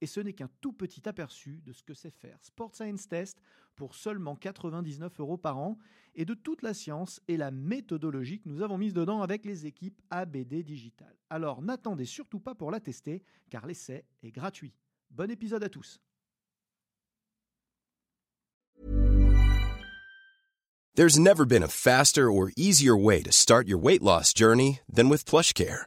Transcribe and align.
Et 0.00 0.06
ce 0.06 0.20
n'est 0.20 0.32
qu'un 0.32 0.50
tout 0.60 0.72
petit 0.72 1.08
aperçu 1.08 1.60
de 1.64 1.72
ce 1.72 1.82
que 1.82 1.94
c'est 1.94 2.10
faire 2.10 2.38
Sport 2.42 2.74
Science 2.74 3.08
Test 3.08 3.40
pour 3.76 3.94
seulement 3.94 4.36
99 4.36 5.20
euros 5.20 5.36
par 5.36 5.58
an 5.58 5.78
et 6.14 6.24
de 6.24 6.34
toute 6.34 6.62
la 6.62 6.74
science 6.74 7.20
et 7.28 7.36
la 7.36 7.50
méthodologie 7.50 8.40
que 8.40 8.48
nous 8.48 8.62
avons 8.62 8.78
mise 8.78 8.94
dedans 8.94 9.22
avec 9.22 9.44
les 9.44 9.66
équipes 9.66 10.00
ABD 10.10 10.62
Digital. 10.62 11.14
Alors 11.30 11.62
n'attendez 11.62 12.04
surtout 12.04 12.40
pas 12.40 12.54
pour 12.54 12.70
la 12.70 12.80
tester 12.80 13.22
car 13.50 13.66
l'essai 13.66 14.04
est 14.22 14.32
gratuit. 14.32 14.74
Bon 15.10 15.30
épisode 15.30 15.64
à 15.64 15.68
tous. 15.68 16.00
There's 20.94 21.16
never 21.16 21.46
been 21.46 21.62
a 21.62 21.68
faster 21.68 22.28
or 22.28 22.50
easier 22.56 22.96
way 22.96 23.22
to 23.22 23.30
start 23.30 23.68
your 23.68 23.78
weight 23.78 24.02
loss 24.02 24.34
journey 24.34 24.80
than 24.92 25.08
with 25.08 25.24
PlushCare. 25.24 25.86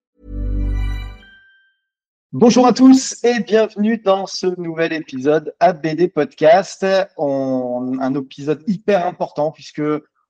Bonjour 2.33 2.65
à 2.65 2.71
tous 2.71 3.21
et 3.25 3.41
bienvenue 3.41 3.97
dans 3.97 4.25
ce 4.25 4.47
nouvel 4.57 4.93
épisode 4.93 5.53
ABD 5.59 6.07
Podcast. 6.13 6.85
On, 7.17 7.97
un 7.99 8.15
épisode 8.15 8.63
hyper 8.67 9.05
important 9.05 9.51
puisque 9.51 9.81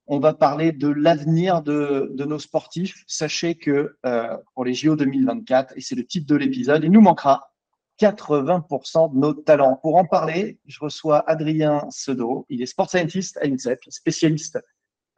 on 0.08 0.20
va 0.20 0.34
parler 0.34 0.72
de 0.72 0.88
l'avenir 0.88 1.62
de, 1.62 2.12
nos 2.18 2.40
sportifs. 2.40 3.04
Sachez 3.06 3.54
que 3.54 3.98
euh, 4.04 4.36
pour 4.56 4.66
les 4.66 4.74
JO 4.74 4.96
2024, 4.96 5.78
et 5.78 5.82
c'est 5.82 5.94
le 5.94 6.04
titre 6.04 6.26
de 6.26 6.36
l'épisode, 6.36 6.84
il 6.84 6.90
nous 6.90 7.02
manquera 7.02 7.52
80% 8.00 9.14
de 9.14 9.20
nos 9.20 9.34
talents. 9.36 9.78
Pour 9.80 9.98
en 9.98 10.06
parler, 10.06 10.58
je 10.66 10.80
reçois 10.80 11.24
Adrien 11.30 11.86
Sedo. 11.92 12.48
Il 12.50 12.64
est 12.64 12.66
sport 12.66 12.90
scientist 12.90 13.38
à 13.38 13.46
INSEP, 13.46 13.80
spécialiste 13.90 14.58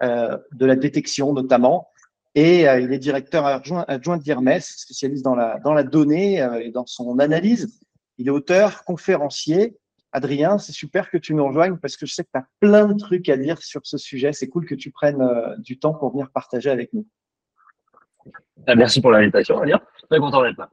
euh, 0.01 0.37
de 0.51 0.65
la 0.65 0.75
détection 0.75 1.31
notamment. 1.31 1.87
Et 2.35 2.67
euh, 2.67 2.79
il 2.79 2.91
est 2.91 2.99
directeur 2.99 3.45
adjoint, 3.45 3.85
adjoint 3.87 4.17
d'IRMES, 4.17 4.61
spécialiste 4.61 5.23
dans 5.23 5.35
la, 5.35 5.59
dans 5.59 5.73
la 5.73 5.83
donnée 5.83 6.41
euh, 6.41 6.59
et 6.59 6.71
dans 6.71 6.85
son 6.85 7.19
analyse. 7.19 7.79
Il 8.17 8.27
est 8.27 8.31
auteur, 8.31 8.83
conférencier. 8.85 9.77
Adrien, 10.11 10.59
c'est 10.59 10.71
super 10.71 11.09
que 11.09 11.17
tu 11.17 11.33
nous 11.33 11.45
rejoignes 11.45 11.77
parce 11.77 11.97
que 11.97 12.05
je 12.05 12.13
sais 12.13 12.23
que 12.23 12.29
tu 12.33 12.39
as 12.39 12.45
plein 12.59 12.87
de 12.87 12.97
trucs 12.97 13.29
à 13.29 13.37
dire 13.37 13.61
sur 13.61 13.81
ce 13.83 13.97
sujet. 13.97 14.31
C'est 14.31 14.47
cool 14.47 14.65
que 14.65 14.75
tu 14.75 14.91
prennes 14.91 15.21
euh, 15.21 15.55
du 15.57 15.79
temps 15.79 15.93
pour 15.93 16.11
venir 16.11 16.29
partager 16.31 16.69
avec 16.69 16.93
nous. 16.93 17.07
Ah, 18.67 18.75
merci 18.75 19.01
pour 19.01 19.11
l'invitation, 19.11 19.57
Adrien. 19.57 19.81
Très 20.09 20.19
content 20.19 20.43
d'être 20.43 20.57
là. 20.57 20.69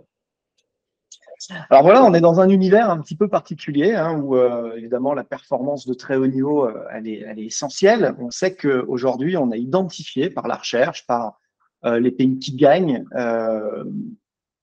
Alors 1.71 1.83
voilà, 1.83 2.05
on 2.05 2.13
est 2.13 2.21
dans 2.21 2.39
un 2.39 2.51
univers 2.51 2.91
un 2.91 3.01
petit 3.01 3.17
peu 3.17 3.29
particulier 3.29 3.95
hein, 3.95 4.19
où 4.21 4.37
euh, 4.37 4.77
évidemment 4.77 5.15
la 5.15 5.25
performance 5.25 5.87
de 5.87 5.95
très 5.95 6.17
haut 6.17 6.27
niveau, 6.27 6.67
euh, 6.67 6.85
elle, 6.93 7.09
est, 7.09 7.21
elle, 7.21 7.39
est, 7.39 7.47
essentielle. 7.47 8.15
On 8.19 8.31
sait 8.31 8.55
qu'aujourd'hui, 8.55 9.39
on 9.39 9.51
a 9.51 9.57
identifié 9.57 10.29
par 10.29 10.49
la 10.49 10.57
recherche, 10.57 11.07
par 11.07 11.39
les 11.85 12.11
pays 12.11 12.39
qui 12.39 12.57
gagnent, 12.57 13.05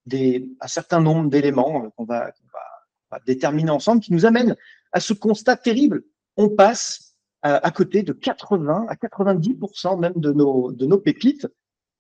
des, 0.05 0.49
un 0.61 0.67
certain 0.67 1.01
nombre 1.01 1.29
d'éléments 1.29 1.89
qu'on 1.91 2.05
va, 2.05 2.31
qu 2.31 2.43
va, 2.53 2.59
va, 3.11 3.19
déterminer 3.25 3.71
ensemble 3.71 4.01
qui 4.01 4.13
nous 4.13 4.25
amènent 4.25 4.55
à 4.91 4.99
ce 4.99 5.13
constat 5.13 5.57
terrible. 5.57 6.03
On 6.37 6.49
passe 6.49 7.15
à 7.41 7.71
côté 7.71 8.03
de 8.03 8.13
80 8.13 8.85
à 8.89 8.95
90% 8.95 9.99
même 9.99 10.13
de 10.15 10.31
nos, 10.31 10.71
de 10.71 10.85
nos 10.85 10.97
pépites. 10.97 11.47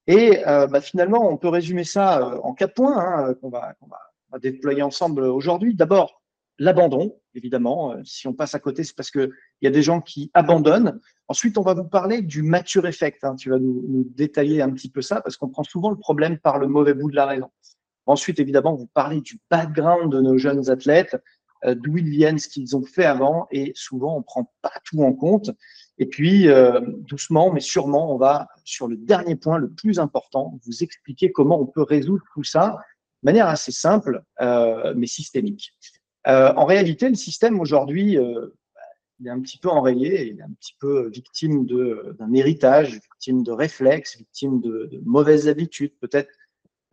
Et 0.07 0.41
bah, 0.45 0.81
finalement, 0.81 1.29
on 1.29 1.37
peut 1.37 1.49
résumer 1.49 1.83
ça 1.83 2.39
en 2.43 2.53
quatre 2.53 2.75
points 2.75 2.97
hein, 2.97 3.33
qu'on 3.35 3.49
va, 3.49 3.73
qu 3.73 3.89
va 3.89 3.99
à 4.31 4.39
déployer 4.39 4.81
ensemble 4.81 5.23
aujourd'hui. 5.23 5.73
D'abord, 5.73 6.21
l'abandon, 6.59 7.15
évidemment. 7.35 7.95
Si 8.03 8.27
on 8.27 8.33
passe 8.33 8.55
à 8.55 8.59
côté, 8.59 8.83
c'est 8.83 8.95
parce 8.95 9.11
qu'il 9.11 9.29
y 9.61 9.67
a 9.67 9.71
des 9.71 9.83
gens 9.83 10.01
qui 10.01 10.31
abandonnent. 10.33 10.99
Ensuite, 11.27 11.57
on 11.57 11.61
va 11.61 11.73
vous 11.73 11.83
parler 11.83 12.21
du 12.21 12.41
mature 12.41 12.87
effect. 12.87 13.23
Hein. 13.23 13.35
Tu 13.35 13.49
vas 13.49 13.59
nous, 13.59 14.07
détailler 14.15 14.61
un 14.61 14.71
petit 14.71 14.89
peu 14.89 15.01
ça 15.01 15.21
parce 15.21 15.37
qu'on 15.37 15.49
prend 15.49 15.63
souvent 15.63 15.89
le 15.89 15.97
problème 15.97 16.37
par 16.37 16.57
le 16.57 16.67
mauvais 16.67 16.93
bout 16.93 17.11
de 17.11 17.15
la 17.15 17.25
raison. 17.25 17.49
Ensuite, 18.05 18.39
évidemment, 18.39 18.73
vous 18.73 18.87
parlez 18.87 19.21
du 19.21 19.39
background 19.51 20.11
de 20.11 20.21
nos 20.21 20.37
jeunes 20.37 20.69
athlètes, 20.69 21.17
euh, 21.65 21.75
d'où 21.75 21.97
ils 21.97 22.09
viennent, 22.09 22.39
ce 22.39 22.47
qu'ils 22.47 22.77
ont 22.77 22.83
fait 22.83 23.03
avant, 23.03 23.47
et 23.51 23.73
souvent, 23.75 24.15
on 24.17 24.21
prend 24.21 24.51
pas 24.61 24.71
tout 24.85 25.03
en 25.03 25.11
compte. 25.11 25.51
Et 25.97 26.05
puis, 26.05 26.47
euh, 26.47 26.79
doucement, 26.99 27.51
mais 27.51 27.59
sûrement, 27.59 28.13
on 28.13 28.17
va 28.17 28.47
sur 28.63 28.87
le 28.87 28.95
dernier 28.95 29.35
point, 29.35 29.57
le 29.57 29.69
plus 29.69 29.99
important, 29.99 30.57
vous 30.65 30.83
expliquer 30.83 31.31
comment 31.31 31.59
on 31.59 31.65
peut 31.65 31.81
résoudre 31.81 32.23
tout 32.33 32.43
ça 32.43 32.77
de 33.23 33.25
manière 33.25 33.47
assez 33.47 33.71
simple, 33.71 34.23
euh, 34.41 34.93
mais 34.95 35.07
systémique. 35.07 35.73
Euh, 36.27 36.53
en 36.55 36.65
réalité, 36.65 37.07
le 37.09 37.15
système 37.15 37.59
aujourd'hui, 37.59 38.17
euh, 38.17 38.47
est 39.25 39.29
un 39.29 39.39
petit 39.39 39.57
peu 39.57 39.69
enrayé, 39.69 40.27
il 40.27 40.39
est 40.39 40.43
un 40.43 40.51
petit 40.59 40.75
peu 40.79 41.09
victime 41.09 41.65
d'un 41.65 42.33
héritage, 42.33 42.93
victime 42.93 43.43
de 43.43 43.51
réflexes, 43.51 44.17
victime 44.17 44.61
de, 44.61 45.01
mauvaises 45.05 45.47
habitudes, 45.47 45.93
peut-être 45.99 46.29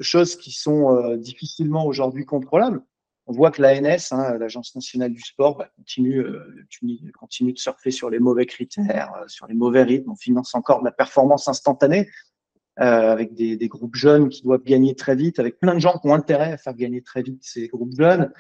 choses 0.01 0.37
qui 0.37 0.51
sont 0.51 0.97
euh, 0.97 1.17
difficilement 1.17 1.85
aujourd'hui 1.85 2.25
contrôlables. 2.25 2.83
On 3.27 3.33
voit 3.33 3.51
que 3.51 3.61
l'ANS, 3.61 4.13
hein, 4.13 4.39
l'Agence 4.39 4.75
nationale 4.75 5.13
du 5.13 5.21
sport, 5.21 5.57
bah, 5.57 5.69
continue, 5.77 6.23
de 6.23 7.59
surfer 7.59 7.91
sur 7.91 8.11
les 8.11 8.19
mauvais 8.19 8.47
critères, 8.47 9.13
sur 9.29 9.47
les 9.47 9.55
mauvais 9.55 9.83
rythmes. 9.83 10.11
On 10.11 10.17
finance 10.17 10.55
encore 10.55 10.81
de 10.81 10.85
la 10.85 10.93
performance 10.93 11.49
instantanée 11.49 12.11
avec 12.77 13.35
des, 13.35 13.69
groupes 13.69 13.95
jeunes 13.95 14.29
qui 14.29 14.43
doivent 14.43 14.65
gagner 14.65 14.95
très 14.95 15.15
vite, 15.15 15.39
avec 15.39 15.59
plein 15.59 15.75
de 15.75 15.79
gens 15.79 15.99
qui 15.99 16.09
ont 16.09 16.15
intérêt 16.15 16.53
à 16.53 16.57
faire 16.59 16.75
gagner 16.75 17.01
très 17.01 17.23
vite 17.23 17.39
ces 17.43 17.69
groupes 17.69 17.95
jeunes. 17.97 18.31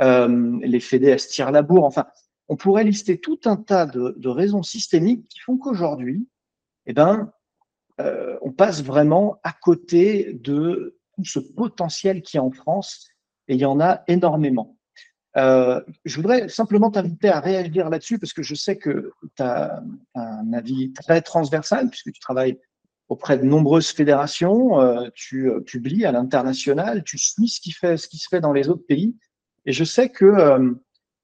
Euh, 0.00 0.58
les 0.62 0.80
fédés, 0.80 1.16
tirent 1.16 1.50
la 1.50 1.62
bourre. 1.62 1.84
Enfin, 1.84 2.06
on 2.48 2.56
pourrait 2.56 2.84
lister 2.84 3.18
tout 3.18 3.40
un 3.44 3.56
tas 3.56 3.86
de, 3.86 4.28
raisons 4.28 4.62
systémiques 4.62 5.28
qui 5.28 5.40
font 5.40 5.58
qu'aujourd'hui, 5.58 6.26
eh 6.86 6.92
ben, 6.92 7.30
euh, 8.00 8.38
on 8.42 8.52
passe 8.52 8.82
vraiment 8.82 9.38
à 9.42 9.52
côté 9.52 10.32
de 10.32 10.98
tout 11.14 11.24
ce 11.24 11.38
potentiel 11.38 12.22
qui 12.22 12.38
est 12.38 12.40
en 12.40 12.50
France, 12.50 13.08
et 13.48 13.54
il 13.54 13.60
y 13.60 13.66
en 13.66 13.80
a 13.80 14.02
énormément. 14.08 14.78
Euh, 15.36 15.80
je 16.04 16.16
voudrais 16.16 16.48
simplement 16.48 16.90
t'inviter 16.90 17.28
à 17.28 17.40
réagir 17.40 17.88
là-dessus 17.88 18.18
parce 18.18 18.32
que 18.32 18.42
je 18.42 18.54
sais 18.54 18.76
que 18.76 19.12
tu 19.36 19.42
as 19.42 19.82
un 20.14 20.52
avis 20.52 20.92
très 20.92 21.22
transversal 21.22 21.88
puisque 21.88 22.12
tu 22.12 22.20
travailles 22.20 22.58
auprès 23.08 23.38
de 23.38 23.44
nombreuses 23.44 23.90
fédérations, 23.90 24.78
tu 25.14 25.50
publies 25.66 26.06
à 26.06 26.12
l'international, 26.12 27.02
tu 27.04 27.18
suis 27.18 27.48
ce 27.48 27.60
qui 28.08 28.18
se 28.18 28.28
fait 28.28 28.40
dans 28.40 28.52
les 28.52 28.68
autres 28.68 28.86
pays. 28.86 29.16
Et 29.66 29.72
je 29.72 29.84
sais 29.84 30.08
que 30.08 30.24
euh, 30.24 30.72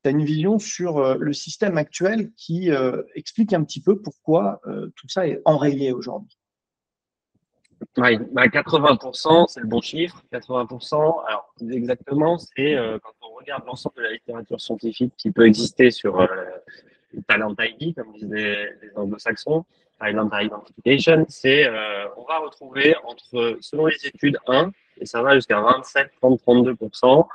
tu 0.02 0.08
as 0.08 0.12
une 0.12 0.24
vision 0.24 0.58
sur 0.58 0.98
euh, 0.98 1.16
le 1.18 1.32
système 1.32 1.76
actuel 1.76 2.30
qui 2.36 2.70
euh, 2.70 3.02
explique 3.14 3.52
un 3.52 3.64
petit 3.64 3.80
peu 3.80 4.00
pourquoi 4.00 4.60
euh, 4.66 4.92
tout 4.96 5.08
ça 5.08 5.26
est 5.26 5.40
enrayé 5.44 5.92
aujourd'hui. 5.92 6.36
Oui, 7.96 8.18
bah 8.32 8.46
80%, 8.46 9.46
c'est 9.48 9.60
le 9.60 9.66
bon 9.66 9.80
chiffre. 9.80 10.22
80%, 10.32 10.94
alors 11.28 11.54
exactement, 11.70 12.36
c'est 12.36 12.74
quand 12.74 13.12
on 13.22 13.36
regarde 13.36 13.64
l'ensemble 13.66 13.94
de 13.98 14.02
la 14.02 14.12
littérature 14.14 14.60
scientifique 14.60 15.14
qui 15.16 15.30
peut 15.30 15.46
exister 15.46 15.92
sur 15.92 16.20
le 16.20 17.22
talent 17.28 17.54
ID, 17.56 17.94
comme 17.94 18.12
disent 18.14 18.32
les, 18.32 18.56
les 18.82 18.90
anglo-saxons, 18.96 19.64
Talent 20.00 20.28
Identification, 20.28 21.24
c'est 21.28 21.68
on 22.16 22.24
va 22.24 22.38
retrouver 22.38 22.96
entre, 23.04 23.58
selon 23.60 23.86
les 23.86 24.06
études, 24.08 24.38
1, 24.48 24.72
et 25.00 25.06
ça 25.06 25.22
va 25.22 25.34
jusqu'à 25.34 25.60
27, 25.60 26.10
30, 26.20 26.40
32% 26.46 27.26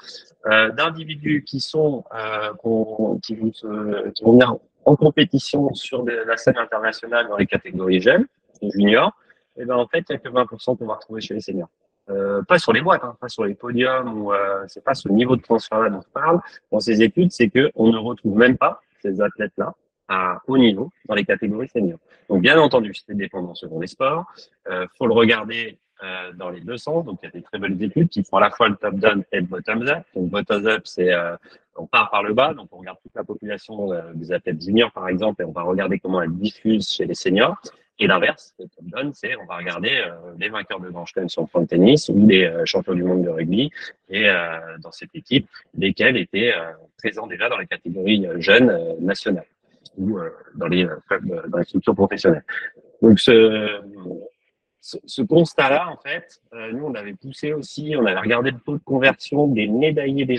euh, 0.45 0.71
d'individus 0.71 1.43
qui 1.43 1.59
sont 1.59 2.03
euh, 2.13 2.51
qui, 3.21 3.35
vont 3.35 3.51
se, 3.53 4.23
venir 4.23 4.55
en 4.85 4.95
compétition 4.95 5.73
sur 5.73 6.03
la 6.03 6.37
scène 6.37 6.57
internationale 6.57 7.27
dans 7.27 7.37
les 7.37 7.47
catégories 7.47 8.01
jeunes, 8.01 8.25
juniors, 8.61 9.13
et 9.57 9.65
ben 9.65 9.75
en 9.75 9.87
fait, 9.87 10.03
il 10.09 10.13
n'y 10.13 10.15
a 10.15 10.19
que 10.19 10.29
20% 10.29 10.77
qu'on 10.77 10.85
va 10.85 10.95
retrouver 10.95 11.21
chez 11.21 11.33
les 11.33 11.41
seniors. 11.41 11.69
Euh, 12.09 12.41
pas 12.43 12.59
sur 12.59 12.73
les 12.73 12.81
boîtes, 12.81 13.03
hein, 13.03 13.15
pas 13.19 13.29
sur 13.29 13.45
les 13.45 13.55
podiums, 13.55 14.21
ou 14.21 14.33
euh, 14.33 14.65
c'est 14.67 14.83
pas 14.83 14.93
ce 14.93 15.07
niveau 15.07 15.35
de 15.37 15.41
transfert 15.41 15.79
là 15.79 15.89
dont 15.89 15.99
on 15.99 16.19
parle 16.19 16.41
dans 16.71 16.79
ces 16.79 17.01
études, 17.01 17.31
c'est 17.31 17.49
que 17.49 17.71
on 17.75 17.91
ne 17.91 17.97
retrouve 17.97 18.35
même 18.37 18.57
pas 18.57 18.81
ces 19.01 19.21
athlètes-là 19.21 19.73
à 20.09 20.41
haut 20.47 20.57
niveau 20.57 20.91
dans 21.07 21.15
les 21.15 21.23
catégories 21.23 21.69
seniors. 21.69 21.99
Donc, 22.29 22.41
bien 22.41 22.59
entendu, 22.59 22.93
c'est 22.93 23.15
dépendant 23.15 23.55
selon 23.55 23.79
les 23.79 23.87
sports. 23.87 24.25
Euh, 24.69 24.85
faut 24.97 25.07
le 25.07 25.13
regarder 25.13 25.77
euh, 26.03 26.31
dans 26.33 26.49
les 26.49 26.61
deux 26.61 26.77
sens. 26.77 27.05
Donc, 27.05 27.19
il 27.23 27.25
y 27.25 27.29
a 27.29 27.31
des 27.31 27.41
très 27.41 27.59
belles 27.59 27.81
études 27.81 28.09
qui 28.09 28.23
font 28.23 28.37
à 28.37 28.41
la 28.41 28.51
fois 28.51 28.69
le 28.69 28.75
top-down 28.75 29.23
et 29.31 29.39
le 29.39 29.45
bottom-up. 29.45 30.03
Donc, 30.15 30.29
bottom-up, 30.29 30.81
c'est 30.85 31.13
euh, 31.13 31.35
on 31.75 31.85
part 31.85 32.09
par 32.09 32.23
le 32.23 32.33
bas, 32.33 32.53
donc 32.53 32.67
on 32.71 32.77
regarde 32.77 32.97
toute 33.01 33.15
la 33.15 33.23
population 33.23 33.91
euh, 33.91 34.01
des 34.13 34.31
athlètes 34.31 34.61
juniors, 34.61 34.91
par 34.91 35.07
exemple, 35.07 35.41
et 35.41 35.45
on 35.45 35.51
va 35.51 35.63
regarder 35.63 35.99
comment 35.99 36.21
elle 36.21 36.33
diffuse 36.33 36.89
chez 36.89 37.05
les 37.05 37.15
seniors. 37.15 37.55
Et 37.99 38.07
l'inverse, 38.07 38.53
le 38.59 38.65
top-down, 38.67 39.13
c'est 39.13 39.35
on 39.37 39.45
va 39.45 39.57
regarder 39.57 40.03
euh, 40.05 40.33
les 40.39 40.49
vainqueurs 40.49 40.79
de 40.79 40.89
Grand 40.89 41.05
Chelem 41.05 41.29
sur 41.29 41.43
le 41.43 41.47
point 41.47 41.61
de 41.61 41.67
tennis 41.67 42.09
ou 42.09 42.27
les 42.27 42.45
euh, 42.45 42.65
champions 42.65 42.93
du 42.93 43.03
monde 43.03 43.23
de 43.23 43.29
rugby 43.29 43.71
et 44.09 44.27
dans 44.81 44.91
cette 44.91 45.15
équipe, 45.15 45.47
lesquels 45.75 46.17
étaient 46.17 46.53
présents 46.97 47.25
déjà 47.25 47.49
dans 47.49 47.57
les 47.57 47.65
catégories 47.65 48.27
jeunes 48.37 48.95
nationales 48.99 49.45
ou 49.97 50.19
dans 50.53 50.67
les 50.67 50.87
clubs, 51.07 51.49
dans 51.49 51.57
les 51.57 51.63
structures 51.63 51.95
professionnelles. 51.95 52.43
Donc 53.01 53.19
ce, 53.19 53.81
ce, 54.83 55.21
constat-là, 55.21 55.89
en 55.89 55.97
fait, 55.97 56.41
nous, 56.73 56.85
on 56.85 56.93
avait 56.93 57.13
poussé 57.13 57.53
aussi, 57.53 57.95
on 57.97 58.05
avait 58.05 58.19
regardé 58.19 58.51
le 58.51 58.59
taux 58.59 58.75
de 58.75 58.83
conversion 58.83 59.47
des 59.47 59.67
médaillés 59.67 60.25
des 60.25 60.37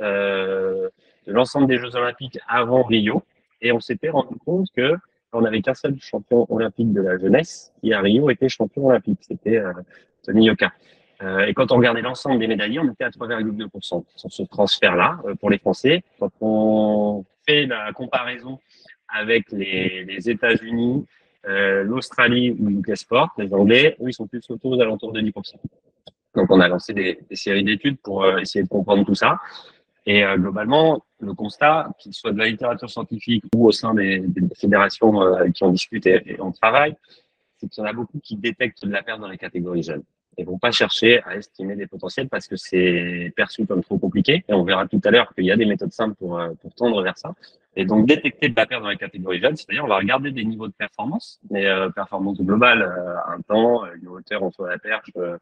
euh, 0.00 0.88
de 1.26 1.32
l'ensemble 1.32 1.66
des 1.66 1.78
Jeux 1.78 1.94
Olympiques 1.96 2.38
avant 2.48 2.84
Rio, 2.84 3.22
et 3.60 3.72
on 3.72 3.80
s'était 3.80 4.10
rendu 4.10 4.36
compte 4.44 4.68
que 4.76 4.94
on 5.32 5.42
n'avait 5.42 5.60
qu'un 5.60 5.74
seul 5.74 5.96
champion 6.00 6.46
olympique 6.48 6.92
de 6.92 7.02
la 7.02 7.18
jeunesse 7.18 7.72
qui 7.80 7.92
à 7.92 8.00
Rio 8.00 8.30
était 8.30 8.48
champion 8.48 8.86
olympique, 8.86 9.18
c'était 9.22 9.58
euh, 9.58 9.72
Tony 10.24 10.46
Yoka. 10.46 10.72
Euh, 11.22 11.46
et 11.46 11.54
quand 11.54 11.70
on 11.72 11.76
regardait 11.76 12.00
l'ensemble 12.00 12.38
des 12.38 12.46
médaillés, 12.46 12.78
on 12.78 12.90
était 12.90 13.04
à 13.04 13.10
3,2% 13.10 14.04
sur 14.16 14.32
ce 14.32 14.42
transfert-là 14.44 15.20
euh, 15.26 15.34
pour 15.34 15.50
les 15.50 15.58
Français. 15.58 16.02
Quand 16.18 16.30
on 16.40 17.24
fait 17.46 17.66
la 17.66 17.92
comparaison 17.92 18.58
avec 19.08 19.50
les 19.50 20.30
États-Unis, 20.30 21.04
euh, 21.46 21.84
l'Australie 21.84 22.50
ou 22.50 22.82
le 22.84 22.96
Sport, 22.96 23.30
les 23.38 23.52
Anglais, 23.54 23.96
eux, 24.00 24.08
ils 24.08 24.12
sont 24.12 24.26
plus 24.26 24.42
autour 24.50 24.72
aux 24.72 24.80
alentours 24.80 25.12
de 25.12 25.20
10%. 25.20 25.54
Donc, 26.34 26.50
on 26.50 26.60
a 26.60 26.68
lancé 26.68 26.92
des, 26.92 27.18
des 27.28 27.36
séries 27.36 27.64
d'études 27.64 27.98
pour 28.02 28.24
euh, 28.24 28.38
essayer 28.38 28.62
de 28.62 28.68
comprendre 28.68 29.04
tout 29.04 29.14
ça. 29.14 29.38
Et 30.06 30.24
euh, 30.24 30.36
globalement, 30.36 31.04
le 31.20 31.34
constat, 31.34 31.90
qu'il 31.98 32.12
soit 32.12 32.32
de 32.32 32.38
la 32.38 32.46
littérature 32.46 32.88
scientifique 32.88 33.44
ou 33.54 33.66
au 33.66 33.72
sein 33.72 33.94
des, 33.94 34.20
des 34.20 34.54
fédérations 34.54 35.22
euh, 35.22 35.48
qui 35.50 35.64
ont 35.64 35.70
discuté 35.70 36.22
et 36.26 36.40
on 36.40 36.52
travaille, 36.52 36.96
c'est 37.58 37.68
qu'il 37.68 37.82
y 37.82 37.86
en 37.86 37.90
a 37.90 37.92
beaucoup 37.92 38.18
qui 38.20 38.36
détectent 38.36 38.84
de 38.84 38.92
la 38.92 39.02
perte 39.02 39.20
dans 39.20 39.28
les 39.28 39.38
catégories 39.38 39.82
jeunes 39.82 40.02
et 40.40 40.44
vont 40.44 40.58
pas 40.58 40.70
chercher 40.70 41.22
à 41.24 41.36
estimer 41.36 41.76
des 41.76 41.86
potentiels 41.86 42.28
parce 42.28 42.46
que 42.48 42.56
c'est 42.56 43.32
perçu 43.36 43.66
comme 43.66 43.82
trop 43.82 43.98
compliqué. 43.98 44.44
Et 44.48 44.54
on 44.54 44.64
verra 44.64 44.88
tout 44.88 45.00
à 45.04 45.10
l'heure 45.10 45.32
qu'il 45.34 45.44
y 45.44 45.52
a 45.52 45.56
des 45.56 45.66
méthodes 45.66 45.92
simples 45.92 46.16
pour, 46.16 46.40
pour 46.60 46.74
tendre 46.74 47.02
vers 47.02 47.18
ça. 47.18 47.34
Et 47.76 47.84
donc, 47.84 48.06
détecter 48.06 48.48
de 48.48 48.56
la 48.56 48.66
perte 48.66 48.82
dans 48.82 48.88
les 48.88 48.96
catégories 48.96 49.40
jeunes, 49.40 49.56
c'est-à-dire 49.56 49.84
on 49.84 49.88
va 49.88 49.98
regarder 49.98 50.32
des 50.32 50.44
niveaux 50.44 50.66
de 50.66 50.72
performance, 50.72 51.40
mais 51.50 51.66
euh, 51.66 51.88
performance 51.90 52.40
globale, 52.40 52.82
euh, 52.82 53.34
un 53.34 53.40
temps, 53.42 53.84
une 53.94 54.08
hauteur 54.08 54.42
entre 54.42 54.66
la 54.66 54.78
perche, 54.78 55.10
euh, 55.16 55.38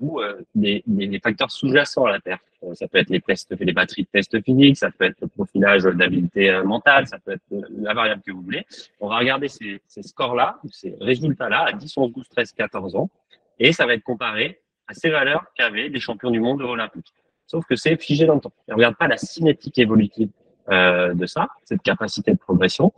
ou 0.00 0.20
euh, 0.20 0.40
des, 0.54 0.82
facteurs 1.22 1.50
sous-jacents 1.50 2.04
à 2.04 2.12
la 2.12 2.20
perte. 2.20 2.42
ça 2.74 2.86
peut 2.88 2.98
être 2.98 3.10
les 3.10 3.20
tests, 3.20 3.54
les 3.58 3.72
batteries 3.72 4.02
de 4.02 4.08
tests 4.08 4.40
physiques, 4.42 4.76
ça 4.76 4.90
peut 4.90 5.04
être 5.04 5.20
le 5.20 5.28
profilage 5.28 5.84
d'habilité 5.84 6.60
mentale, 6.64 7.06
ça 7.08 7.18
peut 7.18 7.32
être 7.32 7.42
la 7.50 7.94
variable 7.94 8.22
que 8.24 8.30
vous 8.30 8.42
voulez. 8.42 8.64
On 9.00 9.08
va 9.08 9.18
regarder 9.18 9.48
ces 9.48 9.80
scores-là, 10.02 10.58
ces 10.70 10.96
résultats-là 11.00 11.66
à 11.66 11.72
10, 11.72 11.96
11, 11.96 12.12
12, 12.12 12.28
13, 12.28 12.52
14 12.52 12.94
ans, 12.94 13.10
et 13.58 13.72
ça 13.72 13.86
va 13.86 13.94
être 13.94 14.02
comparé 14.02 14.60
à 14.86 14.94
ces 14.94 15.10
valeurs 15.10 15.44
qu'avaient 15.56 15.88
les 15.88 16.00
champions 16.00 16.30
du 16.30 16.40
monde 16.40 16.62
olympiques. 16.62 17.12
Sauf 17.46 17.64
que 17.66 17.76
c'est 17.76 17.96
figé 18.00 18.26
dans 18.26 18.34
le 18.34 18.40
temps. 18.40 18.52
On 18.68 18.72
ne 18.72 18.76
regarde 18.76 18.96
pas 18.96 19.08
la 19.08 19.16
cinétique 19.16 19.78
évolutive 19.78 20.30
euh, 20.70 21.14
de 21.14 21.26
ça, 21.26 21.48
cette 21.64 21.82
capacité 21.82 22.32
de 22.32 22.38
progression. 22.38 22.92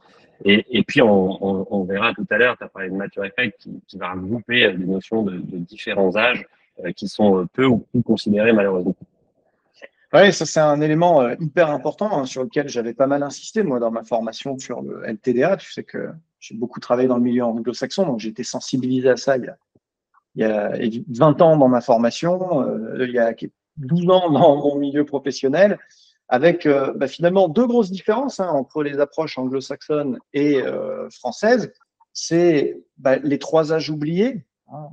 Et, 0.44 0.64
et 0.70 0.82
puis, 0.82 1.02
on, 1.02 1.44
on, 1.44 1.66
on, 1.70 1.84
verra 1.84 2.14
tout 2.14 2.26
à 2.30 2.38
l'heure, 2.38 2.56
tu 2.56 2.64
as 2.64 2.68
parlé 2.68 2.88
de 2.88 2.94
Mature 2.94 3.24
Effect 3.24 3.68
qui, 3.86 3.98
va 3.98 4.12
regrouper 4.12 4.72
des 4.72 4.86
notions 4.86 5.22
de, 5.22 5.36
différents 5.36 6.16
âges 6.16 6.46
euh, 6.84 6.92
qui 6.92 7.08
sont 7.08 7.46
peu 7.52 7.66
ou 7.66 7.78
plus 7.78 8.02
considérés 8.02 8.52
malheureusement. 8.52 8.96
Oui, 10.12 10.32
ça 10.32 10.44
c'est 10.44 10.60
un 10.60 10.80
élément 10.80 11.20
euh, 11.20 11.36
hyper 11.38 11.70
important 11.70 12.18
hein, 12.18 12.26
sur 12.26 12.42
lequel 12.42 12.68
j'avais 12.68 12.94
pas 12.94 13.06
mal 13.06 13.22
insisté 13.22 13.62
moi 13.62 13.78
dans 13.78 13.92
ma 13.92 14.02
formation 14.02 14.58
sur 14.58 14.82
le 14.82 15.04
LTDA. 15.06 15.56
Tu 15.58 15.70
sais 15.70 15.84
que 15.84 16.08
j'ai 16.40 16.56
beaucoup 16.56 16.80
travaillé 16.80 17.06
dans 17.06 17.18
le 17.18 17.22
milieu 17.22 17.44
anglo-saxon, 17.44 18.06
donc 18.06 18.18
j'ai 18.18 18.30
été 18.30 18.42
sensibilisé 18.42 19.10
à 19.10 19.16
ça 19.16 19.36
il 19.36 19.44
y 19.44 19.48
a, 19.48 19.56
il 20.34 20.42
y 20.42 20.44
a 20.44 20.72
20 21.08 21.42
ans 21.42 21.56
dans 21.56 21.68
ma 21.68 21.80
formation, 21.80 22.62
euh, 22.62 23.06
il 23.06 23.12
y 23.12 23.18
a 23.18 23.34
12 23.76 24.10
ans 24.10 24.30
dans 24.30 24.56
mon 24.56 24.76
milieu 24.76 25.04
professionnel 25.04 25.78
avec 26.30 26.64
euh, 26.64 26.92
bah, 26.94 27.08
finalement 27.08 27.48
deux 27.48 27.66
grosses 27.66 27.90
différences 27.90 28.38
hein, 28.40 28.48
entre 28.48 28.82
les 28.84 29.00
approches 29.00 29.36
anglo-saxonnes 29.36 30.18
et 30.32 30.62
euh, 30.62 31.10
françaises. 31.10 31.72
C'est 32.12 32.80
bah, 32.98 33.16
les 33.16 33.38
trois 33.38 33.72
âges 33.72 33.90
oubliés. 33.90 34.46
Hein, 34.72 34.88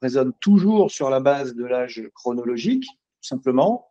on 0.00 0.30
toujours 0.40 0.90
sur 0.92 1.10
la 1.10 1.18
base 1.18 1.54
de 1.54 1.64
l'âge 1.64 2.08
chronologique, 2.14 2.84
tout 2.84 3.28
simplement, 3.28 3.90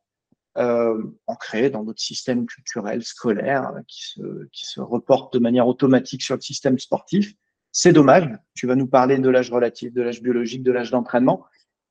euh, 0.58 1.04
ancré 1.28 1.70
dans 1.70 1.84
notre 1.84 2.02
système 2.02 2.46
culturel, 2.46 3.04
scolaire, 3.04 3.74
qui 3.90 4.04
se, 4.04 4.48
qui 4.54 4.66
se 4.66 4.80
reporte 4.80 5.34
de 5.34 5.40
manière 5.40 5.68
automatique 5.68 6.24
sur 6.24 6.36
le 6.36 6.42
système 6.42 6.80
sportif. 6.80 7.34
C'est 7.80 7.94
dommage. 7.94 8.28
Tu 8.56 8.66
vas 8.66 8.74
nous 8.74 8.88
parler 8.88 9.20
de 9.20 9.30
l'âge 9.30 9.52
relatif, 9.52 9.94
de 9.94 10.02
l'âge 10.02 10.24
biologique, 10.24 10.64
de 10.64 10.72
l'âge 10.72 10.90
d'entraînement. 10.90 11.46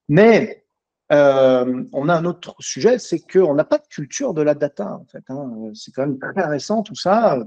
Mais 0.08 0.64
euh, 1.12 1.84
on 1.92 2.08
a 2.08 2.14
un 2.16 2.24
autre 2.24 2.56
sujet, 2.58 2.98
c'est 2.98 3.20
qu'on 3.20 3.54
n'a 3.54 3.62
pas 3.62 3.78
de 3.78 3.86
culture 3.86 4.34
de 4.34 4.42
la 4.42 4.54
data, 4.54 4.94
en 4.96 5.04
fait. 5.04 5.22
Hein. 5.28 5.48
C'est 5.74 5.92
quand 5.92 6.04
même 6.04 6.18
très 6.18 6.44
récent 6.44 6.82
tout 6.82 6.96
ça. 6.96 7.38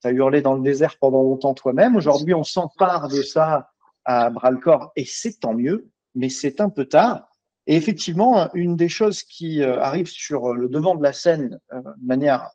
Tu 0.00 0.08
as 0.08 0.10
hurlé 0.10 0.40
dans 0.40 0.54
le 0.54 0.62
désert 0.62 0.96
pendant 0.98 1.22
longtemps 1.22 1.52
toi-même. 1.52 1.96
Aujourd'hui, 1.96 2.32
on 2.32 2.44
s'empare 2.44 3.08
de 3.08 3.20
ça 3.20 3.68
à 4.06 4.30
bras 4.30 4.50
le 4.50 4.56
corps 4.56 4.92
et 4.96 5.04
c'est 5.04 5.38
tant 5.40 5.52
mieux, 5.52 5.90
mais 6.14 6.30
c'est 6.30 6.62
un 6.62 6.70
peu 6.70 6.86
tard. 6.86 7.28
Et 7.66 7.76
effectivement, 7.76 8.48
une 8.54 8.76
des 8.76 8.88
choses 8.88 9.22
qui 9.22 9.62
euh, 9.62 9.78
arrive 9.82 10.08
sur 10.08 10.54
le 10.54 10.70
devant 10.70 10.94
de 10.94 11.02
la 11.02 11.12
scène 11.12 11.60
euh, 11.74 11.82
de 11.82 12.06
manière 12.06 12.48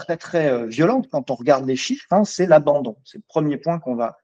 très 0.00 0.16
très 0.16 0.50
euh, 0.50 0.66
violente 0.66 1.08
quand 1.10 1.30
on 1.30 1.34
regarde 1.34 1.66
les 1.66 1.76
chiffres, 1.76 2.06
hein, 2.10 2.24
c'est 2.24 2.46
l'abandon. 2.46 2.96
C'est 3.04 3.18
le 3.18 3.24
premier 3.28 3.56
point 3.56 3.78
qu'on 3.78 3.94
va 3.94 4.16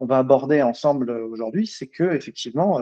on 0.00 0.06
va 0.06 0.18
aborder 0.18 0.62
ensemble 0.62 1.10
aujourd'hui, 1.12 1.68
c'est 1.68 1.86
que 1.86 2.02
effectivement 2.12 2.80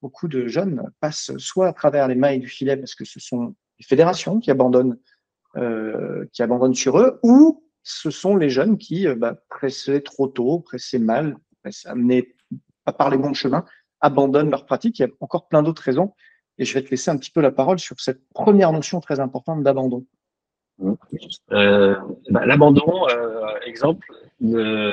beaucoup 0.00 0.28
de 0.28 0.46
jeunes 0.46 0.90
passent 1.00 1.36
soit 1.36 1.68
à 1.68 1.72
travers 1.72 2.08
les 2.08 2.14
mailles 2.14 2.40
du 2.40 2.48
filet 2.48 2.76
parce 2.76 2.94
que 2.94 3.04
ce 3.04 3.20
sont 3.20 3.54
les 3.78 3.84
fédérations 3.84 4.40
qui 4.40 4.50
abandonnent, 4.50 4.98
euh, 5.56 6.26
qui 6.32 6.42
abandonnent 6.42 6.74
sur 6.74 6.98
eux, 6.98 7.18
ou 7.22 7.64
ce 7.82 8.10
sont 8.10 8.36
les 8.36 8.50
jeunes 8.50 8.78
qui, 8.78 9.06
euh, 9.06 9.14
bah, 9.14 9.36
pressés 9.48 10.02
trop 10.02 10.28
tôt, 10.28 10.60
pressés 10.60 10.98
mal, 10.98 11.36
amenés 11.84 12.34
pas 12.84 12.92
par 12.92 13.10
les 13.10 13.18
bons 13.18 13.34
chemins, 13.34 13.64
abandonnent 14.00 14.50
leur 14.50 14.66
pratique. 14.66 14.98
Il 14.98 15.02
y 15.02 15.04
a 15.04 15.08
encore 15.20 15.48
plein 15.48 15.62
d'autres 15.62 15.82
raisons. 15.82 16.14
Et 16.60 16.64
je 16.64 16.74
vais 16.74 16.82
te 16.82 16.90
laisser 16.90 17.10
un 17.10 17.16
petit 17.16 17.30
peu 17.30 17.40
la 17.40 17.52
parole 17.52 17.78
sur 17.78 18.00
cette 18.00 18.28
première 18.30 18.72
notion 18.72 19.00
très 19.00 19.20
importante 19.20 19.62
d'abandon. 19.62 20.04
Euh, 21.52 21.94
bah, 22.30 22.46
L'abandon, 22.46 23.08
euh, 23.08 23.58
exemple, 23.66 24.06
de, 24.40 24.92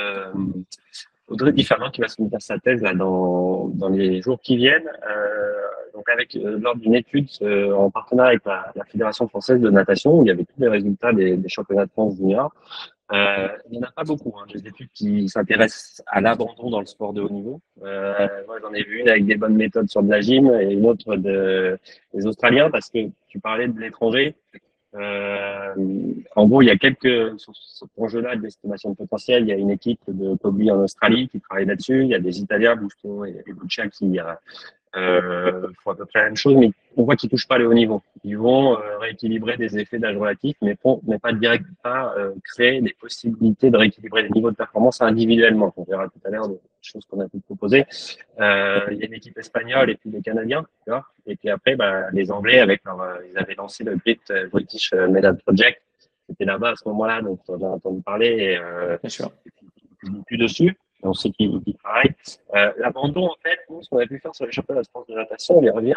Audrey 1.27 1.51
Different 1.53 1.91
qui 1.91 2.01
va 2.01 2.07
soumettre 2.07 2.41
sa 2.41 2.59
thèse 2.59 2.81
là, 2.81 2.93
dans, 2.93 3.67
dans 3.69 3.89
les 3.89 4.21
jours 4.21 4.39
qui 4.41 4.57
viennent, 4.57 4.89
euh, 5.09 5.53
donc 5.93 6.07
avec 6.09 6.35
euh, 6.35 6.59
lors 6.59 6.75
d'une 6.75 6.95
étude 6.95 7.27
euh, 7.41 7.73
en 7.73 7.89
partenariat 7.89 8.39
avec 8.45 8.45
la, 8.75 8.85
Fédération 8.85 9.27
française 9.27 9.59
de 9.59 9.69
natation, 9.69 10.19
où 10.19 10.23
il 10.23 10.27
y 10.27 10.31
avait 10.31 10.43
tous 10.43 10.59
les 10.59 10.67
résultats 10.67 11.13
des, 11.13 11.39
championnats 11.47 11.85
de 11.85 11.91
France 11.91 12.17
junior. 12.17 12.53
Euh, 13.11 13.49
il 13.69 13.77
n'y 13.77 13.85
en 13.85 13.87
a 13.87 13.91
pas 13.91 14.03
beaucoup, 14.03 14.33
hein, 14.37 14.45
des 14.51 14.67
études 14.67 14.89
qui 14.93 15.29
s'intéressent 15.29 16.01
à 16.07 16.21
l'abandon 16.21 16.71
dans 16.71 16.79
le 16.79 16.87
sport 16.87 17.13
de 17.13 17.21
haut 17.21 17.29
niveau. 17.29 17.61
Euh, 17.83 18.27
moi, 18.47 18.57
j'en 18.61 18.73
ai 18.73 18.83
vu 18.83 18.99
une 19.01 19.09
avec 19.09 19.25
des 19.25 19.35
bonnes 19.35 19.55
méthodes 19.55 19.89
sur 19.89 20.01
de 20.01 20.09
la 20.09 20.21
gym 20.21 20.51
et 20.59 20.73
une 20.73 20.85
autre 20.87 21.15
de, 21.15 21.77
des 22.13 22.25
Australiens, 22.25 22.69
parce 22.71 22.89
que 22.89 22.99
tu 23.27 23.39
parlais 23.39 23.67
de 23.67 23.79
l'étranger. 23.79 24.35
Euh, 24.95 25.73
en 26.35 26.47
gros, 26.47 26.61
il 26.61 26.67
y 26.67 26.71
a 26.71 26.77
quelques, 26.77 27.39
sur 27.39 27.53
ce 27.55 27.85
projet-là 27.95 28.35
d'estimation 28.35 28.91
de 28.91 28.95
potentiel, 28.95 29.43
il 29.43 29.49
y 29.49 29.51
a 29.51 29.57
une 29.57 29.71
équipe 29.71 29.99
de 30.07 30.35
Kobe 30.35 30.61
en 30.69 30.83
Australie 30.83 31.27
qui 31.27 31.39
travaille 31.41 31.65
là-dessus. 31.65 32.03
Il 32.03 32.09
y 32.09 32.15
a 32.15 32.19
des 32.19 32.39
Italiens, 32.39 32.75
Busco 32.75 33.25
et, 33.25 33.43
et 33.45 33.89
qui 33.91 34.19
euh, 34.95 35.67
font 35.83 35.91
à 35.91 35.95
peu 35.95 36.05
près 36.05 36.19
la 36.19 36.25
même 36.25 36.37
chose, 36.37 36.55
mais 36.55 36.71
on 36.95 37.03
voit 37.03 37.17
qu'ils 37.17 37.29
touchent 37.29 37.47
pas 37.47 37.57
les 37.57 37.65
hauts 37.65 37.73
niveaux. 37.73 38.01
Ils 38.23 38.37
vont 38.37 38.77
euh, 38.77 38.97
rééquilibrer 38.99 39.57
des 39.57 39.77
effets 39.77 39.99
d'âge 39.99 40.15
relatif, 40.15 40.55
mais, 40.61 40.75
pour, 40.75 41.01
mais 41.05 41.19
pas 41.19 41.33
direct, 41.33 41.65
pas 41.83 42.13
euh, 42.17 42.33
créer 42.53 42.81
des 42.81 42.95
possibilités 42.97 43.69
de 43.69 43.77
rééquilibrer 43.77 44.23
les 44.23 44.29
niveaux 44.29 44.51
de 44.51 44.55
performance 44.55 45.01
individuellement. 45.01 45.73
On 45.75 45.83
verra 45.83 46.07
tout 46.07 46.19
à 46.23 46.29
l'heure 46.29 46.47
des 46.85 46.91
choses 46.91 47.05
qu'on 47.05 47.19
a 47.19 47.27
pu 47.27 47.39
proposer. 47.39 47.85
Euh, 48.39 48.81
il 48.91 48.97
y 48.97 49.03
a 49.03 49.05
une 49.07 49.13
équipe 49.13 49.37
espagnole 49.37 49.89
et 49.89 49.95
puis 49.95 50.09
les 50.09 50.21
Canadiens, 50.21 50.65
tu 50.83 50.91
vois 50.91 51.05
et 51.27 51.35
puis 51.35 51.49
après, 51.49 51.75
bah, 51.75 52.11
les 52.11 52.31
Anglais, 52.31 52.59
avec 52.59 52.83
leur, 52.85 53.01
euh, 53.01 53.15
ils 53.31 53.37
avaient 53.37 53.55
lancé 53.55 53.83
le 53.83 53.95
Great 53.95 54.31
British 54.51 54.93
Medal 54.93 55.37
Project. 55.37 55.81
C'était 56.29 56.45
là-bas 56.45 56.71
à 56.71 56.75
ce 56.75 56.87
moment-là, 56.89 57.21
donc 57.21 57.39
on 57.47 57.61
a 57.63 57.67
entendu 57.67 58.01
parler. 58.01 58.57
Et, 58.57 58.97
Bien 59.01 59.09
sûr. 59.09 59.31
Et 59.45 59.49
puis, 59.55 59.67
plus 60.25 60.37
dessus. 60.37 60.77
on 61.03 61.13
sait 61.13 61.29
qu'il 61.31 61.61
travaille. 61.83 62.13
Euh, 62.55 62.71
L'abandon, 62.77 63.27
en 63.27 63.35
fait, 63.43 63.59
nous, 63.69 63.81
ce 63.83 63.89
qu'on 63.89 63.99
a 63.99 64.07
pu 64.07 64.19
faire 64.19 64.33
sur 64.33 64.45
les 64.45 64.51
championnats 64.51 64.81
de 64.81 64.87
France 64.87 65.05
de 65.07 65.13
natation, 65.13 65.59
on 65.59 65.63
y 65.63 65.69
revient. 65.69 65.93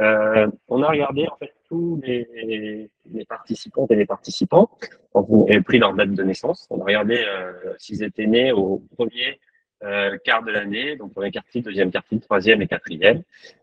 Euh, 0.00 0.48
on 0.68 0.82
a 0.82 0.88
regardé 0.88 1.26
en 1.26 1.36
fait 1.36 1.52
tous 1.68 2.00
les, 2.04 2.88
les 3.12 3.24
participantes 3.24 3.90
et 3.90 3.96
les 3.96 4.06
participants. 4.06 4.70
on 5.14 5.46
a 5.46 5.60
pris 5.62 5.78
leur 5.78 5.94
date 5.94 6.12
de 6.12 6.22
naissance. 6.22 6.66
On 6.70 6.80
a 6.80 6.84
regardé 6.84 7.24
euh, 7.26 7.74
s'ils 7.78 8.02
étaient 8.02 8.26
nés 8.26 8.52
au 8.52 8.82
premier 8.96 9.40
euh, 9.82 10.16
quart 10.24 10.42
de 10.42 10.50
l'année, 10.50 10.96
donc 10.96 11.12
premier 11.12 11.30
quartier, 11.30 11.60
deuxième 11.62 11.90
quartier, 11.90 12.18
troisième 12.20 12.62
et 12.62 12.66
quatrième. 12.66 13.22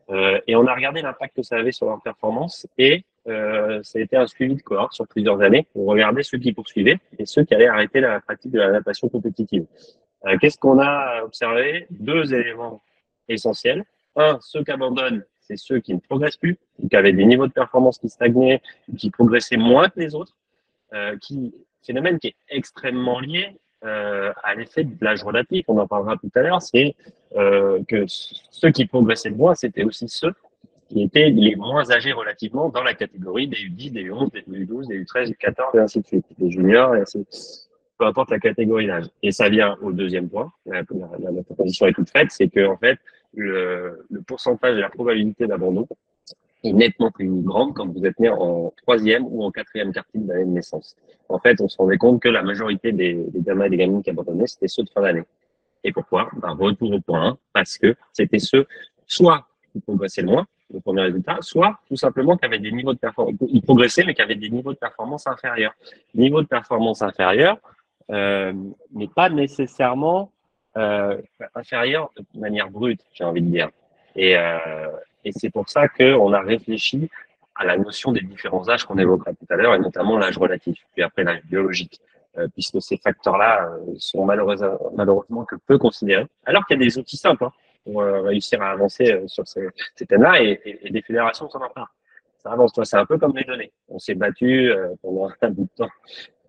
Euh, 0.10 0.40
et 0.48 0.56
on 0.56 0.68
a 0.68 0.76
regardé 0.76 1.02
l'impact 1.02 1.36
que 1.36 1.44
ça 1.44 1.58
avait 1.58 1.72
sur 1.72 1.88
leur 1.88 2.02
performance 2.02 2.68
et 2.78 3.04
euh, 3.28 3.82
ça 3.84 4.00
a 4.00 4.02
été 4.02 4.18
un 4.18 4.28
suivi 4.28 4.56
de 4.56 4.62
cohorte 4.62 4.94
sur 4.94 5.08
plusieurs 5.08 5.42
années 5.42 5.66
pour 5.74 5.88
regarder 5.88 6.24
ceux 6.24 6.38
qui 6.38 6.52
poursuivaient 6.52 7.00
et 7.18 7.26
ceux 7.26 7.44
qui 7.44 7.56
allaient 7.56 7.68
arrêter 7.68 8.02
la 8.02 8.20
pratique 8.20 8.52
de 8.52 8.60
la 8.60 8.72
natation 8.72 9.08
compétitive. 9.10 9.66
Euh, 10.26 10.38
Qu'est-ce 10.40 10.58
qu'on 10.58 10.80
a 10.80 11.24
observé? 11.24 11.88
Deux 11.90 12.34
éléments 12.34 12.82
essentiels. 13.28 13.84
Un, 14.16 14.40
ceux 14.42 14.64
qui 14.64 14.72
abandonnent, 14.72 15.24
c'est 15.40 15.58
ceux 15.58 15.80
qui 15.80 15.94
ne 15.94 16.00
progressent 16.00 16.38
plus, 16.38 16.58
qui 16.90 16.96
avaient 16.96 17.14
des 17.14 17.26
niveaux 17.26 17.48
de 17.48 17.54
performance 17.54 17.98
qui 17.98 18.10
stagnaient, 18.10 18.62
qui 18.98 19.10
progressaient 19.10 19.58
moins 19.58 19.90
que 19.90 20.00
les 20.00 20.16
autres, 20.16 20.36
euh, 20.94 21.18
qui 21.18 21.54
phénomène 21.86 22.20
qui 22.20 22.28
est 22.28 22.36
extrêmement 22.50 23.20
lié 23.20 23.58
à 23.84 24.56
l'effet 24.56 24.84
de 24.84 24.96
l'âge 25.02 25.24
relatif, 25.24 25.66
on 25.68 25.78
en 25.78 25.88
parlera 25.88 26.18
tout 26.18 26.32
à 26.36 26.42
l'heure, 26.42 26.62
c'est 26.62 26.96
euh, 27.36 27.84
que 27.88 28.06
ceux 28.08 28.72
qui 28.72 28.86
progressaient 28.86 29.30
le 29.30 29.36
moins, 29.36 29.56
c'était 29.56 29.84
aussi 29.84 30.08
ceux 30.08 30.34
qui 30.88 31.04
étaient 31.04 31.30
les 31.30 31.56
moins 31.56 31.90
âgés 31.92 32.12
relativement 32.12 32.70
dans 32.70 32.84
la 32.84 32.94
catégorie 32.94 33.48
des 33.48 33.58
U10, 33.58 33.92
des 33.92 34.10
U11, 34.10 34.32
des 34.32 34.42
U12, 34.42 34.88
des 34.88 35.04
U13, 35.04 35.28
des 35.28 35.34
U14 35.34 35.78
et 35.78 35.80
ainsi 35.80 36.02
de 36.02 36.06
suite, 36.06 36.26
des 36.38 36.52
juniors 36.52 36.94
peu 38.00 38.06
importe 38.06 38.32
la 38.32 38.40
catégorie 38.40 38.88
d'âge. 38.88 39.06
Et 39.22 39.32
ça 39.32 39.50
vient 39.50 39.78
au 39.82 39.92
deuxième 39.92 40.30
point, 40.30 40.52
la, 40.66 40.84
proposition 40.84 41.86
est 41.88 41.94
toute 41.94 42.10
faite, 42.10 42.32
c'est 42.32 42.48
que 42.48 42.66
en 42.66 42.78
fait, 42.78 42.98
le, 43.36 44.06
le 44.10 44.22
pourcentage 44.22 44.78
et 44.78 44.82
la 44.82 44.90
probabilité 44.90 45.48
d'abandon 45.48 45.88
est 46.64 46.74
nettement 46.74 47.12
plus 47.12 47.30
grande 47.30 47.74
quand 47.74 47.88
vous 47.88 48.06
êtes 48.06 48.20
né 48.20 48.30
en 48.30 48.74
troisième 48.84 49.26
ou 49.26 49.44
en 49.44 49.52
quatrième 49.52 49.92
quartier 49.92 50.20
d'année 50.20 50.46
de 50.46 50.50
naissance. 50.50 50.96
En 51.30 51.40
fait, 51.40 51.60
on 51.62 51.68
se 51.68 51.78
rendait 51.78 51.98
compte 51.98 52.22
que 52.22 52.30
la 52.30 52.44
majorité 52.44 52.92
des, 52.92 53.14
des 53.16 53.42
gamins 53.42 53.66
et 53.66 53.70
des 53.70 53.78
gamines 53.78 54.04
qui 54.04 54.10
abandonnaient, 54.10 54.48
c'était 54.48 54.68
ceux 54.68 54.84
de 54.84 54.90
fin 54.90 55.02
d'année. 55.02 55.24
Et 55.84 55.92
pourquoi? 55.92 56.30
Ben, 56.38 56.52
Retour 56.52 56.92
au 56.92 57.02
point 57.02 57.30
1, 57.30 57.38
parce 57.54 57.78
que 57.78 57.96
c'était 58.14 58.40
ceux, 58.40 58.66
soit 59.08 59.46
qui 59.72 59.80
progressaient 59.82 60.22
le 60.22 60.28
moins, 60.28 60.48
le 60.74 60.80
premier 60.80 61.02
résultat, 61.02 61.38
soit 61.42 61.80
tout 61.88 61.96
simplement 61.96 62.38
qui 62.38 62.46
avaient 62.46 62.60
des 62.60 62.72
niveaux 62.72 62.94
de 62.94 63.00
performance, 63.00 63.36
ils 63.48 63.62
progressaient, 63.62 64.06
mais 64.06 64.14
qui 64.14 64.22
avaient 64.22 64.36
des 64.36 64.50
niveaux 64.50 64.74
de 64.74 64.78
performance 64.78 65.28
inférieurs. 65.28 65.74
Niveau 66.16 66.42
de 66.42 66.48
performance 66.48 67.02
inférieur, 67.02 67.58
euh, 68.12 68.54
mais 68.92 69.08
pas 69.08 69.30
nécessairement 69.30 70.32
euh, 70.78 71.22
inférieur 71.54 72.12
de 72.16 72.40
manière 72.40 72.70
brute, 72.70 73.02
j'ai 73.14 73.24
envie 73.24 73.42
de 73.42 73.50
dire. 73.50 73.70
Et, 74.16 74.38
euh, 74.38 74.88
et 75.26 75.32
c'est 75.32 75.50
pour 75.50 75.70
ça 75.70 75.88
qu'on 75.88 76.34
a 76.34 76.42
réfléchi 76.42 77.10
à 77.56 77.66
la 77.66 77.78
notion 77.78 78.12
des 78.12 78.22
différents 78.22 78.68
âges 78.70 78.84
qu'on 78.86 78.98
évoquera 78.98 79.32
tout 79.34 79.46
à 79.50 79.56
l'heure, 79.56 79.76
et 79.76 79.80
notamment 79.80 80.18
l'âge 80.18 80.38
relatif, 80.38 80.80
puis 80.94 81.04
après 81.04 81.24
l'âge 81.24 81.44
biologique, 81.46 82.00
euh, 82.38 82.48
puisque 82.54 82.82
ces 82.82 82.98
facteurs-là 82.98 83.68
euh, 83.68 83.94
sont 84.00 84.26
malheureusement, 84.26 85.46
que 85.46 85.56
peu 85.68 85.78
considérés, 85.78 86.28
alors 86.46 86.66
qu'il 86.66 86.80
y 86.80 86.82
a 86.82 86.86
des 86.86 86.98
outils 86.98 87.18
simples 87.18 87.46
hein, 87.46 87.52
pour 87.84 88.02
euh, 88.02 88.22
réussir 88.22 88.62
à 88.62 88.72
avancer 88.72 89.24
sur 89.28 89.48
ces, 89.48 89.70
thèmes-là, 90.08 90.42
et, 90.42 90.60
et, 90.84 90.90
des 90.90 91.02
fédérations 91.02 91.50
s'en 91.50 91.62
emparent. 91.62 91.94
Ça 92.42 92.52
avance, 92.52 92.74
c'est 92.84 92.98
un 92.98 93.06
peu 93.06 93.18
comme 93.18 93.38
les 93.38 93.46
données. 93.46 93.72
On 93.88 94.00
s'est 94.00 94.16
battu 94.16 94.74
pendant 95.02 95.30
un 95.42 95.50
bout 95.50 95.64
de 95.64 95.70
temps 95.78 95.90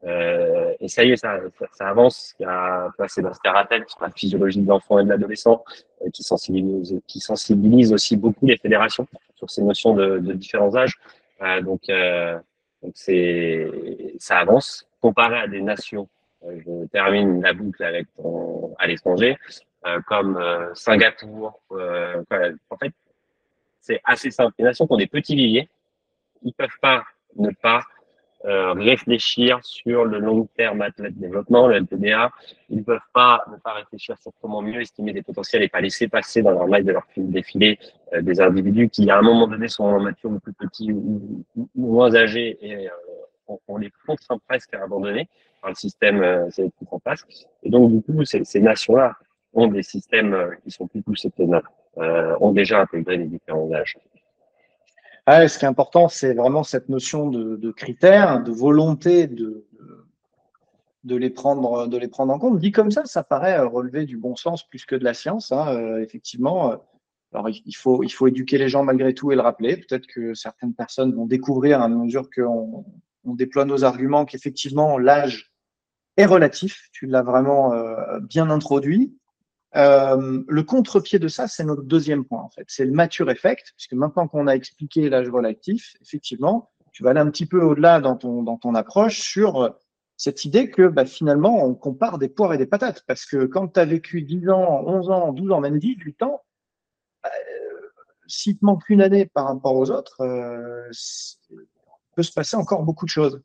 euh, 0.06 0.74
et 0.80 0.88
ça 0.88 1.04
y 1.04 1.12
est, 1.12 1.16
ça, 1.16 1.38
ça, 1.58 1.66
ça 1.72 1.88
avance. 1.88 2.34
Il 2.38 2.42
y 2.42 2.46
a 2.46 2.92
Sébastien 3.08 3.52
Rattel 3.52 3.84
sur 3.86 4.02
la 4.02 4.10
physiologie 4.10 4.60
de 4.60 4.68
l'enfant 4.68 4.98
et 4.98 5.04
de 5.04 5.08
l'adolescent, 5.08 5.64
euh, 6.02 6.10
qui, 6.10 6.22
sensibilise, 6.22 7.00
qui 7.06 7.20
sensibilise 7.20 7.92
aussi 7.92 8.16
beaucoup 8.16 8.46
les 8.46 8.58
fédérations 8.58 9.06
sur 9.34 9.48
ces 9.48 9.62
notions 9.62 9.94
de, 9.94 10.18
de 10.18 10.32
différents 10.34 10.74
âges. 10.76 10.94
Euh, 11.42 11.62
donc, 11.62 11.88
euh, 11.88 12.38
donc 12.82 12.92
c'est, 12.94 13.70
ça 14.18 14.38
avance. 14.38 14.86
Comparé 15.00 15.38
à 15.38 15.48
des 15.48 15.60
nations, 15.60 16.08
je 16.42 16.86
termine 16.86 17.42
la 17.42 17.52
boucle 17.52 17.82
avec 17.82 18.06
ton, 18.16 18.74
à 18.78 18.86
l'étranger, 18.86 19.36
comme 20.06 20.42
Singapour. 20.72 21.60
en 21.70 22.76
fait, 22.80 22.92
c'est 23.80 24.00
assez 24.02 24.30
simple. 24.30 24.54
Les 24.58 24.64
nations 24.64 24.86
qui 24.86 24.92
ont 24.94 24.98
des 24.98 25.06
petits 25.06 25.36
viviers, 25.36 25.68
ils 26.42 26.54
peuvent 26.54 26.78
pas 26.80 27.04
ne 27.36 27.50
pas 27.50 27.82
euh, 28.44 28.72
réfléchir 28.74 29.58
sur 29.62 30.04
le 30.04 30.18
long 30.18 30.46
terme 30.56 30.82
athlète 30.82 31.16
développement, 31.18 31.66
le 31.66 31.78
LTDA. 31.78 32.30
Ils 32.68 32.78
ne 32.78 32.82
peuvent 32.82 32.98
pas 33.14 33.42
ne 33.50 33.56
pas 33.56 33.72
réfléchir 33.72 34.16
sur 34.20 34.32
comment 34.40 34.60
mieux 34.60 34.80
estimer 34.80 35.12
des 35.12 35.22
potentiels 35.22 35.62
et 35.62 35.68
pas 35.68 35.80
laisser 35.80 36.08
passer 36.08 36.42
dans 36.42 36.50
leur 36.50 36.66
maille 36.68 36.84
de 36.84 36.92
leur 36.92 37.06
fil 37.06 37.30
défilé 37.30 37.78
euh, 38.12 38.20
des 38.20 38.40
individus 38.40 38.88
qui, 38.90 39.10
à 39.10 39.18
un 39.18 39.22
moment 39.22 39.46
donné, 39.46 39.68
sont 39.68 39.98
matures 39.98 40.30
ou 40.30 40.38
plus 40.40 40.52
petits 40.52 40.92
ou, 40.92 41.44
ou, 41.56 41.68
moins 41.74 42.14
âgés 42.14 42.58
et 42.60 42.88
euh, 42.88 42.90
on, 43.48 43.58
on, 43.66 43.78
les 43.78 43.90
contraint 44.06 44.38
presque 44.46 44.74
à 44.74 44.82
abandonner 44.82 45.28
par 45.62 45.70
le 45.70 45.76
système 45.76 46.22
euh, 46.22 46.48
en 46.90 46.98
place. 46.98 47.24
Et 47.62 47.70
donc, 47.70 47.92
du 47.92 48.02
coup, 48.02 48.24
ces, 48.24 48.44
ces 48.44 48.60
nations-là 48.60 49.14
ont 49.54 49.68
des 49.68 49.82
systèmes 49.82 50.34
euh, 50.34 50.54
qui 50.62 50.70
sont 50.70 50.86
plus 50.86 51.00
poussés 51.00 51.30
que 51.30 51.42
les 51.42 51.46
nôtres, 51.46 51.70
ont 51.96 52.52
déjà 52.52 52.80
intégré 52.82 53.16
les 53.16 53.26
différents 53.26 53.72
âges. 53.72 53.96
Ah, 55.26 55.48
ce 55.48 55.58
qui 55.58 55.64
est 55.64 55.68
important, 55.68 56.08
c'est 56.08 56.34
vraiment 56.34 56.64
cette 56.64 56.90
notion 56.90 57.30
de, 57.30 57.70
critères, 57.70 58.42
de 58.42 58.52
volonté 58.52 59.26
de, 59.26 59.64
les 61.04 61.30
prendre, 61.30 61.70
en 61.70 62.38
compte. 62.38 62.58
Dit 62.58 62.72
comme 62.72 62.90
ça, 62.90 63.06
ça 63.06 63.22
paraît 63.22 63.58
relever 63.60 64.04
du 64.04 64.18
bon 64.18 64.36
sens 64.36 64.68
plus 64.68 64.84
que 64.84 64.96
de 64.96 65.04
la 65.04 65.14
science. 65.14 65.50
Hein, 65.50 65.74
euh, 65.74 66.02
effectivement, 66.02 66.78
il 67.48 67.74
faut, 67.74 68.26
éduquer 68.26 68.58
les 68.58 68.68
gens 68.68 68.84
malgré 68.84 69.14
tout 69.14 69.32
et 69.32 69.34
le 69.34 69.40
rappeler. 69.40 69.76
Peut-être 69.76 70.06
que 70.06 70.34
certaines 70.34 70.74
personnes 70.74 71.14
vont 71.14 71.26
découvrir 71.26 71.80
à 71.80 71.88
mesure 71.88 72.28
qu'on 72.30 72.84
on 73.24 73.34
déploie 73.34 73.64
nos 73.64 73.84
arguments 73.84 74.26
qu'effectivement 74.26 74.98
l'âge 74.98 75.52
est 76.18 76.26
relatif. 76.26 76.88
Tu 76.92 77.06
l'as 77.06 77.22
vraiment 77.22 77.72
euh, 77.72 78.20
bien 78.20 78.50
introduit. 78.50 79.16
Euh, 79.76 80.42
le 80.46 80.62
contre-pied 80.62 81.18
de 81.18 81.28
ça, 81.28 81.48
c'est 81.48 81.64
notre 81.64 81.82
deuxième 81.82 82.24
point, 82.24 82.42
en 82.42 82.50
fait. 82.50 82.64
C'est 82.68 82.84
le 82.84 82.92
mature 82.92 83.30
effect, 83.30 83.72
puisque 83.76 83.94
maintenant 83.94 84.28
qu'on 84.28 84.46
a 84.46 84.54
expliqué 84.54 85.08
l'âge 85.08 85.28
relatif, 85.28 85.94
effectivement, 86.00 86.70
tu 86.92 87.02
vas 87.02 87.10
aller 87.10 87.20
un 87.20 87.30
petit 87.30 87.46
peu 87.46 87.60
au-delà 87.60 88.00
dans 88.00 88.16
ton, 88.16 88.42
dans 88.42 88.56
ton 88.56 88.74
approche 88.74 89.20
sur 89.20 89.74
cette 90.16 90.44
idée 90.44 90.70
que 90.70 90.86
bah, 90.86 91.04
finalement, 91.04 91.64
on 91.64 91.74
compare 91.74 92.18
des 92.18 92.28
poires 92.28 92.54
et 92.54 92.58
des 92.58 92.66
patates. 92.66 93.02
Parce 93.06 93.26
que 93.26 93.46
quand 93.46 93.68
tu 93.68 93.80
as 93.80 93.84
vécu 93.84 94.22
10 94.22 94.48
ans, 94.50 94.84
11 94.86 95.10
ans, 95.10 95.32
12 95.32 95.52
ans, 95.52 95.60
même 95.60 95.78
18 95.78 96.22
ans, 96.22 96.42
euh, 97.26 97.28
s'il 98.26 98.58
te 98.58 98.64
manque 98.64 98.88
une 98.88 99.02
année 99.02 99.26
par 99.26 99.46
rapport 99.46 99.74
aux 99.74 99.90
autres, 99.90 100.20
euh, 100.20 100.88
peut 102.14 102.22
se 102.22 102.32
passer 102.32 102.56
encore 102.56 102.82
beaucoup 102.82 103.06
de 103.06 103.10
choses. 103.10 103.42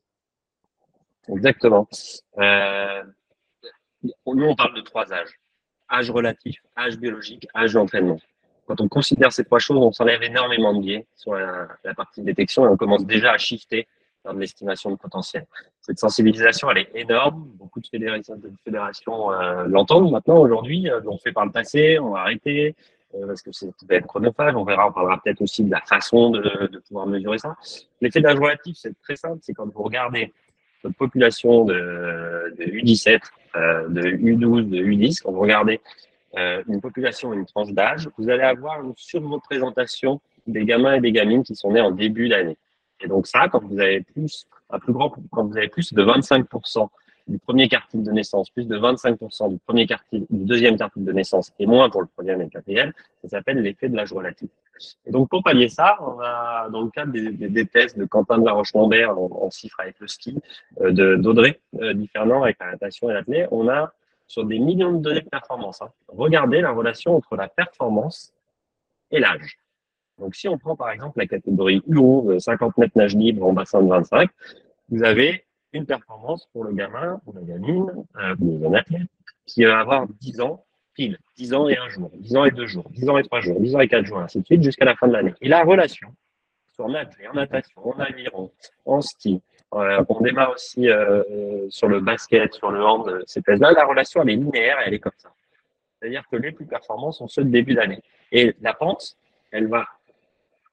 Exactement. 1.27 1.87
Euh, 2.37 3.03
nous, 4.03 4.45
on 4.45 4.55
parle 4.55 4.75
de 4.75 4.81
trois 4.81 5.11
âges 5.11 5.39
âge 5.91 6.11
relatif, 6.11 6.61
âge 6.77 6.97
biologique, 6.97 7.47
âge 7.55 7.73
d'entraînement. 7.73 8.19
Quand 8.67 8.81
on 8.81 8.87
considère 8.87 9.31
ces 9.31 9.43
trois 9.43 9.59
choses, 9.59 9.77
on 9.77 9.91
s'enlève 9.91 10.21
énormément 10.21 10.73
de 10.73 10.81
biais 10.81 11.05
sur 11.15 11.33
la, 11.33 11.93
partie 11.95 12.21
détection 12.21 12.65
et 12.65 12.67
on 12.67 12.77
commence 12.77 13.05
déjà 13.05 13.31
à 13.31 13.37
shifter 13.37 13.87
dans 14.23 14.33
l'estimation 14.33 14.91
de 14.91 14.95
potentiel. 14.95 15.47
Cette 15.81 15.97
sensibilisation, 15.97 16.69
elle 16.69 16.79
est 16.79 16.91
énorme. 16.93 17.47
Beaucoup 17.55 17.79
de 17.79 17.87
fédérations, 17.87 19.31
euh, 19.31 19.63
l'entendent 19.67 20.11
maintenant 20.11 20.37
aujourd'hui. 20.37 20.89
Euh, 20.89 21.01
on 21.07 21.17
fait 21.17 21.31
par 21.31 21.45
le 21.45 21.51
passé, 21.51 21.97
on 21.97 22.11
va 22.11 22.19
arrêter 22.19 22.75
euh, 23.15 23.25
parce 23.25 23.41
que 23.41 23.51
c'est 23.51 23.71
être 23.89 24.05
chronophage. 24.05 24.55
On 24.55 24.63
verra, 24.63 24.87
on 24.87 24.91
parlera 24.91 25.19
peut-être 25.23 25.41
aussi 25.41 25.63
de 25.63 25.71
la 25.71 25.81
façon 25.81 26.29
de, 26.29 26.67
de 26.67 26.79
pouvoir 26.79 27.07
mesurer 27.07 27.39
ça. 27.39 27.55
L'effet 28.01 28.21
d'âge 28.21 28.37
relatif, 28.37 28.77
c'est 28.77 28.93
très 29.01 29.15
simple. 29.15 29.39
C'est 29.41 29.53
quand 29.53 29.65
vous 29.65 29.83
regardez 29.83 30.31
votre 30.83 30.95
population 30.95 31.65
de, 31.65 32.53
de 32.57 32.63
U17, 32.63 33.15
euh, 33.15 33.19
de 33.55 34.01
U12, 34.01 34.69
de 34.69 34.77
U10, 34.77 35.21
quand 35.23 35.31
vous 35.31 35.39
regardez 35.39 35.81
euh, 36.37 36.61
une 36.67 36.79
population, 36.79 37.33
une 37.33 37.45
tranche 37.45 37.71
d'âge, 37.71 38.07
vous 38.17 38.29
allez 38.29 38.43
avoir 38.43 38.83
une 38.83 38.93
surreprésentation 38.95 40.21
des 40.45 40.63
gamins 40.63 40.93
et 40.93 41.01
des 41.01 41.11
gamines 41.11 41.43
qui 41.43 41.55
sont 41.55 41.71
nés 41.71 41.81
en 41.81 41.91
début 41.91 42.29
d'année. 42.29 42.57
Et 43.01 43.07
donc 43.07 43.25
ça, 43.25 43.47
quand 43.47 43.63
vous 43.63 43.79
avez 43.79 44.01
plus, 44.01 44.45
un 44.69 44.77
plus 44.77 44.93
grand, 44.93 45.11
quand 45.31 45.45
vous 45.45 45.57
avez 45.57 45.69
plus 45.69 45.91
de 45.91 46.03
25% 46.03 46.87
du 47.27 47.39
premier 47.39 47.67
quartile 47.67 48.03
de 48.03 48.11
naissance, 48.11 48.51
plus 48.51 48.67
de 48.67 48.77
25% 48.77 49.49
du 49.49 49.57
premier 49.65 49.87
quartile, 49.87 50.25
du 50.29 50.45
deuxième 50.45 50.77
quartile 50.77 51.03
de 51.03 51.11
naissance 51.11 51.51
et 51.57 51.65
moins 51.65 51.89
pour 51.89 52.01
le 52.01 52.07
troisième 52.07 52.41
et 52.41 52.45
le 52.45 52.49
quatrième, 52.49 52.91
ça 53.23 53.29
s'appelle 53.29 53.61
l'effet 53.61 53.89
de 53.89 53.95
l'âge 53.95 54.13
relatif. 54.13 54.49
Et 55.05 55.11
donc, 55.11 55.29
pour 55.29 55.43
pallier 55.43 55.69
ça, 55.69 55.97
dans 56.71 56.81
le 56.81 56.89
cadre 56.89 57.11
des, 57.11 57.65
tests 57.65 57.97
de 57.97 58.05
Quentin 58.05 58.37
de 58.37 58.45
la 58.45 58.53
Roche-Lambert 58.53 59.17
en, 59.17 59.29
en 59.31 59.49
chiffre 59.49 59.79
avec 59.79 59.99
le 59.99 60.07
ski, 60.07 60.37
euh, 60.81 61.17
d'Audrey 61.17 61.59
euh, 61.81 61.93
avec 62.43 62.57
la 62.59 62.71
natation 62.71 63.09
et 63.09 63.13
l'athlète, 63.13 63.47
on 63.51 63.67
a 63.67 63.93
sur 64.27 64.45
des 64.45 64.59
millions 64.59 64.93
de 64.93 64.99
données 64.99 65.21
de 65.21 65.29
performance, 65.29 65.81
hein, 65.81 65.89
regardez 66.07 66.61
la 66.61 66.71
relation 66.71 67.15
entre 67.15 67.35
la 67.35 67.47
performance 67.47 68.31
et 69.09 69.19
l'âge. 69.19 69.57
Donc, 70.19 70.35
si 70.35 70.47
on 70.47 70.57
prend 70.57 70.75
par 70.75 70.91
exemple 70.91 71.17
la 71.17 71.25
catégorie 71.25 71.81
U11, 71.89 72.39
50 72.39 72.77
mètres 72.77 72.97
nage 72.97 73.15
libre 73.15 73.45
en 73.45 73.53
bassin 73.53 73.81
de 73.81 73.89
25, 73.89 74.29
vous 74.89 75.03
avez 75.03 75.45
une 75.73 75.85
performance 75.85 76.47
pour 76.51 76.63
le 76.63 76.73
gamin 76.73 77.19
ou 77.25 77.33
la 77.33 77.41
gamine 77.41 78.05
euh, 78.17 78.35
ou 78.39 78.67
un 78.67 78.73
athlète 78.73 79.07
qui 79.45 79.63
va 79.63 79.79
avoir 79.79 80.07
10 80.07 80.41
ans 80.41 80.63
pile, 80.99 81.17
10 81.37 81.53
ans 81.53 81.69
et 81.69 81.77
un 81.77 81.87
jour, 81.87 82.11
10 82.13 82.35
ans 82.35 82.43
et 82.43 82.51
deux 82.51 82.67
jours, 82.67 82.89
10 82.89 83.09
ans 83.09 83.17
et 83.17 83.23
trois 83.23 83.39
jours, 83.39 83.57
10 83.59 83.75
ans 83.75 83.79
et 83.79 83.87
quatre 83.87 84.05
jours, 84.05 84.19
ainsi 84.19 84.39
de 84.39 84.45
suite, 84.45 84.61
jusqu'à 84.61 84.83
la 84.83 84.95
fin 84.97 85.07
de 85.07 85.13
l'année. 85.13 85.33
Et 85.39 85.47
la 85.47 85.63
relation 85.63 86.09
sur 86.73 86.89
nage, 86.89 87.07
en 87.29 87.35
natation, 87.35 87.87
en 87.87 87.99
aviron, 87.99 88.51
en 88.85 88.99
ski, 89.01 89.41
euh, 89.73 90.03
on 90.09 90.19
démarre 90.21 90.51
aussi 90.51 90.89
euh, 90.89 91.69
sur 91.69 91.87
le 91.87 92.01
basket, 92.01 92.53
sur 92.53 92.71
le 92.71 92.83
hand, 92.83 93.23
ces 93.27 93.41
thèses-là, 93.41 93.71
la 93.71 93.85
relation 93.85 94.23
elle 94.23 94.31
est 94.31 94.35
linéaire 94.35 94.79
et 94.81 94.83
elle 94.87 94.93
est 94.93 94.99
comme 94.99 95.13
ça. 95.17 95.31
C'est-à-dire 95.99 96.23
que 96.29 96.35
les 96.35 96.51
plus 96.51 96.65
performants 96.65 97.13
sont 97.13 97.27
ceux 97.27 97.45
de 97.45 97.49
début 97.49 97.75
d'année. 97.75 98.01
Et 98.31 98.55
la 98.61 98.73
pente, 98.73 99.15
elle 99.51 99.67
va, 99.67 99.85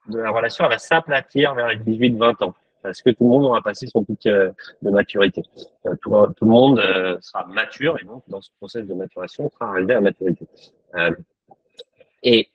de 0.09 0.19
la 0.19 0.31
relation, 0.31 0.65
elle 0.65 0.71
va 0.71 0.79
s'aplatir 0.79 1.55
vers 1.55 1.69
les 1.69 1.77
18-20 1.77 2.45
ans 2.45 2.55
parce 2.87 3.03
que 3.03 3.11
tout 3.11 3.25
le 3.25 3.31
monde 3.31 3.45
aura 3.45 3.63
passé 3.63 3.87
son 3.89 4.05
pic 4.05 4.27
euh, 4.27 4.53
de 4.83 4.91
maturité. 4.91 5.43
Euh, 5.87 5.97
tout, 6.01 6.11
le 6.11 6.47
monde 6.47 6.79
euh, 6.79 7.17
sera 7.21 7.45
mature 7.47 7.99
et 8.01 8.05
donc 8.05 8.23
dans 8.29 8.41
ce 8.41 8.51
processus 8.59 8.89
de 8.89 8.95
maturation, 8.95 9.47
on 9.47 9.51
sera 9.51 9.71
arrivé 9.71 9.95
à 9.95 10.01
maturité. 10.01 10.47
et 12.23 12.49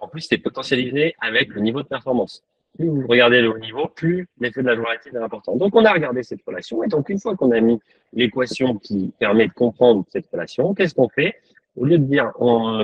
en 0.00 0.08
plus, 0.08 0.22
c'est 0.22 0.38
potentialisé 0.38 1.14
avec 1.20 1.50
le 1.50 1.60
niveau 1.60 1.82
de 1.82 1.86
performance. 1.86 2.42
Plus 2.76 2.88
vous 2.88 3.06
regardez 3.06 3.40
le 3.40 3.50
haut 3.50 3.58
niveau, 3.58 3.86
plus 3.86 4.26
l'effet 4.40 4.60
de 4.60 4.66
la 4.66 4.74
relative 4.74 5.14
est 5.14 5.22
important. 5.22 5.54
Donc, 5.54 5.76
on 5.76 5.84
a 5.84 5.92
regardé 5.92 6.24
cette 6.24 6.42
relation. 6.44 6.82
Et 6.82 6.88
donc, 6.88 7.08
une 7.10 7.20
fois 7.20 7.36
qu'on 7.36 7.52
a 7.52 7.60
mis 7.60 7.78
l'équation 8.12 8.74
qui 8.74 9.12
permet 9.20 9.46
de 9.46 9.52
comprendre 9.52 10.04
cette 10.10 10.26
relation, 10.32 10.74
qu'est-ce 10.74 10.96
qu'on 10.96 11.08
fait? 11.08 11.36
Au 11.78 11.84
lieu 11.84 11.98
de 11.98 12.04
dire, 12.04 12.32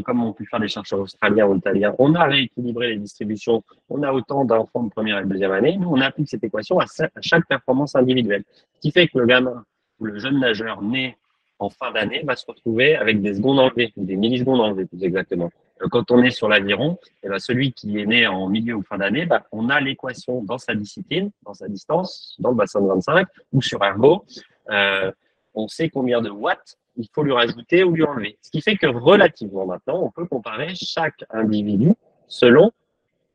comme 0.04 0.22
ont 0.22 0.32
pu 0.32 0.46
faire 0.46 0.60
les 0.60 0.68
chercheurs 0.68 1.00
australiens 1.00 1.46
ou 1.46 1.56
italiens, 1.56 1.94
on 1.98 2.14
a 2.14 2.24
rééquilibré 2.24 2.88
les 2.88 2.98
distributions, 2.98 3.62
on 3.88 4.02
a 4.02 4.12
autant 4.12 4.44
d'enfants 4.44 4.84
de 4.84 4.90
première 4.90 5.18
et 5.18 5.24
de 5.24 5.28
deuxième 5.28 5.52
année, 5.52 5.76
nous, 5.76 5.88
on 5.88 6.00
applique 6.00 6.28
cette 6.28 6.44
équation 6.44 6.78
à 6.78 6.86
chaque 7.20 7.46
performance 7.46 7.96
individuelle. 7.96 8.44
Ce 8.74 8.80
qui 8.80 8.90
fait 8.90 9.08
que 9.08 9.18
le 9.18 9.26
gamin 9.26 9.64
ou 10.00 10.06
le 10.06 10.18
jeune 10.18 10.38
nageur 10.40 10.82
né 10.82 11.16
en 11.58 11.70
fin 11.70 11.92
d'année 11.92 12.22
va 12.24 12.36
se 12.36 12.44
retrouver 12.46 12.96
avec 12.96 13.20
des 13.22 13.34
secondes 13.34 13.58
enlevées, 13.58 13.92
des 13.96 14.16
millisecondes 14.16 14.60
enlevées 14.60 14.86
plus 14.86 15.02
exactement. 15.04 15.50
Euh, 15.82 15.88
quand 15.88 16.10
on 16.10 16.22
est 16.22 16.30
sur 16.30 16.48
l'aviron, 16.48 16.98
eh 17.22 17.28
ben, 17.28 17.38
celui 17.38 17.72
qui 17.72 17.98
est 17.98 18.06
né 18.06 18.26
en 18.26 18.48
milieu 18.48 18.74
ou 18.74 18.82
fin 18.82 18.98
d'année, 18.98 19.26
ben, 19.26 19.40
on 19.52 19.68
a 19.68 19.80
l'équation 19.80 20.42
dans 20.42 20.58
sa 20.58 20.74
discipline, 20.74 21.30
dans 21.44 21.54
sa 21.54 21.68
distance, 21.68 22.36
dans 22.38 22.50
le 22.50 22.56
bassin 22.56 22.80
de 22.80 22.88
25 22.88 23.26
ou 23.52 23.62
sur 23.62 23.82
Ergo. 23.84 24.24
Euh, 24.70 25.10
on 25.54 25.68
sait 25.68 25.88
combien 25.88 26.20
de 26.20 26.30
watts 26.30 26.76
il 26.96 27.08
faut 27.12 27.22
lui 27.22 27.32
rajouter 27.32 27.84
ou 27.84 27.92
lui 27.92 28.04
enlever. 28.04 28.38
Ce 28.42 28.50
qui 28.50 28.60
fait 28.60 28.76
que 28.76 28.86
relativement 28.86 29.66
maintenant, 29.66 30.02
on 30.02 30.10
peut 30.10 30.26
comparer 30.26 30.74
chaque 30.74 31.24
individu 31.30 31.92
selon 32.28 32.72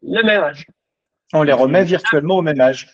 le 0.02 0.24
même 0.24 0.42
âge. 0.42 0.68
On 1.34 1.44
les 1.44 1.54
remet 1.54 1.84
virtuellement 1.84 2.38
au 2.38 2.42
même 2.42 2.60
âge. 2.60 2.88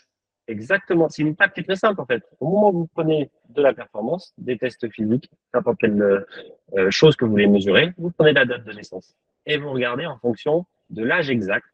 Exactement. 0.48 1.10
C'est 1.10 1.22
une 1.22 1.30
étape 1.30 1.54
qui 1.54 1.62
est 1.62 1.64
très 1.64 1.76
simple 1.76 2.02
en 2.02 2.06
fait. 2.06 2.24
Au 2.40 2.50
moment 2.50 2.70
où 2.70 2.80
vous 2.80 2.90
prenez 2.94 3.32
de 3.50 3.62
la 3.62 3.74
performance, 3.74 4.34
des 4.38 4.58
tests 4.58 4.90
physiques, 4.92 5.30
n'importe 5.54 5.80
quelle 5.80 6.02
euh, 6.02 6.92
chose 6.92 7.16
que 7.16 7.26
vous 7.26 7.32
voulez 7.32 7.48
mesurer, 7.48 7.94
vous 7.98 8.12
prenez 8.12 8.34
la 8.34 8.46
date 8.46 8.64
de 8.64 8.74
naissance 8.74 9.16
et 9.46 9.58
vous 9.58 9.72
regardez 9.72 10.06
en 10.06 10.18
fonction 10.18 10.66
de 10.90 11.04
l'âge 11.04 11.30
exact 11.30 11.66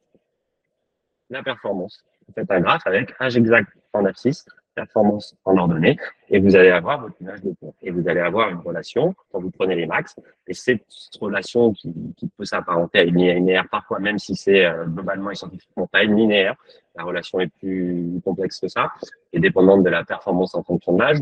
la 1.29 1.43
performance. 1.43 2.03
Faites 2.33 2.51
un 2.51 2.61
graphe 2.61 2.85
avec 2.85 3.13
âge 3.19 3.38
exact 3.38 3.71
en 3.93 4.05
abscisse, 4.05 4.45
performance 4.75 5.35
en 5.45 5.57
ordonnée, 5.57 5.97
et 6.29 6.39
vous 6.39 6.55
allez 6.55 6.69
avoir 6.69 7.01
votre 7.01 7.15
image 7.21 7.41
de 7.41 7.51
pont. 7.59 7.73
Et 7.81 7.91
vous 7.91 8.07
allez 8.07 8.21
avoir 8.21 8.50
une 8.50 8.59
relation, 8.59 9.13
quand 9.31 9.39
vous 9.41 9.51
prenez 9.51 9.75
les 9.75 9.85
max, 9.85 10.15
et 10.47 10.53
cette 10.53 10.85
relation 11.19 11.73
qui, 11.73 11.93
qui 12.17 12.27
peut 12.38 12.45
s'apparenter 12.45 13.00
à 13.00 13.03
une 13.03 13.17
linéaire, 13.17 13.67
parfois 13.69 14.00
même 14.00 14.17
si 14.17 14.35
c'est 14.35 14.65
euh, 14.65 14.85
globalement 14.85 15.31
et 15.31 15.35
scientifiquement 15.35 15.88
pas 15.88 16.03
une 16.03 16.15
linéaire, 16.15 16.55
la 16.95 17.03
relation 17.03 17.39
est 17.39 17.51
plus 17.59 18.21
complexe 18.23 18.59
que 18.59 18.67
ça, 18.67 18.91
et 19.33 19.39
dépendante 19.39 19.83
de 19.83 19.89
la 19.89 20.03
performance 20.03 20.55
en 20.55 20.63
fonction 20.63 20.93
de 20.93 21.00
l'âge. 21.00 21.19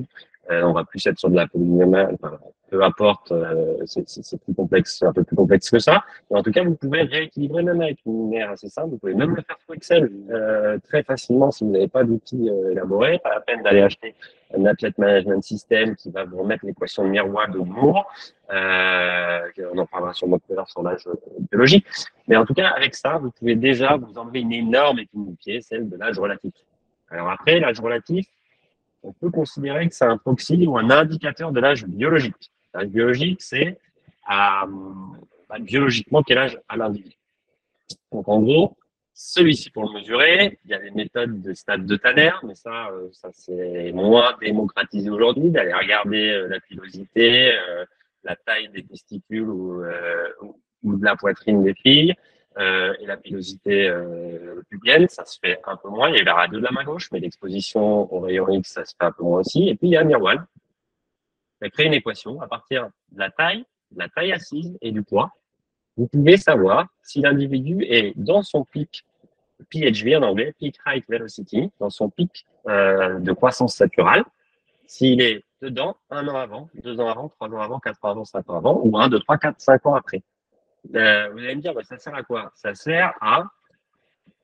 Euh, 0.51 0.63
on 0.63 0.73
va 0.73 0.83
plus 0.83 1.05
être 1.05 1.19
sur 1.19 1.29
de 1.29 1.35
la 1.35 1.47
polynomiale, 1.47 2.17
enfin, 2.21 2.37
peu 2.69 2.83
importe, 2.83 3.31
euh, 3.31 3.77
c'est 3.85 4.41
plus 4.41 4.53
complexe, 4.53 5.01
un 5.03 5.13
peu 5.13 5.23
plus 5.23 5.35
complexe 5.35 5.69
que 5.69 5.79
ça. 5.79 6.03
Mais 6.29 6.38
en 6.38 6.43
tout 6.43 6.51
cas, 6.51 6.63
vous 6.63 6.75
pouvez 6.75 7.01
rééquilibrer 7.03 7.63
même 7.63 7.81
avec 7.81 7.99
une 8.05 8.23
linéaire 8.23 8.51
assez 8.51 8.69
simple. 8.69 8.89
Vous 8.91 8.97
pouvez 8.97 9.15
même 9.15 9.35
le 9.35 9.41
faire 9.41 9.57
sur 9.65 9.73
Excel 9.73 10.11
euh, 10.29 10.77
très 10.88 11.03
facilement 11.03 11.51
si 11.51 11.63
vous 11.63 11.71
n'avez 11.71 11.88
pas 11.88 12.03
d'outils 12.03 12.49
euh, 12.49 12.71
élaborés. 12.71 13.19
Pas 13.19 13.33
la 13.33 13.41
peine 13.41 13.63
d'aller 13.63 13.81
acheter 13.81 14.15
un 14.55 14.65
Athlete 14.65 14.97
Management 14.97 15.43
System 15.43 15.95
qui 15.95 16.09
va 16.09 16.25
vous 16.25 16.38
remettre 16.38 16.65
l'équation 16.65 17.03
de 17.03 17.09
miroir 17.09 17.49
de 17.49 17.59
Moore. 17.59 18.11
On 18.49 19.77
en 19.77 19.85
parlera 19.85 20.13
sur 20.13 20.27
notre 20.27 20.45
l'heure 20.49 20.69
sur 20.69 20.81
l'âge 20.81 21.03
biologique. 21.51 21.85
Mais 22.27 22.35
en 22.35 22.45
tout 22.45 22.55
cas, 22.55 22.69
avec 22.69 22.95
ça, 22.95 23.17
vous 23.17 23.31
pouvez 23.31 23.55
déjà 23.55 23.97
vous 23.97 24.17
enlever 24.17 24.41
une 24.41 24.53
énorme 24.53 25.00
épine 25.00 25.27
du 25.27 25.35
pied, 25.35 25.61
celle 25.61 25.87
de 25.87 25.98
l'âge 25.98 26.17
relatif. 26.17 26.53
Alors 27.11 27.29
après, 27.29 27.59
l'âge 27.59 27.79
relatif, 27.79 28.25
on 29.03 29.13
peut 29.13 29.29
considérer 29.29 29.87
que 29.87 29.96
c'est 29.96 30.05
un 30.05 30.17
proxy 30.17 30.65
ou 30.67 30.77
un 30.77 30.89
indicateur 30.89 31.51
de 31.51 31.59
l'âge 31.59 31.85
biologique. 31.85 32.51
Biologique, 32.74 33.42
c'est 33.42 33.77
euh, 34.29 34.66
bah, 35.50 35.60
biologiquement 35.60 36.22
quel 36.24 36.38
âge 36.38 36.60
a 36.68 36.77
l'individu. 36.77 37.16
Donc 38.12 38.27
en 38.27 38.42
gros, 38.42 38.77
celui-ci 39.14 39.72
pour 39.72 39.86
le 39.86 40.00
mesurer, 40.00 40.60
il 40.66 40.72
y 40.72 40.74
a 40.74 40.79
des 40.79 40.92
méthodes 40.92 41.42
de 41.42 41.53
stade 41.53 41.86
de 41.86 41.96
Tanner, 41.96 42.32
mais 42.44 42.55
ça, 42.55 42.90
euh, 42.92 43.10
ça 43.12 43.29
c'est 43.34 43.92
moins 43.92 44.38
démocratisé 44.40 45.10
aujourd'hui 45.10 45.50
d'aller 45.50 45.74
regarder 45.74 46.29
euh, 46.29 46.48
la 46.48 46.60
pilosité, 46.60 47.51
la 48.24 48.36
taille 48.36 48.70
des 48.70 48.84
testicules 48.84 49.50
ou, 49.50 49.84
de 50.84 51.03
la 51.05 51.16
poitrine 51.16 51.64
des 51.64 51.74
filles. 51.74 52.14
Et 52.58 53.05
la 53.05 53.16
pilosité 53.16 53.90
pubienne, 54.70 55.08
ça 55.08 55.24
se 55.24 55.40
fait 55.42 55.62
un 55.66 55.77
peu 55.77 55.88
moins. 55.88 56.10
Il 56.10 56.18
y 56.18 56.20
a 56.20 56.24
la 56.24 56.34
radio 56.34 56.60
de 56.60 56.66
la 56.66 56.72
main 56.72 56.84
gauche, 56.84 57.10
mais 57.14 57.22
l'exposition 57.22 58.14
au 58.14 58.20
rayon 58.20 58.50
X, 58.50 58.74
ça 58.74 58.84
se 58.84 58.94
fait 59.00 59.05
un 59.05 59.14
peu 59.14 59.24
moins 59.24 59.40
aussi. 59.40 59.70
Et 59.70 59.75
puis, 59.75 59.88
il 59.88 59.92
y 59.92 59.98
a 59.98 60.03
Mirwal. 60.03 60.46
A 61.61 61.69
créé 61.69 61.87
une 61.87 61.93
équation 61.93 62.41
à 62.41 62.48
partir 62.48 62.89
de 63.11 63.19
la 63.19 63.29
taille, 63.29 63.65
de 63.91 64.00
la 64.00 64.09
taille 64.09 64.31
assise 64.31 64.77
et 64.81 64.91
du 64.91 65.03
poids. 65.03 65.31
Vous 65.98 66.07
pouvez 66.07 66.37
savoir 66.37 66.87
si 67.03 67.22
l'individu 67.22 67.83
est 67.83 68.17
dans 68.17 68.41
son 68.41 68.63
pic 68.63 69.05
PHV 69.69 70.15
en 70.15 70.24
anglais, 70.24 70.53
Peak 70.59 70.77
Height 70.85 71.03
Velocity, 71.09 71.72
dans 71.79 71.89
son 71.89 72.09
pic 72.09 72.45
euh, 72.67 73.19
de 73.19 73.31
croissance 73.33 73.75
saturale, 73.75 74.24
s'il 74.87 75.22
est 75.22 75.43
dedans 75.61 75.98
un 76.09 76.27
an 76.27 76.35
avant, 76.35 76.69
deux 76.83 77.00
ans 77.00 77.09
avant, 77.09 77.29
trois 77.29 77.50
ans 77.50 77.61
avant, 77.61 77.79
quatre 77.79 78.03
ans 78.03 78.11
avant, 78.11 78.25
cinq 78.25 78.50
ans 78.50 78.57
avant, 78.57 78.81
ou 78.83 78.98
un, 78.98 79.09
deux, 79.09 79.19
trois, 79.19 79.37
quatre, 79.37 79.59
cinq 79.59 79.85
ans 79.85 79.95
après. 79.95 80.24
Euh, 80.95 81.29
vous 81.31 81.39
allez 81.39 81.55
me 81.55 81.61
dire, 81.61 81.74
bah, 81.74 81.83
ça 81.83 81.98
sert 81.98 82.15
à 82.15 82.24
quoi? 82.24 82.51
Ça 82.55 82.74
sert 82.74 83.13
à 83.19 83.43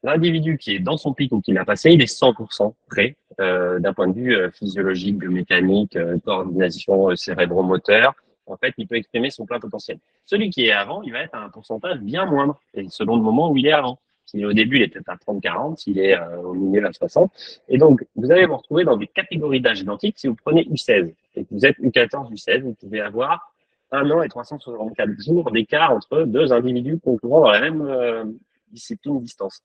l'individu 0.04 0.58
qui 0.58 0.76
est 0.76 0.80
dans 0.80 0.98
son 0.98 1.14
pic 1.14 1.32
ou 1.32 1.42
qui 1.42 1.54
l'a 1.54 1.66
passé, 1.66 1.92
il 1.92 2.02
est 2.02 2.14
100% 2.14 2.74
prêt 2.90 3.18
d'un 3.40 3.94
point 3.94 4.08
de 4.08 4.14
vue 4.14 4.36
euh, 4.36 4.52
physiologique, 4.52 5.18
biomécanique, 5.18 5.96
euh, 5.96 6.18
coordination 6.20 7.10
euh, 7.10 7.16
cérébromoteur. 7.16 8.14
En 8.48 8.58
fait, 8.58 8.74
il 8.78 8.88
peut 8.88 8.96
exprimer 8.96 9.32
son 9.32 9.46
plein 9.46 9.60
potentiel. 9.60 9.98
Celui 10.26 10.50
qui 10.50 10.66
est 10.66 10.72
avant, 10.72 11.02
il 11.02 11.12
va 11.12 11.22
être 11.22 11.34
à 11.34 11.44
un 11.44 11.50
pourcentage 11.50 12.00
bien 12.00 12.26
moindre, 12.26 12.60
et 12.74 12.88
selon 12.90 13.16
le 13.16 13.24
moment 13.24 13.52
où 13.52 13.58
il 13.58 13.66
est 13.66 13.72
avant. 13.72 14.00
S'il 14.26 14.42
est 14.42 14.46
au 14.46 14.54
début, 14.54 14.78
il 14.78 14.84
est 14.84 14.88
peut-être 14.88 15.10
à 15.10 15.16
30-40, 15.16 15.78
s'il 15.78 16.00
est 16.00 16.18
au 16.44 16.54
milieu 16.54 16.86
à 16.86 16.92
60. 16.92 17.32
Et 17.70 17.78
donc, 17.78 18.06
vous 18.16 18.32
allez 18.32 18.46
vous 18.46 18.58
retrouver 18.58 18.84
dans 18.84 18.98
des 18.98 19.08
catégories 19.08 19.62
d'âge 19.62 19.82
identiques. 19.82 20.18
Si 20.18 20.28
vous 20.28 20.36
prenez 20.36 20.64
U16 20.64 21.14
et 21.36 21.44
que 21.44 21.50
vous 21.52 21.66
êtes 21.66 21.78
U14, 21.80 22.32
U16, 22.34 22.62
vous 22.62 22.74
pouvez 22.74 23.02
avoir 23.02 23.52
un 23.92 24.10
an 24.12 24.22
et 24.22 24.30
364 24.30 25.10
jours 25.22 25.52
d'écart 25.52 25.92
entre 25.92 26.24
deux 26.24 26.52
individus 26.54 27.00
concurrents 27.00 27.42
dans 27.42 27.52
la 27.52 27.62
même 27.62 27.82
euh, 27.82 28.26
discipline 28.72 29.20
distance. 29.20 29.62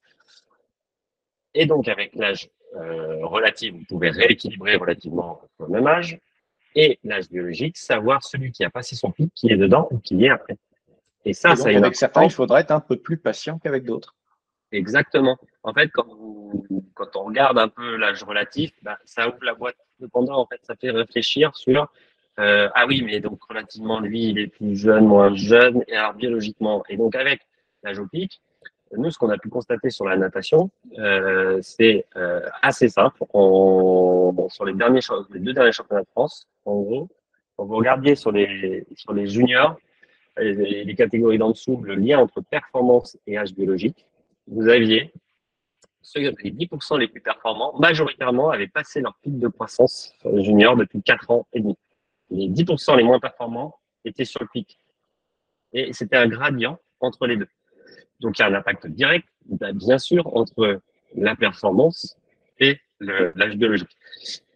Et 1.55 1.67
donc, 1.67 1.89
avec 1.89 2.15
l'âge 2.15 2.51
euh, 2.77 3.25
relatif, 3.27 3.73
vous 3.73 3.85
pouvez 3.89 4.11
rééquilibrer 4.11 4.77
relativement 4.77 5.41
au 5.59 5.67
même 5.69 5.87
âge. 5.87 6.19
Et 6.75 6.99
l'âge 7.03 7.29
biologique, 7.29 7.77
savoir 7.77 8.23
celui 8.23 8.53
qui 8.53 8.65
a 8.65 8.71
passé 8.71 8.95
son 8.95 9.11
pic, 9.11 9.33
qui 9.35 9.51
est 9.51 9.57
dedans 9.57 9.89
ou 9.91 9.99
qui 9.99 10.25
est 10.25 10.31
après. 10.31 10.57
Et 11.25 11.33
ça, 11.33 11.57
ça 11.57 11.69
Avec 11.69 11.97
certains, 11.97 12.25
il 12.25 12.31
faudrait 12.31 12.63
être 12.63 12.71
un 12.71 12.81
peu 12.81 12.97
plus 12.97 13.17
patient 13.17 13.59
qu'avec 13.59 13.85
d'autres. 13.85 14.15
Exactement. 14.73 15.37
En 15.65 15.75
fait, 15.75 15.89
quand, 15.89 16.07
quand 16.95 17.17
on 17.17 17.25
regarde 17.25 17.59
un 17.59 17.69
peu 17.69 17.97
l'âge 17.97 18.23
relatif, 18.23 18.71
bah, 18.83 18.99
ça 19.05 19.29
ouvre 19.29 19.43
la 19.43 19.55
boîte 19.55 19.77
de 19.99 20.07
Pandore. 20.07 20.39
En 20.39 20.47
fait, 20.47 20.61
ça 20.63 20.77
fait 20.77 20.91
réfléchir 20.91 21.57
sur 21.57 21.91
euh, 22.39 22.71
ah 22.75 22.87
oui, 22.87 23.03
mais 23.03 23.21
donc 23.21 23.43
relativement, 23.45 24.01
lui, 24.01 24.31
il 24.31 24.39
est 24.39 24.47
plus 24.47 24.77
jeune, 24.77 25.07
moins 25.07 25.35
jeune, 25.35 25.85
et 25.89 25.97
alors 25.97 26.15
biologiquement. 26.15 26.83
Et 26.89 26.97
donc 26.97 27.15
avec 27.15 27.43
l'âge 27.83 27.99
au 27.99 28.07
pic, 28.07 28.41
nous, 28.97 29.11
ce 29.11 29.19
qu'on 29.19 29.31
a 29.31 29.39
pu 29.39 29.49
constater 29.49 29.91
sur 29.91 30.05
la 30.05 30.17
natation, 30.17 30.71
euh, 30.99 31.59
c'est 31.63 32.07
euh, 32.17 32.41
assez 32.63 32.89
simple. 32.89 33.25
Sur 33.33 34.65
les, 34.65 34.73
deux 34.73 35.53
derniers 35.53 35.73
championnats 35.73 36.03
de 36.03 36.09
France, 36.11 36.49
en 36.65 36.81
gros, 36.81 37.09
quand 37.57 37.65
vous 37.67 37.77
regardiez 37.77 38.17
sur 38.17 38.33
les, 38.33 38.85
sur 38.97 39.13
les 39.13 39.27
juniors, 39.27 39.77
les, 40.39 40.95
catégories 40.95 41.39
d'en 41.39 41.51
dessous, 41.51 41.81
le 41.83 41.95
lien 41.95 42.19
entre 42.19 42.41
performance 42.41 43.17
et 43.27 43.37
âge 43.37 43.55
biologique, 43.55 44.07
vous 44.47 44.69
aviez 44.69 45.13
ceux, 46.03 46.21
les 46.21 46.51
10% 46.51 46.99
les 46.99 47.09
plus 47.09 47.21
performants, 47.21 47.79
majoritairement, 47.79 48.51
avaient 48.51 48.67
passé 48.67 49.01
leur 49.01 49.15
pic 49.23 49.39
de 49.39 49.49
croissance 49.49 50.13
sur 50.21 50.43
juniors 50.43 50.77
depuis 50.77 51.03
4 51.03 51.31
ans 51.31 51.47
et 51.53 51.61
demi 51.61 51.77
les 52.31 52.49
10% 52.49 52.97
les 52.97 53.03
moins 53.03 53.21
performants 53.21 53.79
étaient 54.05 54.25
sur 54.25 54.41
le 54.41 54.49
pic. 54.53 54.79
Et 55.73 55.93
c'était 55.93 56.17
un 56.17 56.29
gradient 56.29 56.79
entre 57.01 57.27
les 57.27 57.37
deux. 57.37 57.49
Donc 58.21 58.39
il 58.39 58.43
y 58.43 58.45
a 58.45 58.49
un 58.49 58.55
impact 58.55 58.87
direct, 58.87 59.27
bien 59.75 59.99
sûr, 59.99 60.37
entre 60.37 60.81
la 61.17 61.35
performance 61.35 62.17
et 62.59 62.79
l'âge 63.01 63.57
biologique. 63.57 63.97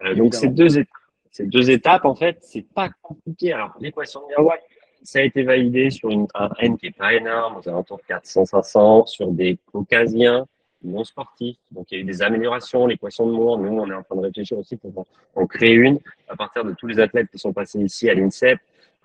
Euh, 0.05 0.15
donc 0.15 0.35
ces 0.35 0.49
deux 0.49 0.79
étapes, 0.79 0.89
ces 1.31 1.47
deux 1.47 1.71
étapes, 1.71 2.05
en 2.05 2.15
fait, 2.15 2.39
c'est 2.43 2.67
pas 2.75 2.91
compliqué. 3.03 3.53
Alors 3.53 3.75
l'équation 3.81 4.21
de 4.23 4.27
miroir, 4.29 4.57
ça 5.03 5.19
a 5.19 5.23
été 5.23 5.43
validé 5.43 5.91
sur 5.91 6.11
une, 6.11 6.27
un 6.35 6.51
N 6.61 6.79
qui 6.79 6.87
n'est 6.87 6.93
pas 6.93 7.13
énorme, 7.13 7.57
aux 7.57 7.69
alentours 7.69 7.99
de 7.99 8.15
400-500, 8.15 9.07
sur 9.07 9.33
des 9.33 9.59
caucasiens 9.73 10.47
non 10.85 11.05
sportifs. 11.05 11.57
Donc, 11.71 11.87
il 11.91 11.95
y 11.95 11.99
a 11.99 12.01
eu 12.03 12.05
des 12.05 12.23
améliorations, 12.23 12.87
l'équation 12.87 13.27
de 13.27 13.33
Moore. 13.33 13.59
Nous, 13.59 13.73
on 13.73 13.91
est 13.91 13.95
en 13.95 14.03
train 14.03 14.17
de 14.17 14.21
réfléchir 14.21 14.59
aussi 14.59 14.77
pour 14.77 15.07
en 15.35 15.47
créer 15.47 15.73
une 15.73 15.99
à 16.29 16.37
partir 16.37 16.65
de 16.65 16.73
tous 16.73 16.87
les 16.87 17.01
athlètes 17.01 17.29
qui 17.31 17.39
sont 17.39 17.53
passés 17.53 17.81
ici 17.81 18.09
à 18.09 18.15
l'INSEP 18.15 18.59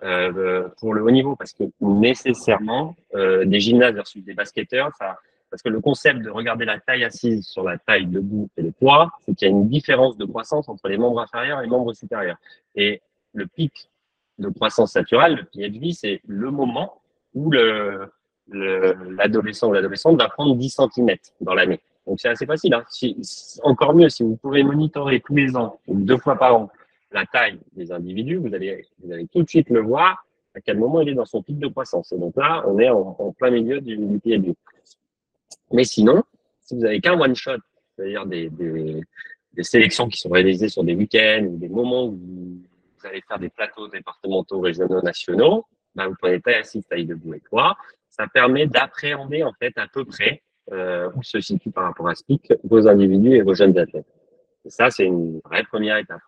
euh, 0.03 0.67
pour 0.79 0.93
le 0.93 1.03
haut 1.03 1.11
niveau. 1.11 1.35
Parce 1.35 1.53
que 1.53 1.63
nécessairement, 1.81 2.95
euh, 3.15 3.45
des 3.45 3.59
gymnases 3.59 3.95
versus 3.95 4.23
des 4.23 4.33
basketteurs, 4.33 4.91
ça, 4.97 5.17
parce 5.49 5.61
que 5.63 5.69
le 5.69 5.81
concept 5.81 6.21
de 6.21 6.29
regarder 6.29 6.65
la 6.65 6.79
taille 6.79 7.03
assise 7.03 7.45
sur 7.45 7.63
la 7.63 7.77
taille 7.77 8.05
debout 8.05 8.49
et 8.57 8.61
le 8.61 8.71
poids, 8.71 9.11
c'est 9.25 9.35
qu'il 9.35 9.47
y 9.47 9.51
a 9.51 9.53
une 9.53 9.67
différence 9.67 10.17
de 10.17 10.25
croissance 10.25 10.69
entre 10.69 10.87
les 10.87 10.97
membres 10.97 11.19
inférieurs 11.19 11.59
et 11.59 11.63
les 11.63 11.69
membres 11.69 11.93
supérieurs. 11.93 12.37
Et 12.75 13.01
le 13.33 13.47
pic 13.47 13.89
de 14.37 14.49
croissance 14.49 14.95
naturelle, 14.95 15.35
le 15.35 15.43
PHD, 15.43 15.93
c'est 15.93 16.21
le 16.27 16.51
moment 16.51 17.01
où 17.33 17.51
le, 17.51 18.09
l'adolescent 18.51 19.69
ou 19.69 19.73
l'adolescente 19.73 20.17
va 20.17 20.29
prendre 20.29 20.55
10 20.55 20.69
cm 20.69 21.17
dans 21.41 21.53
l'année. 21.53 21.79
Donc 22.07 22.19
c'est 22.19 22.29
assez 22.29 22.45
facile. 22.45 22.73
Hein. 22.73 22.83
Si, 22.89 23.17
encore 23.63 23.93
mieux, 23.93 24.09
si 24.09 24.23
vous 24.23 24.35
pouvez 24.37 24.63
monitorer 24.63 25.19
tous 25.19 25.35
les 25.35 25.55
ans, 25.55 25.79
ou 25.87 25.95
deux 25.95 26.17
fois 26.17 26.35
par 26.35 26.55
an, 26.55 26.71
la 27.11 27.25
taille 27.25 27.59
des 27.73 27.91
individus, 27.91 28.37
vous 28.37 28.53
allez, 28.53 28.85
vous 28.99 29.11
allez 29.11 29.27
tout 29.27 29.43
de 29.43 29.49
suite 29.49 29.69
le 29.69 29.81
voir 29.81 30.25
à 30.55 30.61
quel 30.61 30.77
moment 30.77 31.01
il 31.01 31.09
est 31.09 31.13
dans 31.13 31.25
son 31.25 31.41
pic 31.41 31.57
de 31.57 31.67
croissance. 31.67 32.11
Et 32.11 32.17
donc 32.17 32.35
là, 32.35 32.63
on 32.67 32.79
est 32.79 32.89
en, 32.89 33.33
plein 33.37 33.51
milieu 33.51 33.81
du, 33.81 33.97
du. 33.97 34.53
Mais 35.71 35.83
sinon, 35.83 36.23
si 36.61 36.75
vous 36.75 36.85
avez 36.85 36.99
qu'un 36.99 37.19
one-shot, 37.19 37.57
c'est-à-dire 37.95 38.25
des, 38.25 38.49
des, 38.49 39.01
des, 39.53 39.63
sélections 39.63 40.07
qui 40.07 40.17
sont 40.17 40.29
réalisées 40.29 40.69
sur 40.69 40.83
des 40.83 40.95
week-ends 40.95 41.45
ou 41.49 41.57
des 41.57 41.69
moments 41.69 42.05
où 42.05 42.11
vous 42.11 43.07
allez 43.07 43.21
faire 43.27 43.39
des 43.39 43.49
plateaux 43.49 43.87
départementaux, 43.87 44.59
régionaux, 44.59 45.01
nationaux, 45.01 45.65
ben 45.95 46.07
vous 46.07 46.15
prenez 46.19 46.39
taille 46.39 46.55
assise, 46.55 46.85
taille 46.87 47.05
debout 47.05 47.33
et 47.33 47.39
quoi 47.39 47.75
ça 48.19 48.27
permet 48.27 48.67
d'appréhender 48.67 49.43
en 49.43 49.53
fait 49.53 49.77
à 49.77 49.87
peu 49.87 50.03
près 50.03 50.41
euh, 50.71 51.09
où 51.15 51.23
se 51.23 51.39
situent 51.39 51.71
par 51.71 51.85
rapport 51.85 52.09
à 52.09 52.15
ce 52.15 52.23
pic 52.23 52.53
vos 52.63 52.87
individus 52.87 53.35
et 53.35 53.41
vos 53.41 53.53
jeunes 53.53 53.77
athlètes. 53.77 54.05
Et 54.65 54.69
ça, 54.69 54.91
c'est 54.91 55.05
une 55.05 55.39
vraie 55.39 55.63
première 55.63 55.97
étape. 55.97 56.19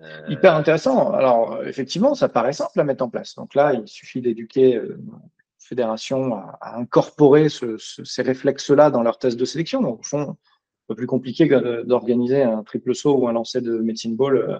Euh... 0.00 0.26
Hyper 0.28 0.54
intéressant. 0.54 1.12
Alors, 1.12 1.62
effectivement, 1.64 2.14
ça 2.14 2.28
paraît 2.28 2.52
simple 2.52 2.80
à 2.80 2.84
mettre 2.84 3.04
en 3.04 3.08
place. 3.08 3.34
Donc 3.34 3.54
là, 3.54 3.72
il 3.74 3.86
suffit 3.86 4.20
d'éduquer 4.20 4.76
euh, 4.76 4.98
la 5.10 5.18
fédération 5.58 6.34
à, 6.34 6.78
incorporer 6.78 7.48
ce, 7.48 7.76
ce, 7.78 8.04
ces 8.04 8.22
réflexes-là 8.22 8.90
dans 8.90 9.02
leur 9.02 9.18
test 9.18 9.38
de 9.38 9.44
sélection. 9.44 9.80
Donc, 9.80 10.00
au 10.00 10.02
fond, 10.02 10.20
un 10.22 10.36
peu 10.88 10.94
plus 10.94 11.06
compliqué 11.06 11.48
que 11.48 11.82
d'organiser 11.82 12.42
un 12.42 12.62
triple 12.62 12.94
saut 12.94 13.16
ou 13.16 13.28
un 13.28 13.32
lancer 13.32 13.60
de 13.60 13.78
médecine 13.78 14.16
ball 14.16 14.36
euh, 14.36 14.58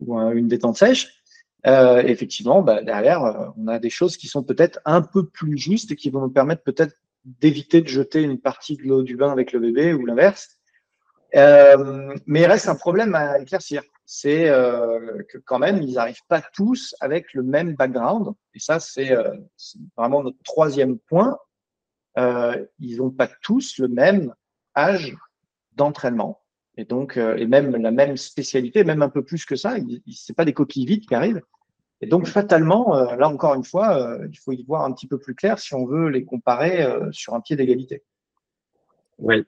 ou 0.00 0.16
un, 0.16 0.30
une 0.32 0.48
détente 0.48 0.76
sèche. 0.76 1.22
Euh, 1.66 2.02
effectivement, 2.02 2.62
bah, 2.62 2.82
derrière, 2.82 3.52
on 3.56 3.68
a 3.68 3.78
des 3.78 3.90
choses 3.90 4.16
qui 4.16 4.26
sont 4.26 4.42
peut-être 4.42 4.80
un 4.84 5.00
peu 5.02 5.26
plus 5.26 5.58
justes 5.58 5.92
et 5.92 5.96
qui 5.96 6.10
vont 6.10 6.20
nous 6.20 6.30
permettre 6.30 6.62
peut-être 6.62 6.96
d'éviter 7.24 7.82
de 7.82 7.86
jeter 7.86 8.22
une 8.22 8.40
partie 8.40 8.76
de 8.76 8.82
l'eau 8.82 9.02
du 9.04 9.16
bain 9.16 9.30
avec 9.30 9.52
le 9.52 9.60
bébé 9.60 9.92
ou 9.92 10.04
l'inverse. 10.04 10.58
Mais 11.34 12.40
il 12.40 12.46
reste 12.46 12.68
un 12.68 12.74
problème 12.74 13.14
à 13.14 13.38
éclaircir. 13.38 13.82
C'est 14.14 14.50
euh, 14.50 15.22
que 15.30 15.38
quand 15.38 15.58
même, 15.58 15.80
ils 15.80 15.94
n'arrivent 15.94 16.26
pas 16.28 16.42
tous 16.42 16.94
avec 17.00 17.32
le 17.32 17.42
même 17.42 17.76
background. 17.76 18.34
Et 18.52 18.58
ça, 18.58 18.78
c'est 18.78 19.10
euh, 19.10 19.34
vraiment 19.96 20.22
notre 20.22 20.36
troisième 20.44 20.98
point. 20.98 21.38
Euh, 22.18 22.62
ils 22.78 22.98
n'ont 22.98 23.10
pas 23.10 23.26
tous 23.40 23.78
le 23.78 23.88
même 23.88 24.34
âge 24.76 25.16
d'entraînement. 25.76 26.42
Et 26.76 26.84
donc, 26.84 27.16
et 27.16 27.46
même 27.46 27.74
la 27.74 27.90
même 27.90 28.18
spécialité, 28.18 28.84
même 28.84 29.00
un 29.00 29.08
peu 29.08 29.24
plus 29.24 29.46
que 29.46 29.56
ça, 29.56 29.76
c'est 30.14 30.36
pas 30.36 30.44
des 30.44 30.52
coquilles 30.52 30.84
vides 30.84 31.06
qui 31.06 31.14
arrivent. 31.14 31.40
Et 32.02 32.06
donc, 32.06 32.26
fatalement, 32.26 32.94
là 33.14 33.30
encore 33.30 33.54
une 33.54 33.64
fois, 33.64 34.18
il 34.30 34.38
faut 34.38 34.52
y 34.52 34.62
voir 34.64 34.84
un 34.84 34.92
petit 34.92 35.06
peu 35.06 35.18
plus 35.18 35.34
clair 35.34 35.58
si 35.58 35.74
on 35.74 35.86
veut 35.86 36.10
les 36.10 36.26
comparer 36.26 36.86
sur 37.12 37.34
un 37.34 37.40
pied 37.40 37.56
d'égalité. 37.56 38.02
Oui, 39.18 39.46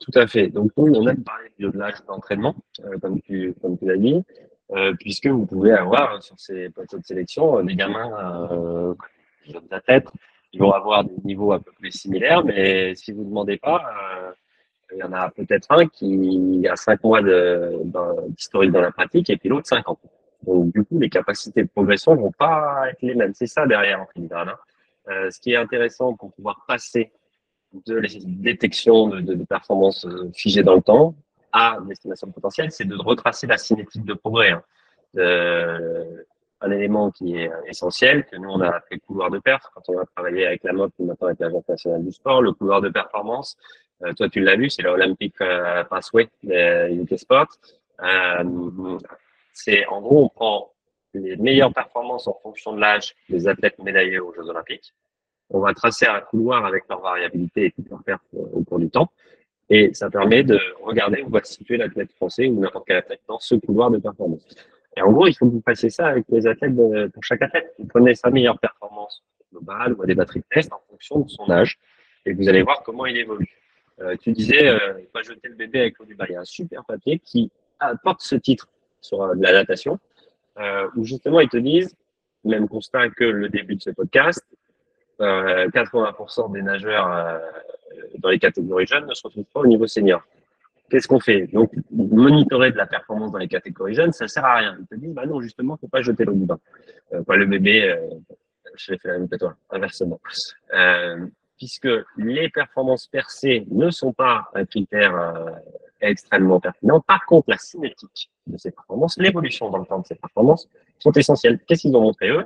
tout 0.00 0.12
à 0.14 0.26
fait. 0.26 0.48
Donc, 0.48 0.72
nous, 0.76 0.92
on 0.94 1.06
a 1.06 1.14
parlé 1.14 1.50
de 1.58 1.70
l'âge 1.76 2.04
d'entraînement, 2.06 2.54
comme 3.00 3.20
tu, 3.20 3.54
comme 3.60 3.78
tu 3.78 3.86
l'as 3.86 3.96
dit, 3.96 4.22
puisque 4.98 5.26
vous 5.26 5.46
pouvez 5.46 5.72
avoir 5.72 6.22
sur 6.22 6.38
ces 6.38 6.68
plateaux 6.68 6.98
de 6.98 7.04
sélection 7.04 7.62
des 7.62 7.74
gamins, 7.74 8.96
des 9.46 9.52
jeunes 9.52 9.68
athlètes, 9.70 10.08
qui 10.50 10.58
vont 10.58 10.72
avoir 10.72 11.04
des 11.04 11.14
niveaux 11.24 11.52
à 11.52 11.60
peu 11.60 11.72
près 11.72 11.90
similaires, 11.90 12.44
mais 12.44 12.94
si 12.94 13.12
vous 13.12 13.22
ne 13.22 13.28
demandez 13.28 13.56
pas, 13.56 13.82
il 14.92 14.98
y 14.98 15.02
en 15.02 15.12
a 15.12 15.30
peut-être 15.30 15.70
un 15.70 15.86
qui 15.86 16.66
a 16.70 16.76
cinq 16.76 17.02
mois 17.04 17.20
d'historique 17.22 18.72
dans 18.72 18.80
la 18.80 18.90
pratique 18.90 19.30
et 19.30 19.36
puis 19.36 19.48
l'autre 19.48 19.66
cinq 19.66 19.88
ans. 19.88 19.98
Donc, 20.46 20.72
du 20.72 20.84
coup, 20.84 20.98
les 20.98 21.10
capacités 21.10 21.62
de 21.62 21.68
progression 21.68 22.14
vont 22.14 22.32
pas 22.32 22.84
être 22.90 23.02
les 23.02 23.14
mêmes. 23.14 23.34
C'est 23.34 23.46
ça 23.46 23.66
derrière 23.66 24.00
en 24.00 24.06
filigrane. 24.06 24.50
Hein. 24.50 24.58
Euh, 25.10 25.30
ce 25.30 25.40
qui 25.40 25.52
est 25.52 25.56
intéressant 25.56 26.14
pour 26.14 26.32
pouvoir 26.32 26.64
passer 26.66 27.10
de 27.72 27.94
la 27.94 28.08
détection 28.24 29.08
de, 29.08 29.20
de, 29.20 29.44
performances 29.44 30.04
euh, 30.06 30.30
figées 30.34 30.62
dans 30.62 30.74
le 30.74 30.82
temps 30.82 31.14
à 31.52 31.78
l'estimation 31.86 32.30
potentielle, 32.30 32.70
c'est 32.72 32.86
de 32.86 32.96
retracer 32.96 33.46
la 33.46 33.58
cinétique 33.58 34.04
de 34.04 34.14
progrès. 34.14 34.50
Hein. 34.50 34.62
Euh, 35.16 36.22
un 36.60 36.70
élément 36.72 37.10
qui 37.10 37.36
est 37.36 37.50
essentiel, 37.68 38.26
que 38.26 38.36
nous 38.36 38.48
on 38.48 38.60
a 38.60 38.68
appelé 38.68 39.00
couloir 39.00 39.30
de 39.30 39.38
perf 39.38 39.62
quand 39.74 39.82
on 39.88 39.98
a 39.98 40.04
travaillé 40.06 40.44
avec 40.46 40.64
la 40.64 40.72
MOP, 40.72 40.92
maintenant 40.98 41.28
avec 41.28 41.38
l'Agence 41.38 41.68
nationale 41.68 42.04
du 42.04 42.12
sport, 42.12 42.42
le 42.42 42.52
couloir 42.52 42.80
de 42.80 42.88
performance, 42.88 43.56
euh, 44.04 44.12
toi, 44.14 44.28
tu 44.28 44.40
l'as 44.40 44.56
vu, 44.56 44.70
c'est 44.70 44.82
l'Olympic 44.82 45.34
euh, 45.40 45.84
Pathway 45.84 46.28
de 46.42 47.02
UK 47.02 47.18
Sport. 47.18 47.48
Euh, 48.02 48.98
c'est 49.52 49.86
en 49.86 50.00
gros, 50.00 50.24
on 50.24 50.28
prend 50.28 50.72
les 51.14 51.36
meilleures 51.36 51.72
performances 51.72 52.28
en 52.28 52.38
fonction 52.42 52.72
de 52.74 52.80
l'âge 52.80 53.14
des 53.28 53.48
athlètes 53.48 53.78
médaillés 53.80 54.20
aux 54.20 54.32
Jeux 54.34 54.48
Olympiques. 54.48 54.94
On 55.50 55.60
va 55.60 55.74
tracer 55.74 56.06
un 56.06 56.20
couloir 56.20 56.64
avec 56.64 56.84
leur 56.88 57.00
variabilité 57.00 57.66
et 57.66 57.70
toutes 57.70 57.88
leurs 57.88 58.02
pertes 58.02 58.22
au 58.32 58.62
cours 58.64 58.78
du 58.78 58.90
temps. 58.90 59.10
Et 59.70 59.92
ça 59.94 60.10
permet 60.10 60.42
de 60.42 60.58
regarder 60.82 61.22
où 61.22 61.28
va 61.28 61.42
se 61.42 61.54
situer 61.54 61.76
l'athlète 61.76 62.12
français 62.12 62.46
ou 62.46 62.60
n'importe 62.60 62.86
quel 62.86 62.96
athlète 62.96 63.20
dans 63.28 63.38
ce 63.38 63.54
couloir 63.54 63.90
de 63.90 63.98
performance. 63.98 64.46
Et 64.96 65.02
en 65.02 65.12
gros, 65.12 65.26
il 65.26 65.34
faut 65.34 65.46
que 65.46 65.52
vous 65.52 65.62
fassiez 65.64 65.90
ça 65.90 66.06
avec 66.06 66.24
les 66.28 66.46
athlètes 66.46 66.74
pour 67.12 67.22
chaque 67.22 67.42
athlète. 67.42 67.74
Vous 67.78 67.86
prenez 67.86 68.14
sa 68.14 68.30
meilleure 68.30 68.58
performance 68.58 69.22
globale 69.52 69.94
ou 69.94 70.02
à 70.02 70.06
des 70.06 70.14
batteries 70.14 70.40
de 70.40 70.46
test 70.50 70.72
en 70.72 70.80
fonction 70.90 71.20
de 71.20 71.28
son 71.28 71.50
âge 71.50 71.78
et 72.26 72.32
vous 72.32 72.48
allez 72.48 72.62
voir 72.62 72.82
comment 72.82 73.06
il 73.06 73.16
évolue. 73.16 73.48
Euh, 74.00 74.16
tu 74.20 74.32
disais, 74.32 74.68
euh, 74.68 74.78
pas 75.12 75.22
jeter 75.22 75.48
le 75.48 75.54
bébé 75.54 75.80
avec 75.80 75.98
l'eau 75.98 76.04
du 76.04 76.14
bain. 76.14 76.26
Il 76.28 76.32
y 76.32 76.36
a 76.36 76.40
un 76.40 76.44
super 76.44 76.84
papier 76.84 77.18
qui 77.18 77.50
apporte 77.80 78.20
ce 78.20 78.36
titre 78.36 78.68
sur 79.00 79.22
euh, 79.22 79.34
la 79.38 79.52
natation, 79.52 79.98
euh, 80.58 80.88
où 80.96 81.04
justement 81.04 81.40
ils 81.40 81.48
te 81.48 81.56
disent, 81.56 81.94
même 82.44 82.68
constat 82.68 83.08
que 83.10 83.24
le 83.24 83.48
début 83.48 83.76
de 83.76 83.82
ce 83.82 83.90
podcast, 83.90 84.44
80% 85.18 86.52
des 86.52 86.62
nageurs 86.62 87.40
dans 88.18 88.28
les 88.28 88.38
catégories 88.38 88.86
jeunes 88.86 89.06
ne 89.06 89.14
se 89.14 89.22
retrouvent 89.24 89.44
pas 89.52 89.60
au 89.60 89.66
niveau 89.66 89.86
senior. 89.86 90.22
Qu'est-ce 90.90 91.08
qu'on 91.08 91.20
fait? 91.20 91.48
Donc, 91.48 91.72
monitorer 91.90 92.72
de 92.72 92.76
la 92.76 92.86
performance 92.86 93.32
dans 93.32 93.38
les 93.38 93.48
catégories 93.48 93.94
jeunes, 93.94 94.12
ça 94.12 94.28
sert 94.28 94.44
à 94.44 94.56
rien. 94.56 94.76
Ils 94.80 94.86
te 94.86 94.94
disent, 94.94 95.12
bah 95.12 95.26
non, 95.26 95.40
justement, 95.40 95.76
faut 95.76 95.88
pas 95.88 96.02
jeter 96.02 96.24
l'eau 96.24 96.34
du 96.34 96.46
bain. 96.46 96.58
pas 97.26 97.36
le 97.36 97.46
bébé, 97.46 97.94
je 98.78 98.92
l'ai 98.92 98.98
fait 98.98 99.08
la 99.08 99.18
même 99.18 99.28
que 99.28 99.36
toi, 99.36 99.54
inversement. 99.70 100.20
Euh, 100.72 101.26
puisque 101.56 101.88
les 102.16 102.48
performances 102.48 103.06
percées 103.06 103.64
ne 103.70 103.90
sont 103.90 104.12
pas 104.12 104.48
un 104.54 104.64
critère 104.64 105.14
euh, 105.14 105.50
extrêmement 106.00 106.60
pertinent. 106.60 107.00
Par 107.00 107.26
contre, 107.26 107.50
la 107.50 107.58
cinétique 107.58 108.30
de 108.46 108.56
ces 108.56 108.70
performances, 108.70 109.18
l'évolution 109.18 109.70
dans 109.70 109.78
le 109.78 109.86
temps 109.86 109.98
de 109.98 110.06
ces 110.06 110.14
performances 110.14 110.68
sont 110.98 111.12
essentielles. 111.12 111.58
Qu'est-ce 111.66 111.82
qu'ils 111.82 111.96
ont 111.96 112.02
montré 112.02 112.30
eux? 112.30 112.44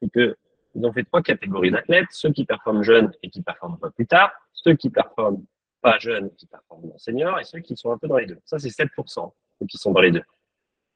C'est 0.00 0.10
que 0.10 0.36
ils 0.74 0.84
ont 0.86 0.92
fait 0.92 1.04
trois 1.04 1.22
catégories 1.22 1.70
d'athlètes 1.70 2.08
ceux 2.10 2.30
qui 2.30 2.44
performent 2.44 2.82
jeunes 2.82 3.12
et 3.22 3.30
qui 3.30 3.42
performent 3.42 3.78
pas 3.78 3.90
plus 3.90 4.06
tard, 4.06 4.32
ceux 4.52 4.74
qui 4.74 4.90
performent 4.90 5.44
pas 5.80 5.98
jeunes 5.98 6.26
et 6.26 6.36
qui 6.36 6.46
performent 6.46 6.92
en 6.92 6.98
senior, 6.98 7.38
et 7.40 7.44
ceux 7.44 7.60
qui 7.60 7.76
sont 7.76 7.90
un 7.92 7.98
peu 7.98 8.08
dans 8.08 8.18
les 8.18 8.26
deux. 8.26 8.38
Ça, 8.44 8.58
c'est 8.58 8.68
7% 8.68 9.32
ceux 9.58 9.66
qui 9.66 9.78
sont 9.78 9.92
dans 9.92 10.00
les 10.00 10.10
deux. 10.10 10.22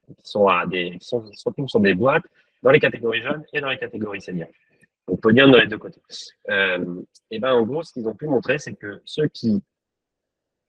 Qui 0.06 0.30
sont 0.30 0.46
à 0.48 0.66
des, 0.66 0.98
sont, 1.00 1.24
sur 1.66 1.80
des 1.80 1.94
boîtes 1.94 2.24
dans 2.62 2.70
les 2.70 2.80
catégories 2.80 3.22
jeunes 3.22 3.44
et 3.52 3.60
dans 3.60 3.70
les 3.70 3.78
catégories 3.78 4.20
seniors 4.20 4.48
on 5.06 5.16
peut 5.16 5.32
dire 5.32 5.48
dans 5.48 5.58
les 5.58 5.66
deux 5.66 5.78
côtés. 5.78 6.00
Euh, 6.48 7.02
et 7.30 7.38
ben 7.38 7.52
en 7.52 7.62
gros, 7.62 7.82
ce 7.82 7.92
qu'ils 7.92 8.08
ont 8.08 8.14
pu 8.14 8.26
montrer, 8.26 8.58
c'est 8.58 8.74
que 8.74 9.00
ceux 9.04 9.28
qui 9.28 9.62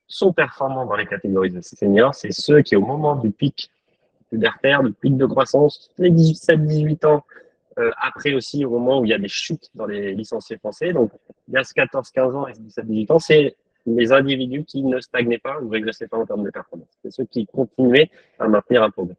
sont 0.07 0.33
performants 0.33 0.85
dans 0.85 0.95
les 0.95 1.07
catégories 1.07 1.51
de 1.51 1.61
seniors, 1.61 2.13
c'est 2.13 2.31
ceux 2.31 2.61
qui, 2.61 2.75
au 2.75 2.85
moment 2.85 3.15
du 3.15 3.31
pic 3.31 3.71
pubertaire, 4.29 4.83
du 4.83 4.93
pic 4.93 5.15
de 5.17 5.25
croissance, 5.25 5.89
les 5.97 6.11
17-18 6.11 7.05
ans, 7.07 7.25
euh, 7.77 7.91
après 8.01 8.33
aussi 8.33 8.63
au 8.63 8.69
moment 8.69 8.99
où 8.99 9.05
il 9.05 9.09
y 9.09 9.13
a 9.13 9.17
des 9.17 9.27
chutes 9.27 9.69
dans 9.75 9.85
les 9.85 10.13
licenciés 10.13 10.57
français, 10.57 10.93
donc 10.93 11.11
il 11.47 11.53
y 11.53 11.57
a 11.57 11.61
14-15 11.61 12.35
ans 12.35 12.47
et 12.47 12.53
17-18 12.53 13.11
ans, 13.11 13.19
c'est 13.19 13.55
les 13.85 14.11
individus 14.11 14.63
qui 14.63 14.81
ne 14.83 14.99
stagnaient 14.99 15.38
pas 15.38 15.59
ou 15.61 15.69
régressaient 15.69 16.07
pas 16.07 16.17
en 16.17 16.25
termes 16.25 16.43
de 16.43 16.49
performance. 16.49 16.88
C'est 17.03 17.11
ceux 17.11 17.25
qui 17.25 17.45
continuaient 17.45 18.09
à 18.39 18.47
maintenir 18.47 18.81
un 18.81 18.89
progrès. 18.89 19.15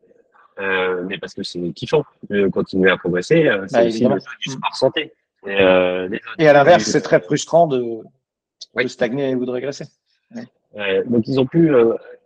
Euh, 0.59 1.05
mais 1.07 1.19
parce 1.19 1.35
que 1.35 1.43
c'est 1.43 1.61
kiffant 1.73 2.05
de 2.31 2.49
continuer 2.49 2.91
à 2.91 2.97
progresser. 2.97 3.47
Euh, 3.47 3.67
c'est 3.69 3.79
bah, 3.79 3.87
aussi 3.87 4.05
le 4.05 4.17
du 4.41 4.51
sport 4.51 4.75
santé. 4.75 5.13
Et, 5.47 5.53
et 5.53 6.49
à 6.49 6.53
l'inverse, 6.53 6.85
c'est 6.85 7.03
très 7.03 7.21
frustrant 7.21 7.67
de, 7.67 8.01
de, 8.75 8.89
stagner 8.89 9.35
ou 9.35 9.45
de 9.45 9.51
régresser. 9.51 9.85
Ouais. 10.35 11.05
donc 11.05 11.29
ils 11.29 11.39
ont 11.39 11.47
pu 11.47 11.71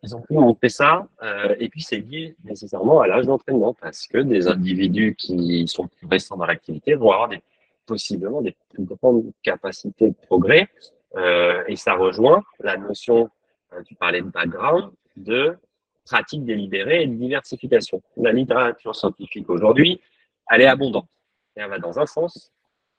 ils 0.03 0.17
ont 0.17 0.21
pu 0.23 0.35
montrer 0.35 0.69
ça. 0.69 1.07
Euh, 1.23 1.55
et 1.59 1.69
puis, 1.69 1.83
c'est 1.83 1.99
lié 1.99 2.37
nécessairement 2.45 3.01
à 3.01 3.07
l'âge 3.07 3.27
d'entraînement 3.27 3.75
parce 3.75 4.07
que 4.07 4.19
des 4.19 4.49
individus 4.49 5.15
qui 5.17 5.67
sont 5.69 5.89
plus 5.89 6.07
récents 6.07 6.37
dans 6.37 6.47
l'activité 6.47 6.95
vont 6.95 7.11
avoir 7.11 7.29
des, 7.29 7.43
possiblement 7.87 8.41
des 8.41 8.57
plus 8.73 8.85
grandes 8.85 9.31
capacités 9.43 10.09
de 10.09 10.15
progrès. 10.27 10.69
Euh, 11.17 11.65
et 11.67 11.77
ça 11.77 11.95
rejoint 11.95 12.43
la 12.61 12.77
notion, 12.77 13.31
euh, 13.73 13.83
tu 13.85 13.95
parlais 13.95 14.23
de 14.23 14.29
background, 14.29 14.91
de 15.17 15.57
pratique 16.05 16.45
délibérée 16.45 17.03
et 17.03 17.07
de 17.07 17.15
diversification. 17.15 18.01
La 18.17 18.33
littérature 18.33 18.95
scientifique 18.95 19.49
aujourd'hui, 19.51 20.01
elle 20.49 20.63
est 20.63 20.67
abondante. 20.67 21.09
Et 21.57 21.61
elle 21.61 21.69
va 21.69 21.79
dans 21.79 21.99
un 21.99 22.07
sens. 22.07 22.53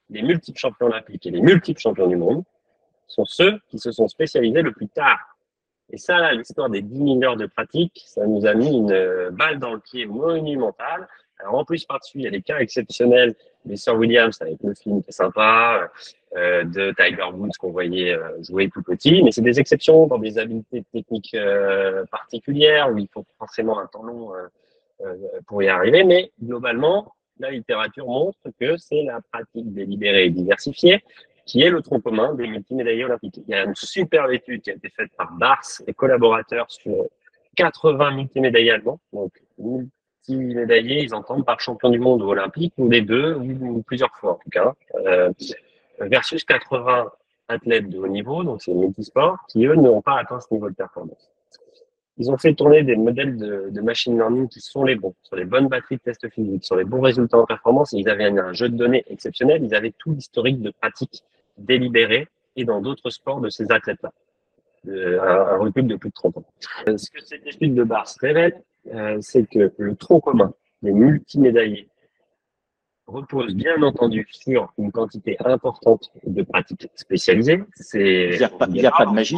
Les 0.10 0.22
multiples 0.22 0.60
champions 0.60 0.88
olympiques 0.88 1.26
et 1.26 1.32
les 1.32 1.42
multiples 1.42 1.80
champions 1.80 2.08
du 2.08 2.18
monde 2.18 2.44
sont 3.08 3.26
ceux 3.26 3.60
qui 3.70 3.80
se 3.80 3.92
sont 3.92 4.08
spécialisés 4.08 4.62
le 4.62 4.72
plus 4.72 4.88
tard 4.88 5.31
et 5.92 5.98
ça, 5.98 6.32
l'histoire 6.32 6.70
des 6.70 6.82
10 6.82 7.20
000 7.20 7.24
heures 7.24 7.36
de 7.36 7.46
pratique, 7.46 8.04
ça 8.06 8.26
nous 8.26 8.46
a 8.46 8.54
mis 8.54 8.78
une 8.78 8.92
euh, 8.92 9.30
balle 9.32 9.60
dans 9.60 9.74
le 9.74 9.80
pied 9.80 10.06
monumentale. 10.06 11.08
Alors, 11.40 11.56
en 11.56 11.66
plus, 11.66 11.86
par-dessus, 11.86 12.20
il 12.20 12.24
y 12.24 12.28
a 12.28 12.32
des 12.32 12.42
cas 12.42 12.60
exceptionnels 12.60 13.36
des 13.66 13.76
Sir 13.76 13.96
Williams 13.96 14.42
avec 14.42 14.58
le 14.64 14.74
film 14.74 15.04
qui 15.04 15.10
est 15.10 15.12
sympa, 15.12 15.92
euh, 16.38 16.64
de 16.64 16.94
Tiger 16.98 17.30
Woods 17.34 17.52
qu'on 17.60 17.72
voyait 17.72 18.14
euh, 18.14 18.42
jouer 18.42 18.70
tout 18.70 18.82
petit, 18.82 19.22
mais 19.22 19.32
c'est 19.32 19.42
des 19.42 19.60
exceptions 19.60 20.08
dans 20.08 20.18
des 20.18 20.38
habiletés 20.38 20.84
techniques 20.94 21.36
particulières 22.10 22.92
où 22.92 22.98
il 22.98 23.08
faut 23.14 23.26
forcément 23.38 23.80
un 23.80 23.88
temps 23.88 24.04
long 24.04 24.32
pour 25.48 25.62
y 25.62 25.68
arriver. 25.68 26.04
Mais 26.04 26.32
globalement, 26.42 27.14
la 27.40 27.52
littérature 27.52 28.06
montre 28.06 28.40
que 28.60 28.78
c'est 28.78 29.04
la 29.04 29.20
pratique 29.32 29.74
délibérée 29.74 30.26
et 30.26 30.30
diversifiée 30.30 31.04
qui 31.52 31.62
est 31.64 31.70
le 31.70 31.82
tronc 31.82 32.00
commun 32.00 32.34
des 32.34 32.48
multimédaillés 32.48 33.04
olympiques. 33.04 33.42
Il 33.46 33.52
y 33.52 33.54
a 33.54 33.66
une 33.66 33.76
superbe 33.76 34.32
étude 34.32 34.62
qui 34.62 34.72
a 34.72 34.74
été 34.74 34.90
faite 34.90 35.12
par 35.18 35.34
Bars 35.34 35.66
et 35.86 35.94
collaborateurs 35.94 36.72
sur 36.72 37.08
80 37.58 38.12
multimédaillés 38.12 38.72
allemands. 38.72 39.02
Donc, 39.12 39.34
multimédaillés, 39.58 41.04
ils 41.04 41.14
entendent 41.14 41.46
par 41.46 41.60
champion 41.60 41.90
du 41.90 42.00
monde 42.00 42.22
ou 42.22 42.30
olympique, 42.30 42.74
ou 42.78 42.90
les 42.90 43.02
deux, 43.02 43.36
ou, 43.36 43.84
plusieurs 43.84 44.16
fois 44.16 44.32
en 44.32 44.36
tout 44.36 44.50
cas, 44.50 44.74
euh, 44.96 45.30
versus 46.00 46.46
80 46.46 47.12
athlètes 47.50 47.90
de 47.90 47.98
haut 47.98 48.08
niveau, 48.08 48.46
donc 48.46 48.62
c'est 48.62 48.74
multisport, 48.74 49.38
qui 49.50 49.66
eux 49.66 49.76
n'ont 49.76 50.02
pas 50.02 50.20
atteint 50.20 50.40
ce 50.40 50.54
niveau 50.54 50.70
de 50.70 50.76
performance. 50.76 51.30
Ils 52.16 52.32
ont 52.32 52.38
fait 52.38 52.54
tourner 52.54 52.84
des 52.84 52.96
modèles 52.96 53.36
de, 53.36 53.68
de, 53.72 53.82
machine 53.82 54.16
learning 54.16 54.48
qui 54.48 54.62
sont 54.62 54.86
les 54.86 54.96
bons, 54.96 55.16
sur 55.24 55.36
les 55.36 55.44
bonnes 55.44 55.68
batteries 55.68 55.98
de 55.98 56.02
tests 56.02 56.30
physiques, 56.30 56.64
sur 56.64 56.78
les 56.78 56.86
bons 56.86 57.02
résultats 57.02 57.40
en 57.40 57.46
performance. 57.46 57.92
ils 57.92 58.08
avaient 58.08 58.28
un, 58.28 58.54
jeu 58.54 58.70
de 58.70 58.78
données 58.78 59.04
exceptionnel. 59.08 59.62
Ils 59.66 59.76
avaient 59.76 59.94
tout 59.98 60.14
l'historique 60.14 60.62
de 60.62 60.72
pratique 60.72 61.24
délibérée 61.58 62.28
et 62.56 62.66
dans 62.66 62.82
d'autres 62.82 63.10
sports 63.10 63.42
de 63.42 63.50
ces 63.50 63.72
athlètes-là. 63.72 64.12
Un, 64.88 65.58
recul 65.58 65.86
de 65.88 65.96
plus 65.96 66.10
de 66.10 66.14
30 66.16 66.38
ans. 66.38 66.46
Euh, 66.88 66.98
ce 66.98 67.10
que 67.12 67.22
cette 67.22 67.46
étude 67.46 67.76
de 67.76 67.84
Bars 67.84 68.08
révèle, 68.20 68.64
euh, 68.94 69.18
c'est 69.22 69.48
que 69.48 69.72
le 69.78 69.96
tronc 69.96 70.22
commun 70.22 70.54
des 70.82 70.92
multimédaillés 70.92 71.88
repose 73.06 73.54
bien 73.54 73.82
entendu 73.84 74.28
sur 74.32 74.74
une 74.78 74.92
quantité 74.92 75.38
importante 75.46 76.12
de 76.26 76.42
pratiques 76.42 76.90
spécialisées. 76.96 77.64
Il 77.94 78.30
n'y 78.30 78.44
a, 78.44 78.48
a, 78.48 78.92
pas 78.92 79.06
de 79.06 79.14
magie. 79.14 79.38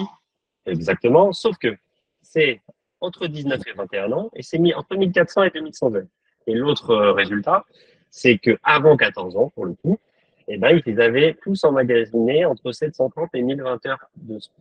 Exactement, 0.65 1.34
sauf 1.34 1.58
que 1.58 1.76
c'est 2.21 2.62
entre 3.02 3.28
19 3.28 3.60
et 3.67 3.73
21 3.73 4.12
ans 4.13 4.30
et 4.34 4.43
c'est 4.43 4.60
mis 4.60 4.73
entre 4.73 4.95
1400 4.95 5.43
et 5.43 5.49
2120. 5.49 6.08
Et 6.47 6.56
l'autre 6.56 6.91
euh, 6.91 7.12
résultat, 7.12 7.65
c'est 8.10 8.38
que 8.38 8.58
avant 8.63 8.95
14 8.95 9.36
ans, 9.38 9.49
pour 9.49 9.65
le 9.65 9.73
coup, 9.73 9.99
eh 10.47 10.58
ben, 10.58 10.79
ils 10.86 11.01
avaient 11.01 11.36
tous 11.41 11.63
emmagasinés 11.63 12.45
entre 12.45 12.71
730 12.71 13.29
et 13.34 13.41
1020 13.41 13.86
heures 13.86 14.10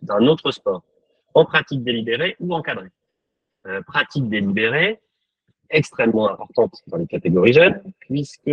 d'un 0.03 0.27
autre 0.27 0.51
sport, 0.51 0.83
en 1.35 1.45
pratique 1.45 1.83
délibérée 1.83 2.37
ou 2.40 2.55
encadrée. 2.55 2.90
Euh, 3.66 3.81
pratique 3.83 4.29
délibérée, 4.29 5.01
extrêmement 5.71 6.31
importante 6.31 6.75
dans 6.88 6.99
les 6.99 7.07
catégories 7.07 7.53
jeunes, 7.53 7.81
puisque 8.01 8.51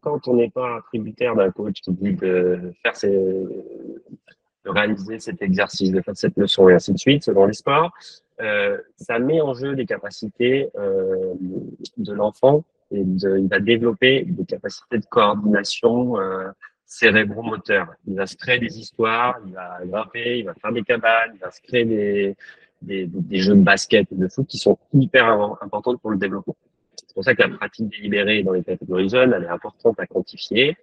quand 0.00 0.28
on 0.28 0.34
n'est 0.34 0.50
pas 0.50 0.80
tributaire 0.86 1.34
d'un 1.34 1.50
coach 1.50 1.80
qui 1.80 1.92
dit 1.92 2.14
de 2.14 2.72
faire 2.82 2.94
ses, 2.94 3.10
de 3.10 4.70
réaliser 4.70 5.18
cet 5.18 5.42
exercice, 5.42 5.90
de 5.90 6.00
faire 6.00 6.16
cette 6.16 6.36
leçon 6.36 6.68
et 6.68 6.74
ainsi 6.74 6.92
de 6.92 6.98
suite, 6.98 7.24
selon 7.24 7.46
les 7.46 7.54
sports, 7.54 7.90
euh, 8.40 8.78
ça 8.96 9.18
met 9.18 9.40
en 9.40 9.54
jeu 9.54 9.72
les 9.72 9.86
capacités 9.86 10.70
euh, 10.76 11.34
de 11.96 12.12
l'enfant 12.12 12.64
et 12.94 13.04
de, 13.04 13.38
il 13.38 13.48
va 13.48 13.60
développer 13.60 14.24
des 14.26 14.44
capacités 14.44 14.98
de 14.98 15.06
coordination 15.06 16.18
euh, 16.20 16.48
cérébro-moteur. 16.86 17.88
Il 18.06 18.16
va 18.16 18.26
se 18.26 18.36
créer 18.36 18.58
des 18.58 18.78
histoires, 18.78 19.38
il 19.46 19.52
va 19.52 19.78
grimper, 19.84 20.38
il 20.38 20.44
va 20.44 20.54
faire 20.54 20.72
des 20.72 20.82
cabanes, 20.82 21.32
il 21.34 21.40
va 21.40 21.50
se 21.50 21.60
créer 21.60 21.84
des, 21.84 22.36
des, 22.82 23.06
des 23.06 23.38
jeux 23.38 23.54
de 23.54 23.62
basket 23.62 24.10
et 24.12 24.14
de 24.14 24.28
foot 24.28 24.46
qui 24.46 24.58
sont 24.58 24.78
hyper 24.92 25.26
importants 25.60 25.96
pour 25.96 26.10
le 26.10 26.18
développement. 26.18 26.56
C'est 26.96 27.14
pour 27.14 27.24
ça 27.24 27.34
que 27.34 27.42
la 27.42 27.48
pratique 27.48 27.88
délibérée 27.88 28.42
dans 28.42 28.52
les 28.52 28.62
catégories 28.62 29.08
jeunes, 29.08 29.32
elle 29.32 29.44
est 29.44 29.48
importante 29.48 29.98
à 29.98 30.06
quantifier, 30.06 30.76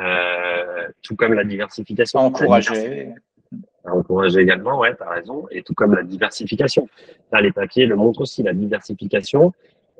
euh, 0.00 0.88
tout 1.02 1.16
comme 1.16 1.34
la 1.34 1.44
diversification. 1.44 2.20
Encourager 2.20 3.14
à 3.84 3.94
encourager 3.94 4.40
également, 4.40 4.78
ouais, 4.78 4.94
tu 4.96 5.02
as 5.02 5.10
raison, 5.10 5.46
et 5.50 5.62
tout 5.62 5.74
comme 5.74 5.94
la 5.94 6.02
diversification. 6.02 6.88
Là, 7.32 7.40
les 7.40 7.52
papiers 7.52 7.86
le 7.86 7.96
montrent 7.96 8.20
aussi, 8.22 8.42
la 8.42 8.54
diversification, 8.54 9.52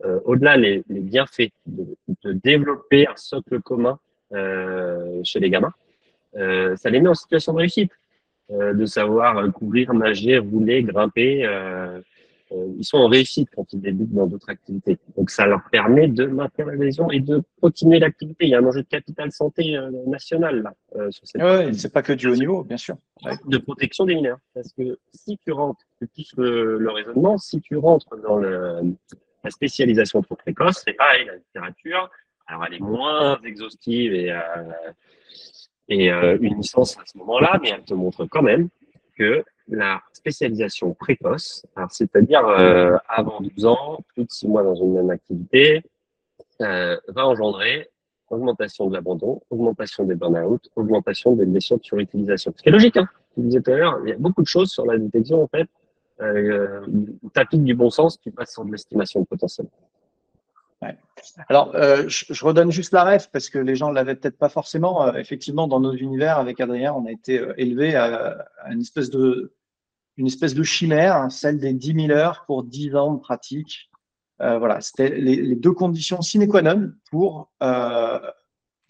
euh, 0.05 0.21
au-delà 0.25 0.57
les, 0.57 0.83
les 0.89 1.01
bienfaits 1.01 1.53
de, 1.67 1.87
de, 2.25 2.33
développer 2.33 3.07
un 3.07 3.17
socle 3.17 3.61
commun 3.61 3.99
euh, 4.33 5.21
chez 5.23 5.39
les 5.39 5.51
gamins, 5.51 5.73
euh, 6.37 6.77
ça 6.77 6.91
les 6.91 7.01
met 7.01 7.09
en 7.09 7.15
situation 7.15 7.53
de 7.53 7.59
réussite, 7.59 7.93
de 8.51 8.85
savoir 8.85 9.51
courir, 9.53 9.95
nager, 9.95 10.37
rouler, 10.37 10.83
grimper, 10.83 11.49
ils 12.51 12.85
sont 12.85 12.99
en 12.99 13.09
réussite 13.09 13.49
quand 13.57 13.73
ils 13.73 13.81
débutent 13.81 14.13
dans 14.13 14.27
d'autres 14.27 14.51
activités. 14.51 14.99
Donc 15.17 15.31
ça 15.31 15.47
leur 15.47 15.63
permet 15.71 16.07
de 16.07 16.27
maintenir 16.27 16.67
la 16.67 16.75
lésion 16.75 17.11
et 17.11 17.21
de 17.21 17.41
continuer 17.63 17.99
l'activité. 17.99 18.45
Il 18.45 18.51
y 18.51 18.55
a 18.55 18.59
un 18.59 18.67
enjeu 18.67 18.83
de 18.83 18.89
capital 18.89 19.33
santé 19.33 19.79
national 20.07 20.63
là. 20.65 21.11
Sur 21.13 21.27
cette 21.27 21.41
ouais, 21.41 21.73
c'est 21.73 21.91
pas 21.91 22.03
que 22.03 22.13
du 22.13 22.27
haut 22.27 22.37
niveau, 22.37 22.63
bien 22.63 22.77
sûr. 22.77 22.97
De 23.47 23.57
protection 23.57 24.05
des 24.05 24.17
mineurs, 24.17 24.41
parce 24.53 24.71
que 24.75 24.99
si 25.15 25.39
tu 25.39 25.53
rentres, 25.53 25.87
c'est 25.99 26.11
plus 26.11 26.31
le, 26.37 26.77
le, 26.77 26.91
raisonnement, 26.91 27.39
si 27.39 27.63
tu 27.63 27.79
rentres 27.79 28.19
dans 28.23 28.37
le, 28.37 28.83
la 29.45 29.51
spécialisation 29.51 30.23
trop 30.23 30.37
précoce, 30.37 30.83
c'est 30.85 30.93
pareil, 30.93 31.27
la 31.27 31.37
littérature, 31.37 32.11
alors 32.47 32.65
elle 32.67 32.75
est 32.75 32.81
moins 32.81 33.41
exhaustive 33.43 34.15
et, 34.15 34.31
euh, 34.31 34.39
euh, 35.91 36.39
une 36.41 36.57
licence 36.57 36.99
à 36.99 37.03
ce 37.05 37.19
moment-là, 37.19 37.59
mais 37.61 37.71
elle 37.71 37.85
te 37.85 37.95
montre 37.95 38.25
quand 38.27 38.43
même 38.43 38.69
que 39.17 39.45
la 39.69 40.01
spécialisation 40.13 40.95
précoce, 40.95 41.67
c'est-à-dire 41.91 42.47
euh, 42.47 42.97
avant 43.09 43.41
12 43.41 43.67
ans, 43.67 44.01
plus 44.15 44.25
de 44.25 44.31
6 44.31 44.49
mois 44.49 44.63
dans 44.63 44.75
une 44.75 44.95
même 44.95 45.11
activité, 45.11 45.83
va 46.59 47.27
engendrer 47.27 47.91
augmentation 48.33 48.89
de 48.89 48.95
l'abandon, 48.95 49.41
augmentation 49.51 50.05
des 50.05 50.15
burn-out, 50.15 50.69
augmentation 50.77 51.35
des 51.35 51.45
blessures 51.45 51.79
de 51.79 51.85
surutilisation. 51.85 52.53
Ce 52.57 52.63
qui 52.63 52.69
est 52.69 52.73
logique, 52.73 52.97
hein. 52.97 53.09
Je 53.37 53.43
disais 53.43 53.61
tout 53.63 53.71
à 53.71 53.77
l'heure, 53.77 53.99
il 54.05 54.11
y 54.11 54.13
a 54.13 54.17
beaucoup 54.19 54.43
de 54.43 54.47
choses 54.47 54.71
sur 54.71 54.85
la 54.85 54.99
détection, 54.99 55.43
en 55.43 55.49
fait. 55.49 55.69
Euh, 56.21 56.81
tu 57.51 57.59
du 57.59 57.75
bon 57.75 57.91
sens, 57.91 58.21
tu 58.21 58.31
passes 58.31 58.53
sur 58.53 58.65
de 58.65 58.71
l'estimation 58.71 59.21
de 59.21 59.27
potentiel. 59.27 59.67
Ouais. 60.81 60.97
Alors, 61.49 61.75
euh, 61.75 62.09
je, 62.09 62.45
redonne 62.45 62.71
juste 62.71 62.93
la 62.93 63.05
ref 63.05 63.31
parce 63.33 63.49
que 63.49 63.59
les 63.59 63.77
gens 63.77 63.91
l'avaient 63.91 64.17
peut-être 64.17 64.39
pas 64.39 64.49
forcément. 64.49 65.07
Euh, 65.07 65.15
effectivement, 65.15 65.69
dans 65.69 65.81
nos 65.81 65.95
univers, 65.95 66.39
avec 66.39 66.61
Adrien, 66.61 66.93
on 66.93 67.07
a 67.07 67.13
été 67.13 67.45
élevé 67.57 67.95
à, 67.95 68.47
une 68.71 68.81
espèce 68.81 69.11
de 69.11 69.55
une 70.19 70.27
espèce 70.27 70.55
de 70.55 70.63
chimère, 70.63 71.17
hein, 71.17 71.31
celle 71.31 71.59
des 71.59 71.73
10 71.73 72.07
000 72.09 72.11
heures 72.11 72.45
pour 72.47 72.65
10 72.65 72.97
ans 72.97 73.15
de 73.15 73.21
pratique. 73.21 73.89
Voilà, 74.39 74.81
c'était 74.81 75.11
les, 75.21 75.55
deux 75.55 75.71
conditions 75.71 76.21
sine 76.21 76.49
qua 76.49 76.63
non 76.63 76.91
pour 77.13 77.49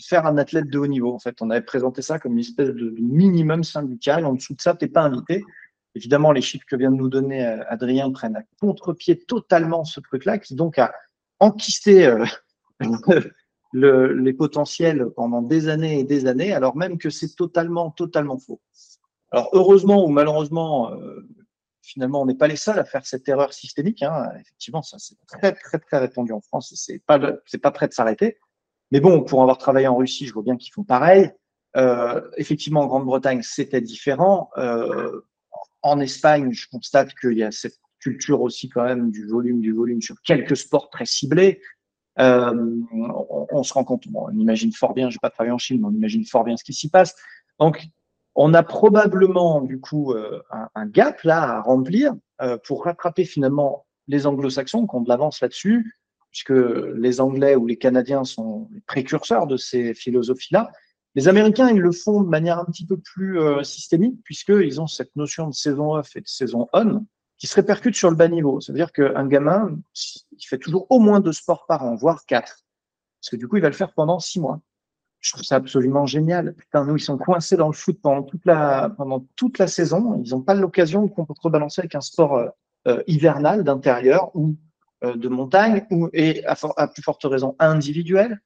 faire 0.02 0.26
un 0.26 0.38
athlète 0.38 0.68
de 0.68 0.78
haut 0.78 0.86
niveau. 0.86 1.14
En 1.14 1.18
fait, 1.18 1.40
on 1.40 1.50
avait 1.50 1.62
présenté 1.62 2.02
ça 2.02 2.18
comme 2.18 2.32
une 2.32 2.40
espèce 2.40 2.70
de, 2.70 2.94
minimum 2.98 3.64
syndical. 3.64 4.24
En 4.26 4.34
dessous 4.34 4.54
de 4.54 4.60
ça, 4.60 4.74
tu 4.74 4.84
n'es 4.84 4.90
pas 4.90 5.02
invité. 5.02 5.44
Évidemment, 5.94 6.32
les 6.32 6.40
chiffres 6.40 6.64
que 6.68 6.76
vient 6.76 6.90
de 6.90 6.96
nous 6.96 7.08
donner 7.08 7.46
euh, 7.46 7.62
Adrien 7.68 8.10
prennent 8.10 8.36
à 8.36 8.42
contre-pied 8.60 9.18
totalement 9.18 9.84
ce 9.84 10.00
truc-là, 10.00 10.38
qui 10.38 10.54
donc 10.54 10.78
a 10.78 10.92
enquisté 11.38 12.06
euh, 12.06 12.24
le, 13.72 14.14
les 14.14 14.32
potentiels 14.32 15.08
pendant 15.14 15.42
des 15.42 15.68
années 15.68 16.00
et 16.00 16.04
des 16.04 16.26
années, 16.26 16.52
alors 16.52 16.76
même 16.76 16.98
que 16.98 17.10
c'est 17.10 17.34
totalement, 17.34 17.90
totalement 17.90 18.38
faux. 18.38 18.60
Alors 19.30 19.50
heureusement 19.52 20.04
ou 20.04 20.08
malheureusement, 20.08 20.92
euh, 20.92 21.26
finalement, 21.82 22.22
on 22.22 22.26
n'est 22.26 22.36
pas 22.36 22.48
les 22.48 22.56
seuls 22.56 22.78
à 22.78 22.84
faire 22.84 23.04
cette 23.06 23.28
erreur 23.28 23.52
systémique. 23.52 24.02
Hein. 24.02 24.30
Effectivement, 24.40 24.82
ça 24.82 24.98
c'est 24.98 25.16
très 25.26 25.52
très 25.52 25.78
très 25.78 25.98
répandu 25.98 26.32
en 26.32 26.40
France. 26.40 26.72
C'est 26.76 27.02
pas 27.04 27.18
c'est 27.46 27.58
pas 27.58 27.70
prêt 27.70 27.88
de 27.88 27.92
s'arrêter. 27.92 28.38
Mais 28.92 29.00
bon, 29.00 29.22
pour 29.22 29.40
avoir 29.40 29.58
travaillé 29.58 29.88
en 29.88 29.96
Russie, 29.96 30.26
je 30.26 30.34
vois 30.34 30.42
bien 30.42 30.56
qu'ils 30.56 30.72
font 30.72 30.84
pareil. 30.84 31.32
Euh, 31.76 32.20
effectivement, 32.36 32.82
en 32.82 32.86
Grande-Bretagne, 32.86 33.40
c'était 33.42 33.80
différent. 33.80 34.50
Euh, 34.58 35.22
en 35.82 36.00
Espagne, 36.00 36.52
je 36.52 36.68
constate 36.68 37.14
qu'il 37.14 37.38
y 37.38 37.42
a 37.42 37.50
cette 37.50 37.78
culture 38.00 38.40
aussi 38.40 38.68
quand 38.68 38.84
même 38.84 39.10
du 39.10 39.26
volume, 39.26 39.60
du 39.60 39.72
volume 39.72 40.02
sur 40.02 40.20
quelques 40.22 40.56
sports 40.56 40.90
très 40.90 41.06
ciblés. 41.06 41.60
Euh, 42.18 42.80
on, 42.92 43.46
on, 43.50 43.62
se 43.62 43.72
rend 43.72 43.84
compte, 43.84 44.04
on 44.12 44.36
imagine 44.36 44.72
fort 44.72 44.92
bien, 44.92 45.08
je 45.08 45.16
n'ai 45.16 45.20
pas 45.20 45.30
travaillé 45.30 45.52
en 45.52 45.58
Chine, 45.58 45.80
mais 45.80 45.86
on 45.86 45.92
imagine 45.92 46.24
fort 46.26 46.44
bien 46.44 46.56
ce 46.56 46.64
qui 46.64 46.72
s'y 46.72 46.90
passe. 46.90 47.14
Donc, 47.58 47.86
On 48.34 48.54
a 48.54 48.62
probablement 48.62 49.60
du 49.60 49.78
coup 49.78 50.14
un, 50.74 50.86
gap 50.86 51.22
là 51.22 51.42
à 51.42 51.60
remplir 51.60 52.14
pour 52.64 52.84
rattraper 52.84 53.24
finalement 53.24 53.86
les 54.08 54.26
anglo-saxons 54.26 54.86
qui 54.86 54.96
ont 54.96 55.00
de 55.00 55.08
l'avance 55.08 55.40
là-dessus, 55.40 55.98
puisque 56.30 56.54
les 56.96 57.20
Anglais 57.20 57.56
ou 57.56 57.66
les 57.66 57.76
Canadiens 57.76 58.24
sont 58.24 58.68
les 58.72 58.80
précurseurs 58.80 59.46
de 59.46 59.56
ces 59.56 59.94
philosophies-là. 59.94 60.70
Les 61.14 61.28
Américains, 61.28 61.68
ils 61.68 61.80
le 61.80 61.92
font 61.92 62.22
de 62.22 62.28
manière 62.28 62.58
un 62.58 62.64
petit 62.64 62.86
peu 62.86 62.96
plus 62.96 63.38
euh, 63.38 63.62
systémique, 63.62 64.22
puisqu'ils 64.24 64.80
ont 64.80 64.86
cette 64.86 65.14
notion 65.16 65.48
de 65.48 65.54
saison 65.54 65.94
off 65.94 66.16
et 66.16 66.20
de 66.20 66.28
saison 66.28 66.68
on 66.72 67.04
qui 67.42 67.48
se 67.48 67.56
répercute 67.56 67.96
sur 67.96 68.08
le 68.08 68.14
bas 68.14 68.28
niveau. 68.28 68.60
Ça 68.60 68.72
veut 68.72 68.78
dire 68.78 68.92
qu'un 68.92 69.26
gamin, 69.26 69.76
il 70.30 70.46
fait 70.46 70.58
toujours 70.58 70.86
au 70.90 71.00
moins 71.00 71.18
deux 71.18 71.32
sports 71.32 71.66
par 71.66 71.82
an, 71.82 71.96
voire 71.96 72.24
quatre. 72.24 72.62
Parce 73.20 73.30
que 73.30 73.36
du 73.36 73.48
coup, 73.48 73.56
il 73.56 73.62
va 73.62 73.68
le 73.68 73.74
faire 73.74 73.92
pendant 73.94 74.20
six 74.20 74.38
mois. 74.38 74.60
Je 75.18 75.32
trouve 75.32 75.42
ça 75.42 75.56
absolument 75.56 76.06
génial. 76.06 76.54
Putain, 76.54 76.84
nous, 76.84 76.96
ils 76.96 77.02
sont 77.02 77.18
coincés 77.18 77.56
dans 77.56 77.66
le 77.66 77.72
foot 77.72 77.98
pendant 78.00 78.22
toute 78.22 78.44
la, 78.44 79.66
saison. 79.66 80.22
Ils 80.24 80.30
n'ont 80.30 80.42
pas 80.42 80.54
l'occasion 80.54 81.08
qu'on 81.08 81.24
peut 81.24 81.34
rebalancer 81.40 81.80
avec 81.80 81.96
un 81.96 82.00
sport 82.00 82.36
euh, 82.36 82.48
euh, 82.86 83.02
hivernal 83.08 83.64
d'intérieur 83.64 84.30
ou 84.34 84.56
euh, 85.02 85.16
de 85.16 85.28
montagne, 85.28 85.84
ou, 85.90 86.08
et 86.12 86.44
à, 86.46 86.86
plus 86.86 87.02
forte 87.02 87.24
raison 87.24 87.56
individuel 87.58 88.40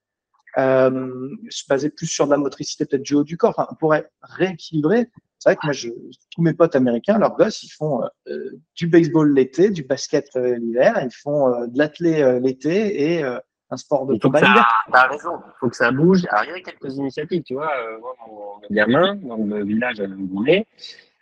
euh, 0.59 1.31
se 1.51 1.65
baser 1.69 1.91
plus 1.91 2.07
sur 2.07 2.27
de 2.27 2.31
la 2.31 2.37
motricité 2.37 2.87
peut-être 2.87 3.03
du 3.03 3.15
haut 3.15 3.25
du 3.25 3.37
corps. 3.37 3.51
Enfin, 3.51 3.67
on 3.71 3.75
pourrait 3.75 4.11
rééquilibrer. 4.23 5.11
C'est 5.39 5.51
vrai 5.51 5.57
que 5.57 5.67
moi, 5.67 5.73
je, 5.73 5.91
tous 6.31 6.43
mes 6.43 6.55
potes 6.55 6.75
américains, 6.77 7.19
leurs 7.19 7.37
gosses, 7.37 7.63
ils 7.63 7.69
font 7.69 8.03
euh, 8.29 8.59
du 8.75 8.87
baseball 8.87 9.33
l'été, 9.33 9.71
du 9.71 9.83
basket 9.83 10.31
euh, 10.37 10.57
l'hiver, 10.57 10.99
ils 11.03 11.15
font 11.15 11.67
de 11.67 11.79
l'athlé 11.79 12.41
l'été 12.41 13.17
et 13.17 13.23
un 13.23 13.77
sport 13.77 14.07
de 14.07 14.19
combat 14.19 14.41
l'hiver. 14.41 14.67
T'as 14.91 15.09
raison, 15.09 15.37
il 15.47 15.53
faut 15.61 15.69
que 15.69 15.77
ça 15.77 15.91
bouge. 15.91 16.27
Alors, 16.31 16.45
il 16.45 16.51
y 16.51 16.55
a 16.55 16.61
quelques 16.61 16.97
initiatives, 16.97 17.43
tu 17.43 17.55
vois. 17.55 17.71
moi, 18.01 18.15
mon, 18.27 18.75
gamin, 18.75 19.17
dans 19.17 19.37
le 19.37 19.65
village 19.65 20.01
où 20.01 20.41
on 20.41 20.47
est, 20.47 20.67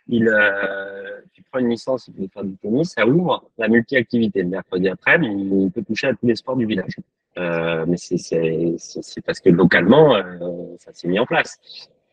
il, 0.07 0.27
euh, 0.27 1.21
prends 1.51 1.59
une 1.59 1.69
licence, 1.69 2.07
il 2.07 2.13
peut 2.13 2.27
faire 2.31 2.43
du 2.43 2.55
tennis, 2.57 2.93
ça 2.93 3.07
ouvre 3.07 3.49
la 3.57 3.67
multi-activité. 3.67 4.43
Le 4.43 4.49
mercredi 4.49 4.87
après, 4.87 5.17
il 5.21 5.71
peut 5.73 5.83
toucher 5.83 6.07
à 6.07 6.13
tous 6.13 6.27
les 6.27 6.35
sports 6.35 6.55
du 6.55 6.65
village. 6.65 6.95
Euh, 7.37 7.85
mais 7.87 7.97
c'est 7.97 9.21
parce 9.25 9.39
que 9.39 9.49
localement, 9.49 10.15
euh, 10.15 10.75
ça 10.79 10.93
s'est 10.93 11.07
mis 11.07 11.19
en 11.19 11.25
place. 11.25 11.59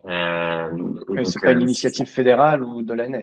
Euh, 0.04 0.68
c'est 1.24 1.40
pas 1.40 1.52
une 1.52 1.58
euh, 1.58 1.62
initiative 1.62 2.06
fédérale 2.06 2.64
ou 2.64 2.82
de 2.82 2.92
l'ANS. 2.92 3.22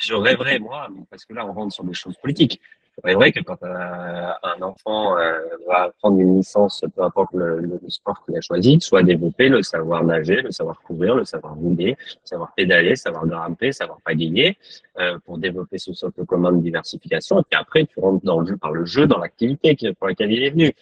Je 0.00 0.14
rêverais, 0.14 0.58
moi, 0.58 0.88
parce 1.10 1.24
que 1.24 1.32
là, 1.32 1.46
on 1.46 1.52
rentre 1.52 1.72
sur 1.72 1.84
des 1.84 1.94
choses 1.94 2.16
politiques. 2.16 2.60
C'est 3.04 3.14
vrai 3.14 3.30
que 3.30 3.38
quand 3.38 3.62
un 3.62 4.62
enfant 4.62 5.16
euh, 5.16 5.38
va 5.68 5.92
prendre 6.00 6.18
une 6.18 6.38
licence, 6.38 6.84
peu 6.96 7.02
importe 7.04 7.32
le, 7.32 7.60
le 7.60 7.80
sport 7.86 8.24
qu'il 8.24 8.36
a 8.36 8.40
choisi, 8.40 8.80
soit 8.80 9.04
développer 9.04 9.48
le 9.48 9.62
savoir 9.62 10.02
nager, 10.02 10.42
le 10.42 10.50
savoir 10.50 10.80
courir, 10.82 11.14
le 11.14 11.24
savoir 11.24 11.54
rouler, 11.54 11.90
le 11.90 12.20
savoir 12.24 12.52
pédaler, 12.56 12.90
le 12.90 12.96
savoir 12.96 13.24
grimper, 13.24 13.66
le 13.66 13.72
savoir 13.72 14.00
pagayer, 14.04 14.58
euh, 14.98 15.16
pour 15.24 15.38
développer 15.38 15.78
ce 15.78 15.92
socle 15.92 16.24
commun 16.26 16.50
de 16.50 16.60
diversification. 16.60 17.38
Et 17.38 17.44
puis 17.48 17.60
après, 17.60 17.86
tu 17.86 18.00
rentres 18.00 18.24
dans 18.24 18.40
le 18.40 18.46
jeu 18.46 18.56
par 18.56 18.72
le 18.72 18.84
jeu, 18.84 19.06
dans 19.06 19.18
l'activité 19.18 19.76
pour 19.96 20.08
laquelle 20.08 20.32
il 20.32 20.42
est 20.42 20.50
venu. 20.50 20.72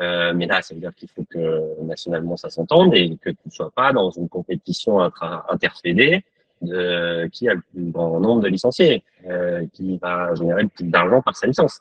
Euh, 0.00 0.32
mais 0.34 0.46
là, 0.46 0.60
ça 0.60 0.74
veut 0.74 0.80
dire 0.80 0.94
qu'il 0.94 1.08
faut 1.08 1.24
que 1.30 1.82
nationalement 1.82 2.36
ça 2.36 2.50
s'entende 2.50 2.94
et 2.94 3.16
que 3.22 3.30
tu 3.30 3.36
ne 3.46 3.50
sois 3.50 3.70
pas 3.70 3.92
dans 3.92 4.10
une 4.10 4.28
compétition 4.28 5.00
interfédée 5.48 6.24
de 6.62 7.26
qui 7.32 7.48
a 7.48 7.54
le 7.54 7.60
plus 7.60 7.90
grand 7.90 8.18
nombre 8.20 8.42
de 8.42 8.48
licenciés, 8.48 9.04
euh, 9.28 9.66
qui 9.72 9.98
va 9.98 10.34
générer 10.34 10.62
le 10.62 10.68
plus 10.68 10.86
d'argent 10.86 11.22
par 11.22 11.36
sa 11.36 11.46
licence. 11.46 11.80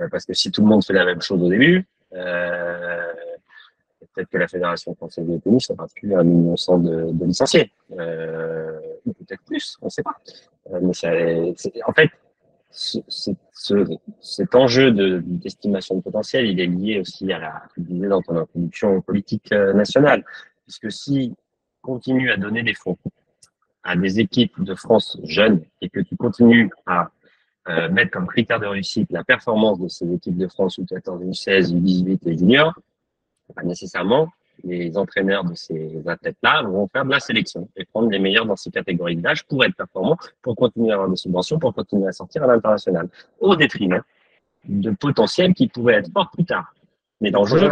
Euh, 0.00 0.08
parce 0.10 0.24
que 0.24 0.34
si 0.34 0.50
tout 0.50 0.60
le 0.60 0.68
monde 0.68 0.84
fait 0.84 0.92
la 0.92 1.04
même 1.04 1.20
chose 1.20 1.42
au 1.42 1.48
début, 1.48 1.86
euh, 2.14 3.12
peut-être 4.14 4.28
que 4.28 4.38
la 4.38 4.48
Fédération 4.48 4.94
française 4.94 5.26
de 5.26 5.38
tennis 5.38 5.68
n'aura 5.70 5.86
plus 5.94 6.14
un 6.14 6.22
million 6.22 6.56
cent 6.56 6.78
de, 6.78 7.10
de 7.10 7.24
licenciés. 7.24 7.72
Euh, 7.98 8.78
peut-être 9.04 9.42
plus, 9.44 9.76
on 9.82 9.86
ne 9.86 9.90
sait 9.90 10.02
pas. 10.02 10.16
Euh, 10.72 10.80
mais 10.82 10.92
c'est, 10.94 11.54
en 11.86 11.92
fait, 11.92 12.10
ce, 12.70 12.98
ce, 13.08 13.80
cet 14.20 14.54
enjeu 14.54 14.90
d'estimation 15.22 15.96
de, 15.96 16.00
potentiel, 16.02 16.46
il 16.46 16.60
est 16.60 16.66
lié 16.66 17.00
aussi 17.00 17.32
à 17.32 17.38
la, 17.38 17.62
tu 17.74 17.80
disais 17.80 18.08
dans 18.08 18.22
ton 18.22 18.36
introduction 18.36 19.00
politique 19.00 19.52
euh, 19.52 19.72
nationale. 19.72 20.24
Puisque 20.64 20.92
si 20.92 21.34
continue 21.80 22.30
à 22.30 22.36
donner 22.36 22.62
des 22.62 22.74
fonds 22.74 22.98
à 23.82 23.96
des 23.96 24.20
équipes 24.20 24.62
de 24.62 24.74
France 24.74 25.18
jeunes 25.24 25.62
et 25.80 25.88
que 25.88 26.00
tu 26.00 26.16
continues 26.16 26.70
à 26.84 27.10
euh, 27.68 27.88
mettre 27.88 28.10
comme 28.10 28.26
critère 28.26 28.60
de 28.60 28.66
réussite 28.66 29.10
la 29.10 29.24
performance 29.24 29.80
de 29.80 29.88
ces 29.88 30.12
équipes 30.12 30.36
de 30.36 30.48
France 30.48 30.78
U14, 30.78 31.24
U16, 31.24 31.72
U18 31.72 32.18
et 32.28 32.36
juniors, 32.36 32.74
pas 33.54 33.62
nécessairement 33.62 34.28
les 34.64 34.96
entraîneurs 34.96 35.44
de 35.44 35.54
ces 35.54 36.02
athlètes-là 36.06 36.62
vont 36.62 36.88
faire 36.88 37.04
de 37.04 37.10
la 37.10 37.20
sélection 37.20 37.68
et 37.76 37.84
prendre 37.84 38.10
les 38.10 38.18
meilleurs 38.18 38.46
dans 38.46 38.56
ces 38.56 38.70
catégories 38.70 39.16
d'âge 39.16 39.44
pour 39.44 39.64
être 39.64 39.74
performants, 39.74 40.16
pour 40.42 40.56
continuer 40.56 40.90
à 40.90 40.94
avoir 40.94 41.08
des 41.08 41.16
subventions, 41.16 41.58
pour 41.58 41.74
continuer 41.74 42.08
à 42.08 42.12
sortir 42.12 42.42
à 42.44 42.46
l'international, 42.46 43.08
au 43.40 43.56
détriment 43.56 44.02
de 44.64 44.90
potentiels 44.90 45.54
qui 45.54 45.68
pourraient 45.68 45.94
être 45.94 46.12
forts 46.12 46.30
plus 46.30 46.44
tard. 46.44 46.74
Mais 47.20 47.30
dans 47.30 47.42
le 47.42 47.48
jeu, 47.48 47.70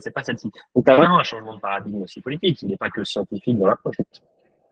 c'est 0.00 0.10
pas 0.12 0.22
celle-ci. 0.22 0.50
Donc, 0.74 0.84
tu 0.84 0.90
as 0.90 0.96
vraiment 0.96 1.18
un 1.18 1.24
changement 1.24 1.54
de 1.54 1.60
paradigme 1.60 2.02
aussi 2.02 2.20
politique. 2.20 2.62
Il 2.62 2.68
n'est 2.68 2.76
pas 2.76 2.90
que 2.90 3.04
scientifique 3.04 3.58
dans 3.58 3.66
l'approche. 3.66 3.96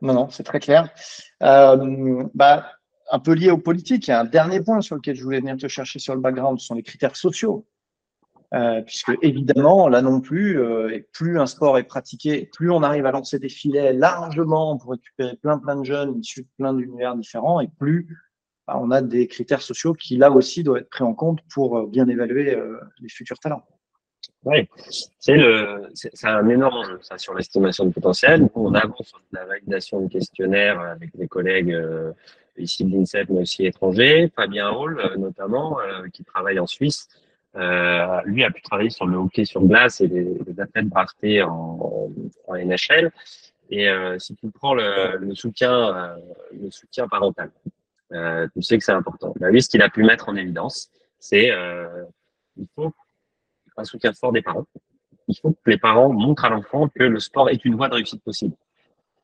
Non, 0.03 0.15
non, 0.15 0.31
c'est 0.31 0.45
très 0.45 0.61
clair. 0.61 0.89
Euh, 1.43 2.25
bah, 2.35 2.73
un 3.11 3.19
peu 3.19 3.33
lié 3.33 3.51
aux 3.51 3.59
politiques, 3.59 4.07
il 4.09 4.11
y 4.11 4.15
a 4.15 4.21
un 4.21 4.25
dernier 4.25 4.61
point 4.61 4.81
sur 4.81 4.97
lequel 4.97 5.17
je 5.17 5.23
voulais 5.23 5.41
venir 5.41 5.57
te 5.57 5.69
chercher 5.69 5.99
sur 5.99 6.15
le 6.15 6.21
background, 6.21 6.59
ce 6.61 6.67
sont 6.67 6.75
les 6.75 6.83
critères 6.83 7.17
sociaux. 7.17 7.67
Euh, 8.53 8.83
puisque 8.83 9.13
évidemment, 9.23 9.89
là 9.89 10.03
non 10.03 10.21
plus, 10.21 10.61
euh, 10.61 10.93
et 10.93 11.07
plus 11.13 11.39
un 11.39 11.47
sport 11.47 11.79
est 11.79 11.85
pratiqué, 11.85 12.51
plus 12.53 12.69
on 12.73 12.83
arrive 12.83 13.07
à 13.07 13.13
lancer 13.13 13.39
des 13.39 13.49
filets 13.49 13.93
largement 13.93 14.77
pour 14.77 14.91
récupérer 14.91 15.37
plein 15.37 15.57
plein 15.59 15.77
de 15.77 15.85
jeunes 15.85 16.19
issus 16.19 16.43
de 16.43 16.49
plein 16.59 16.75
d'univers 16.75 17.15
différents, 17.15 17.61
et 17.61 17.69
plus 17.79 18.09
bah, 18.67 18.77
on 18.81 18.91
a 18.91 19.03
des 19.03 19.29
critères 19.29 19.63
sociaux 19.63 19.95
qui 19.95 20.17
là 20.17 20.33
aussi 20.33 20.65
doivent 20.65 20.79
être 20.79 20.91
pris 20.91 21.05
en 21.05 21.15
compte 21.15 21.39
pour 21.55 21.79
euh, 21.79 21.87
bien 21.87 22.09
évaluer 22.09 22.59
les 22.99 23.09
futurs 23.09 23.39
talents. 23.39 23.63
Oui, 24.43 24.69
c'est 25.21 25.37
le, 25.37 25.89
c'est 25.95 26.25
un 26.25 26.49
énorme 26.49 26.79
enjeu 26.79 26.99
ça 27.03 27.19
sur 27.19 27.35
l'estimation 27.35 27.85
du 27.85 27.93
potentiel. 27.93 28.49
on 28.55 28.75
avance 28.75 29.07
sur 29.07 29.21
la 29.31 29.45
validation 29.45 30.01
du 30.01 30.09
questionnaire 30.09 30.81
avec 30.81 31.17
des 31.17 31.29
collègues 31.29 31.79
ici 32.57 32.85
de 32.85 32.91
l'INSEP, 32.91 33.29
mais 33.29 33.43
aussi 33.43 33.67
étrangers. 33.67 34.31
Fabien 34.35 34.71
Hall, 34.71 35.01
notamment, 35.19 35.77
qui 36.13 36.25
travaille 36.25 36.59
en 36.59 36.67
Suisse, 36.67 37.09
euh, 37.57 38.21
lui 38.25 38.45
a 38.45 38.51
pu 38.51 38.63
travailler 38.63 38.91
sur 38.91 39.07
le 39.07 39.17
hockey 39.17 39.45
sur 39.45 39.63
glace 39.63 40.01
et 40.01 40.07
les, 40.07 40.25
les 40.47 40.61
athlètes 40.61 40.89
draftés 40.89 41.43
en, 41.43 42.11
en, 42.47 42.57
NHL. 42.57 43.11
Et 43.71 43.89
euh, 43.89 44.19
si 44.19 44.35
tu 44.37 44.51
prends 44.51 44.75
le, 44.75 45.17
le 45.17 45.35
soutien, 45.35 45.73
euh, 45.73 46.17
le 46.53 46.71
soutien 46.71 47.09
parental, 47.09 47.51
euh, 48.13 48.49
tu 48.55 48.63
sais 48.63 48.79
que 48.79 48.85
c'est 48.85 48.93
important. 48.93 49.35
Bah, 49.39 49.51
lui, 49.51 49.63
ce 49.63 49.69
qu'il 49.69 49.83
a 49.83 49.89
pu 49.89 50.03
mettre 50.03 50.29
en 50.29 50.37
évidence, 50.37 50.91
c'est 51.19 51.51
euh, 51.51 52.05
il 52.57 52.67
faut 52.75 52.93
un 53.77 53.85
soutien 53.85 54.13
fort 54.13 54.33
des 54.33 54.43
parents. 54.43 54.67
Il 55.29 55.37
faut 55.37 55.53
que 55.53 55.71
les 55.71 55.79
parents 55.79 56.13
montrent 56.13 56.45
à 56.45 56.51
l'enfant 56.51 56.89
que 56.89 57.05
le 57.05 57.21
sport 57.21 57.49
est 57.51 57.65
une 57.65 57.77
voie 57.77 57.89
de 57.89 57.95
réussite 57.95 58.23
possible. 58.23 58.55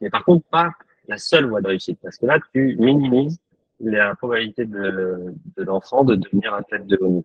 Mais 0.00 0.10
par 0.10 0.24
contre, 0.24 0.46
pas 0.48 0.70
la 1.08 1.18
seule 1.18 1.46
voie 1.46 1.60
de 1.60 1.68
réussite, 1.68 1.98
parce 2.02 2.16
que 2.16 2.26
là, 2.26 2.38
tu 2.52 2.76
minimises 2.78 3.38
la 3.80 4.14
probabilité 4.14 4.64
de, 4.64 5.34
l'enfant 5.56 6.04
de 6.04 6.14
devenir 6.14 6.54
athlète 6.54 6.86
de 6.86 6.98
haut 7.00 7.24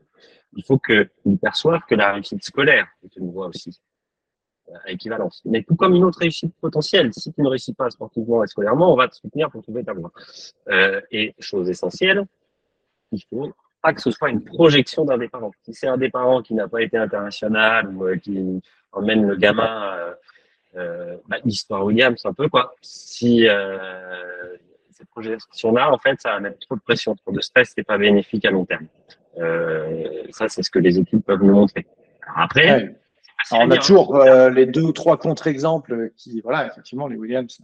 il 0.56 0.64
faut 0.64 0.78
qu'ils 0.78 1.38
perçoivent 1.42 1.82
que 1.88 1.96
la 1.96 2.14
réussite 2.14 2.44
scolaire 2.44 2.88
est 3.04 3.16
une 3.16 3.32
voie 3.32 3.48
aussi 3.48 3.80
à 4.68 4.76
euh, 4.76 4.80
équivalence. 4.88 5.42
Mais 5.46 5.64
tout 5.64 5.76
comme 5.76 5.96
une 5.96 6.04
autre 6.04 6.20
réussite 6.20 6.54
potentielle, 6.60 7.14
si 7.14 7.32
tu 7.32 7.42
ne 7.42 7.48
réussis 7.48 7.74
pas 7.74 7.90
sportivement 7.90 8.44
et 8.44 8.48
scolairement, 8.48 8.94
on 8.94 8.96
va 8.96 9.08
te 9.08 9.16
soutenir 9.16 9.50
pour 9.50 9.64
trouver 9.64 9.84
ta 9.84 9.94
voie. 9.94 10.12
Euh, 10.70 11.02
et 11.12 11.34
chose 11.40 11.70
essentielle, 11.70 12.26
il 13.12 13.22
faut 13.30 13.54
pas 13.82 13.94
que 13.94 14.02
ce 14.02 14.12
soit 14.12 14.30
une 14.30 14.44
projection 14.44 15.06
d'un 15.06 15.18
des 15.18 15.28
parents. 15.28 15.52
Si 15.64 15.74
c'est 15.74 15.88
un 15.88 15.98
des 15.98 16.10
parents 16.10 16.42
qui 16.42 16.54
n'a 16.54 16.68
pas 16.68 16.82
été 16.82 16.98
international 16.98 17.88
ou 17.96 18.06
euh, 18.06 18.18
qui 18.18 18.62
emmène 18.92 19.26
le 19.26 19.36
gamin 19.36 20.16
euh, 20.76 21.18
bah, 21.28 21.38
l'histoire 21.44 21.84
Williams 21.86 22.26
un 22.26 22.34
peu 22.34 22.48
quoi. 22.48 22.76
Si 22.82 23.48
cette 25.02 25.10
projection-là, 25.10 25.92
en 25.92 25.98
fait, 25.98 26.22
ça 26.22 26.34
va 26.34 26.40
mettre 26.40 26.60
trop 26.60 26.76
de 26.76 26.82
pression, 26.82 27.16
trop 27.16 27.32
de 27.32 27.42
stress, 27.42 27.74
c'est 27.76 27.84
pas 27.84 27.98
bénéfique 27.98 28.46
à 28.46 28.52
long 28.52 28.66
terme. 28.66 28.88
Euh, 29.40 30.24
ça, 30.30 30.48
c'est 30.48 30.62
ce 30.62 30.70
que 30.70 30.80
les 30.80 31.00
équipes 31.00 31.26
peuvent 31.26 31.42
nous 31.42 31.54
montrer. 31.54 31.88
après, 32.36 32.96
on 33.52 33.72
a 33.72 33.78
toujours 33.78 34.16
euh, 34.18 34.52
les 34.52 34.68
deux 34.68 34.84
ou 34.84 34.92
trois 34.92 35.18
contre-exemples 35.18 36.12
qui, 36.16 36.42
voilà, 36.42 36.68
effectivement, 36.68 37.08
les 37.08 37.16
Williams. 37.16 37.60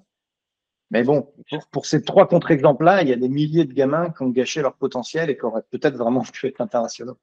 Mais 0.90 1.04
bon, 1.04 1.28
pour, 1.72 1.86
ces 1.86 2.02
trois 2.02 2.28
contre-exemples-là, 2.28 3.04
il 3.04 3.10
y 3.10 3.14
a 3.14 3.18
des 3.18 3.30
milliers 3.30 3.66
de 3.66 3.74
gamins 3.74 4.10
qui 4.10 4.24
ont 4.24 4.30
gâché 4.30 4.62
leur 4.62 4.74
potentiel 4.74 5.30
et 5.30 5.38
qui 5.38 5.46
auraient 5.46 5.66
peut-être 5.70 5.98
vraiment 5.98 6.24
pu 6.34 6.48
être 6.48 6.62
internationaux. 6.62 7.18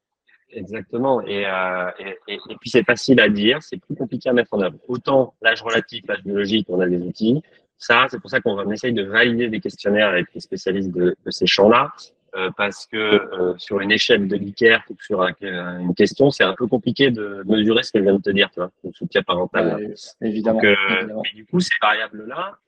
Exactement. 0.51 1.21
Et, 1.23 1.45
euh, 1.47 1.91
et, 1.99 2.17
et, 2.29 2.39
et, 2.51 2.57
puis 2.61 2.71
c'est 2.71 2.85
facile 2.85 3.19
à 3.19 3.29
dire, 3.29 3.61
c'est 3.61 3.79
plus 3.79 3.97
compliqué 3.97 4.29
à 4.29 4.33
mettre 4.33 4.55
en 4.55 4.61
œuvre. 4.61 4.77
Autant 4.87 5.35
l'âge 5.43 5.63
relatif, 5.63 6.05
l'âge 6.07 6.23
biologique, 6.23 6.67
on 6.69 6.79
a 6.79 6.87
des 6.87 6.99
outils. 6.99 7.43
Ça, 7.87 8.07
c'est 8.11 8.19
pour 8.19 8.31
ça 8.31 8.41
qu'on 8.41 8.71
essaye 8.71 8.95
de 8.95 9.03
valider 9.03 9.49
des 9.49 9.61
questionnaires 9.61 10.09
avec 10.09 10.29
les 10.35 10.41
spécialistes 10.41 10.91
de, 10.91 11.15
de 11.23 11.31
ces 11.31 11.47
champs-là. 11.47 11.93
Euh, 12.35 12.51
parce 12.57 12.87
que 12.87 12.97
euh, 12.97 13.55
sur 13.59 13.79
une 13.81 13.93
échelle 13.93 14.27
de 14.27 14.37
Likert 14.37 14.83
ou 14.91 14.97
sur 15.01 15.23
une 15.23 15.95
question, 15.95 16.31
c'est 16.31 16.43
un 16.43 16.55
peu 16.55 16.67
compliqué 16.67 17.11
de 17.11 17.45
mesurer 17.47 17.83
ce 17.85 17.93
que 17.93 17.99
je 17.99 18.05
viens 18.05 18.15
de 18.15 18.23
te 18.23 18.31
dire, 18.31 18.51
tu 18.51 18.59
vois, 18.59 18.73
le 18.83 18.93
soutien 18.93 19.23
parental. 19.23 19.95
évidemment. 20.21 20.61
Donc, 20.61 20.65
euh, 20.65 21.21
du 21.35 21.45
coup, 21.47 21.61
ces 21.61 21.75
variables-là, 21.81 22.59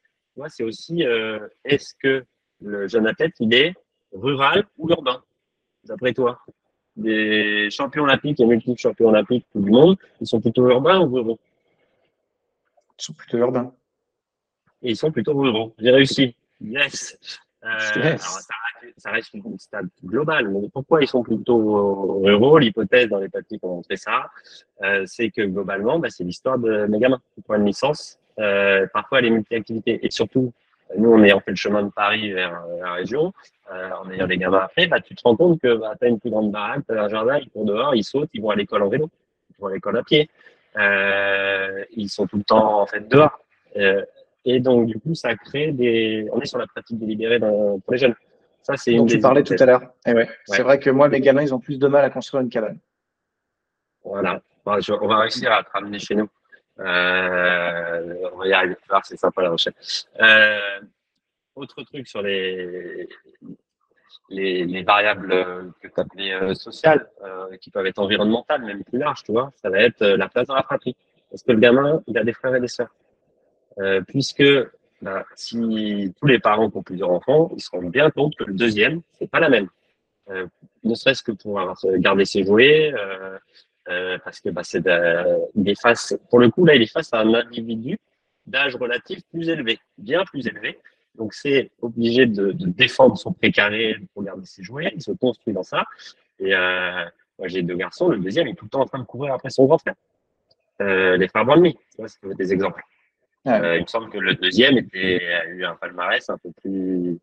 c'est 0.48 0.62
aussi 0.62 1.04
euh, 1.04 1.48
est-ce 1.64 1.94
que 2.00 2.24
le 2.60 2.86
jeune 2.86 3.06
athlète, 3.08 3.32
il 3.40 3.54
est 3.54 3.74
rural 4.12 4.66
ou 4.76 4.90
urbain, 4.90 5.20
d'après 5.82 6.12
toi? 6.12 6.38
Des 6.94 7.68
champions 7.70 8.04
olympiques 8.04 8.38
et 8.38 8.46
multiples 8.46 8.80
champions 8.80 9.08
olympiques 9.08 9.46
tout 9.50 9.60
du 9.60 9.70
monde, 9.70 9.96
ils 10.20 10.26
sont 10.26 10.40
plutôt 10.42 10.68
urbains 10.68 11.00
ou 11.00 11.12
ruraux? 11.12 11.40
Ils 12.98 13.02
sont 13.02 13.14
plutôt 13.14 13.38
urbains. 13.38 13.72
Et 14.82 14.90
ils 14.90 14.96
sont 14.96 15.10
plutôt 15.10 15.34
ruraux. 15.34 15.74
J'ai 15.78 15.90
réussi. 15.90 16.34
Yes. 16.60 17.18
Euh, 17.64 17.68
alors, 17.68 18.18
ça, 18.18 18.54
reste, 18.80 18.94
ça 18.98 19.10
reste 19.10 19.34
une 19.34 19.58
stade 19.58 19.88
globale. 20.04 20.48
Mais 20.48 20.68
pourquoi 20.72 21.02
ils 21.02 21.08
sont 21.08 21.22
plutôt 21.22 22.20
ruraux 22.22 22.58
L'hypothèse 22.58 23.08
dans 23.08 23.18
les 23.18 23.28
papiers 23.28 23.58
qui 23.58 23.64
ont 23.64 23.76
montré 23.76 23.96
ça, 23.96 24.30
euh, 24.82 25.04
c'est 25.06 25.30
que 25.30 25.42
globalement, 25.42 25.98
bah, 25.98 26.08
c'est 26.10 26.24
l'histoire 26.24 26.58
de 26.58 26.86
mes 26.86 26.98
gamins 26.98 27.20
qui 27.34 27.42
prennent 27.42 27.62
une 27.62 27.68
licence. 27.68 28.18
Euh, 28.38 28.86
parfois, 28.92 29.20
les 29.20 29.30
multi-activités. 29.30 29.98
Et 30.04 30.10
surtout, 30.10 30.52
nous, 30.96 31.10
on 31.10 31.22
ayant 31.22 31.40
fait 31.40 31.50
le 31.50 31.56
chemin 31.56 31.82
de 31.82 31.90
Paris 31.90 32.32
vers 32.32 32.62
euh, 32.68 32.80
la 32.80 32.92
région, 32.92 33.32
euh, 33.72 33.90
en 34.00 34.10
ayant 34.10 34.26
les 34.26 34.38
gamins 34.38 34.60
après, 34.60 34.86
bah, 34.86 35.00
tu 35.00 35.14
te 35.14 35.22
rends 35.22 35.36
compte 35.36 35.60
que 35.60 35.74
bah, 35.74 35.94
tu 35.98 36.06
as 36.06 36.08
une 36.08 36.20
plus 36.20 36.30
grande 36.30 36.52
baraque, 36.52 36.82
tu 36.88 36.96
as 36.96 37.02
un 37.02 37.08
jardin, 37.08 37.38
ils 37.38 37.50
courent 37.50 37.64
dehors, 37.64 37.94
ils 37.94 38.04
sautent, 38.04 38.30
ils 38.32 38.40
vont 38.40 38.50
à 38.50 38.56
l'école 38.56 38.82
en 38.82 38.88
vélo, 38.88 39.10
ils 39.50 39.60
vont 39.60 39.66
à 39.68 39.72
l'école 39.72 39.96
à 39.98 40.04
pied. 40.04 40.30
Euh, 40.76 41.84
ils 41.92 42.08
sont 42.08 42.26
tout 42.26 42.36
le 42.36 42.44
temps 42.44 42.80
en 42.80 42.86
fait 42.86 43.08
dehors. 43.08 43.40
Euh, 43.76 44.04
et 44.46 44.60
donc, 44.60 44.86
du 44.86 44.98
coup, 44.98 45.14
ça 45.14 45.34
crée 45.36 45.72
des. 45.72 46.26
On 46.32 46.40
est 46.40 46.46
sur 46.46 46.58
la 46.58 46.66
pratique 46.66 46.98
délibérée 46.98 47.38
dans- 47.38 47.78
pour 47.80 47.92
les 47.92 47.98
jeunes. 47.98 48.14
Ça, 48.62 48.76
c'est 48.76 48.92
une 48.92 49.06
tu 49.06 49.18
parlais 49.20 49.42
tout 49.42 49.54
à 49.58 49.66
l'heure. 49.66 49.82
Eh 50.06 50.12
ouais. 50.12 50.28
C'est 50.46 50.62
vrai 50.62 50.78
que 50.80 50.88
moi, 50.90 51.08
mes 51.08 51.20
gamins, 51.20 51.42
ils 51.42 51.54
ont 51.54 51.60
plus 51.60 51.78
de 51.78 51.86
mal 51.88 52.04
à 52.04 52.10
construire 52.10 52.42
une 52.42 52.48
cabane. 52.48 52.78
Voilà. 54.04 54.40
Bon, 54.64 54.80
je- 54.80 54.92
on 54.92 55.06
va 55.08 55.18
réussir 55.18 55.52
à 55.52 55.62
te 55.62 55.70
ramener 55.70 55.98
chez 55.98 56.14
nous. 56.14 56.28
Euh, 56.80 58.28
on 58.32 58.38
va 58.38 58.46
y 58.48 58.52
arriver. 58.52 58.76
Vois, 58.88 59.00
C'est 59.04 59.16
sympa 59.18 59.42
la 59.42 59.50
recherche. 59.50 60.04
Euh, 60.20 60.80
autre 61.54 61.82
truc 61.84 62.06
sur 62.06 62.22
les, 62.22 63.08
les, 64.28 64.64
les 64.64 64.82
variables 64.82 65.30
que 65.80 65.88
tu 65.88 66.00
appelais 66.00 66.32
euh, 66.34 66.54
sociales, 66.54 67.08
euh, 67.24 67.56
qui 67.60 67.70
peuvent 67.70 67.86
être 67.86 67.98
environnementales, 67.98 68.62
même 68.64 68.84
plus 68.84 68.98
larges, 68.98 69.22
tu 69.22 69.32
vois, 69.32 69.52
ça 69.62 69.70
va 69.70 69.78
être 69.80 70.02
euh, 70.02 70.16
la 70.16 70.28
place 70.28 70.46
dans 70.48 70.54
la 70.54 70.62
fratrie. 70.62 70.96
Est-ce 71.32 71.44
que 71.44 71.52
le 71.52 71.58
gamin, 71.60 72.02
il 72.06 72.18
a 72.18 72.24
des 72.24 72.32
frères 72.32 72.54
et 72.54 72.60
des 72.60 72.68
sœurs 72.68 72.94
Euh, 73.78 74.00
Puisque 74.06 74.44
bah, 75.02 75.24
si 75.34 76.12
tous 76.18 76.26
les 76.26 76.38
parents 76.38 76.70
ont 76.74 76.82
plusieurs 76.82 77.10
enfants, 77.10 77.50
ils 77.56 77.60
se 77.60 77.70
rendent 77.70 77.90
bien 77.90 78.10
compte 78.10 78.34
que 78.36 78.44
le 78.44 78.54
deuxième, 78.54 79.02
c'est 79.18 79.30
pas 79.30 79.40
la 79.40 79.48
même. 79.48 79.68
Euh, 80.30 80.46
ne 80.84 80.94
serait-ce 80.94 81.22
que 81.22 81.32
pour 81.32 81.60
avoir- 81.60 81.78
garder 81.98 82.24
ses 82.24 82.44
jouets, 82.44 82.92
euh, 82.94 83.38
euh, 83.88 84.18
parce 84.24 84.40
que 84.40 84.48
bah, 84.48 84.62
c'est 84.64 84.82
il 85.54 85.68
est 85.68 85.80
face, 85.80 86.18
pour 86.30 86.38
le 86.40 86.50
coup 86.50 86.64
là, 86.64 86.74
il 86.74 86.82
est 86.82 86.90
face 86.92 87.12
à 87.12 87.20
un 87.20 87.34
individu 87.34 87.98
d'âge 88.46 88.74
relatif 88.76 89.20
plus 89.30 89.48
élevé, 89.48 89.78
bien 89.98 90.24
plus 90.24 90.46
élevé. 90.46 90.78
Donc 91.14 91.34
c'est 91.34 91.70
obligé 91.80 92.26
de, 92.26 92.52
de 92.52 92.66
défendre 92.66 93.16
son 93.16 93.32
précaré 93.32 93.96
pour 94.12 94.22
garder 94.22 94.44
ses 94.46 94.62
jouets. 94.62 94.92
Il 94.94 95.02
se 95.02 95.12
construit 95.12 95.54
dans 95.54 95.62
ça. 95.62 95.84
Et 96.38 96.54
euh, 96.54 97.04
moi 97.38 97.48
j'ai 97.48 97.62
deux 97.62 97.76
garçons. 97.76 98.08
Le 98.08 98.18
deuxième 98.18 98.48
est 98.48 98.54
tout 98.54 98.64
le 98.64 98.70
temps 98.70 98.80
en 98.80 98.86
train 98.86 98.98
de 98.98 99.04
courir 99.04 99.32
après 99.34 99.50
son 99.50 99.66
grand 99.66 99.78
frère. 99.78 99.94
Euh, 100.82 101.16
les 101.16 101.28
frères 101.28 101.44
Brandly, 101.44 101.74
tu 101.74 101.80
vois, 101.98 102.08
c'est 102.08 102.34
des 102.36 102.52
exemples. 102.52 102.82
Euh, 103.46 103.76
il 103.76 103.82
me 103.82 103.86
semble 103.86 104.10
que 104.10 104.18
le 104.18 104.34
deuxième 104.34 104.76
a 104.76 105.46
eu 105.46 105.64
un 105.64 105.74
palmarès 105.76 106.28
un 106.28 106.38
peu 106.38 106.50
plus. 106.60 107.18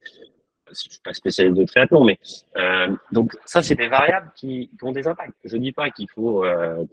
Je 0.70 0.76
suis 0.76 1.00
pas 1.04 1.14
spécialiste 1.14 1.58
de 1.58 1.66
triathlon, 1.66 2.04
mais 2.04 2.18
euh, 2.58 2.88
donc 3.12 3.36
ça, 3.46 3.62
c'est 3.62 3.76
des 3.76 3.90
variables 3.90 4.32
qui, 4.36 4.72
ont 4.82 4.92
des 4.92 5.08
impacts. 5.08 5.36
Je 5.44 5.58
dis 5.58 5.72
pas 5.72 5.92
qu'il 5.92 6.10
faut 6.10 6.44
euh, 6.46 6.86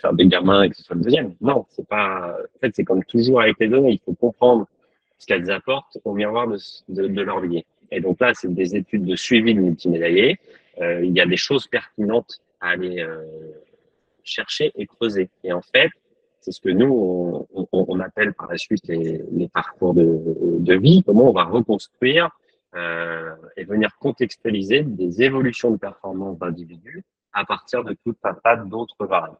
faire 0.00 0.12
des 0.14 0.26
gamins 0.26 0.62
et 0.62 0.70
que 0.70 0.76
ce 0.76 0.82
soit 0.82 0.96
le 0.96 1.02
deuxième. 1.02 1.34
Non, 1.40 1.66
c'est 1.70 1.86
pas. 1.86 2.36
En 2.56 2.58
fait, 2.58 2.72
c'est 2.74 2.84
comme 2.84 3.04
toujours 3.04 3.42
avec 3.42 3.56
les 3.60 3.68
données, 3.68 3.92
il 3.92 4.00
faut 4.04 4.14
comprendre 4.14 4.66
ce 5.18 5.26
qu'elles 5.26 5.50
apportent 5.52 5.98
au 6.04 6.14
miroir 6.14 6.48
de, 6.48 6.58
de, 6.88 7.22
leur 7.22 7.40
biais. 7.40 7.64
Et 7.92 8.00
donc 8.00 8.18
là, 8.20 8.32
c'est 8.34 8.52
des 8.52 8.74
études 8.74 9.04
de 9.04 9.14
suivi 9.14 9.54
de 9.54 9.60
multimédaillés. 9.60 10.38
Il 10.80 11.12
y 11.16 11.20
a 11.20 11.26
des 11.26 11.36
choses 11.36 11.68
pertinentes 11.68 12.40
à 12.60 12.70
aller 12.70 13.06
chercher 14.24 14.72
et 14.74 14.86
creuser. 14.86 15.28
Et 15.44 15.52
en 15.52 15.62
fait, 15.62 15.90
c'est 16.40 16.50
ce 16.50 16.60
que 16.60 16.70
nous, 16.70 17.46
on 17.54 17.61
appelle 18.02 18.34
par 18.34 18.50
la 18.50 18.58
suite 18.58 18.86
les, 18.88 19.22
les 19.32 19.48
parcours 19.48 19.94
de, 19.94 20.58
de 20.58 20.74
vie, 20.74 21.02
comment 21.04 21.30
on 21.30 21.32
va 21.32 21.44
reconstruire 21.44 22.30
euh, 22.74 23.34
et 23.56 23.64
venir 23.64 23.96
contextualiser 23.98 24.82
des 24.82 25.22
évolutions 25.22 25.70
de 25.70 25.76
performance 25.76 26.38
d'individus 26.38 27.04
à 27.34 27.44
partir 27.44 27.84
de 27.84 27.94
tout 28.04 28.16
un 28.24 28.32
tas 28.32 28.56
d'autres 28.56 29.04
variables. 29.04 29.36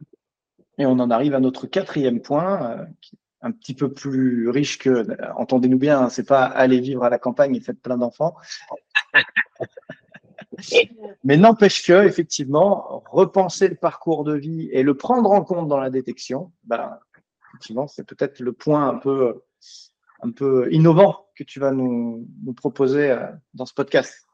Et 0.77 0.85
on 0.85 0.99
en 0.99 1.11
arrive 1.11 1.35
à 1.35 1.41
notre 1.41 1.67
quatrième 1.67 2.21
point, 2.21 2.81
euh, 2.81 2.85
qui 3.01 3.17
est 3.17 3.19
un 3.41 3.51
petit 3.51 3.75
peu 3.75 3.91
plus 3.91 4.51
riche 4.51 4.79
que, 4.79 5.07
entendez-nous 5.37 5.79
bien, 5.79 6.03
hein, 6.03 6.09
c'est 6.11 6.29
pas 6.29 6.45
aller 6.45 6.81
vivre 6.81 7.05
à 7.05 7.11
la 7.11 7.19
campagne 7.19 7.57
et 7.57 7.61
faire 7.61 7.75
plein 7.83 7.97
d'enfants. 7.97 8.37
Mais 11.25 11.39
n'empêche 11.39 11.87
que, 11.87 12.05
effectivement, 12.05 13.03
repenser 13.11 13.69
le 13.69 13.77
parcours 13.77 14.25
de 14.25 14.35
vie 14.35 14.69
et 14.73 14.83
le 14.83 14.95
prendre 14.95 15.31
en 15.31 15.43
compte 15.43 15.69
dans 15.69 15.81
la 15.81 15.89
détection, 15.89 16.53
ben, 16.65 16.99
c'est 17.89 18.07
peut-être 18.07 18.41
le 18.41 18.53
point 18.53 18.89
un 18.89 18.95
peu, 20.31 20.69
innovant 20.71 21.27
que 21.37 21.45
tu 21.45 21.61
vas 21.61 21.73
nous, 21.73 22.27
proposer 22.57 23.11
euh, 23.11 23.27
dans 23.55 23.67
ce 23.67 23.75
podcast. 23.75 24.27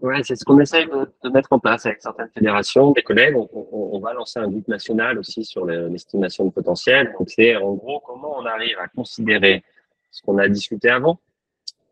Ouais, 0.00 0.22
c'est 0.22 0.36
ce 0.36 0.44
qu'on 0.44 0.60
essaye 0.60 0.86
de, 0.86 1.28
mettre 1.30 1.52
en 1.52 1.58
place 1.58 1.84
avec 1.86 2.00
certaines 2.00 2.30
fédérations, 2.30 2.92
des 2.92 3.02
collègues. 3.02 3.34
On, 3.36 3.98
va 3.98 4.14
lancer 4.14 4.38
un 4.38 4.48
groupe 4.48 4.68
national 4.68 5.18
aussi 5.18 5.44
sur 5.44 5.66
l'estimation 5.66 6.44
de 6.44 6.50
potentiel. 6.50 7.12
C'est 7.26 7.56
en 7.56 7.74
gros 7.74 8.00
comment 8.00 8.36
on 8.38 8.46
arrive 8.46 8.78
à 8.78 8.86
considérer 8.86 9.64
ce 10.12 10.22
qu'on 10.22 10.38
a 10.38 10.48
discuté 10.48 10.88
avant, 10.88 11.18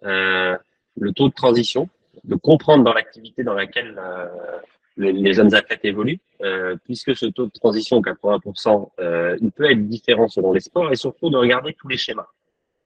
euh, 0.04 0.56
le 0.96 1.12
taux 1.12 1.28
de 1.28 1.34
transition, 1.34 1.88
de 2.22 2.36
comprendre 2.36 2.84
dans 2.84 2.92
l'activité 2.92 3.42
dans 3.42 3.54
laquelle 3.54 3.96
euh, 3.98 4.26
les, 4.96 5.32
jeunes 5.32 5.54
athlètes 5.54 5.84
évoluent, 5.84 6.20
euh, 6.42 6.76
puisque 6.84 7.14
ce 7.16 7.26
taux 7.26 7.46
de 7.46 7.52
transition, 7.52 8.00
80%, 8.00 8.90
euh, 8.98 9.36
il 9.40 9.50
peut 9.52 9.70
être 9.70 9.86
différent 9.88 10.28
selon 10.28 10.52
les 10.52 10.60
sports, 10.60 10.90
et 10.92 10.96
surtout 10.96 11.30
de 11.30 11.36
regarder 11.36 11.74
tous 11.74 11.88
les 11.88 11.96
schémas, 11.96 12.28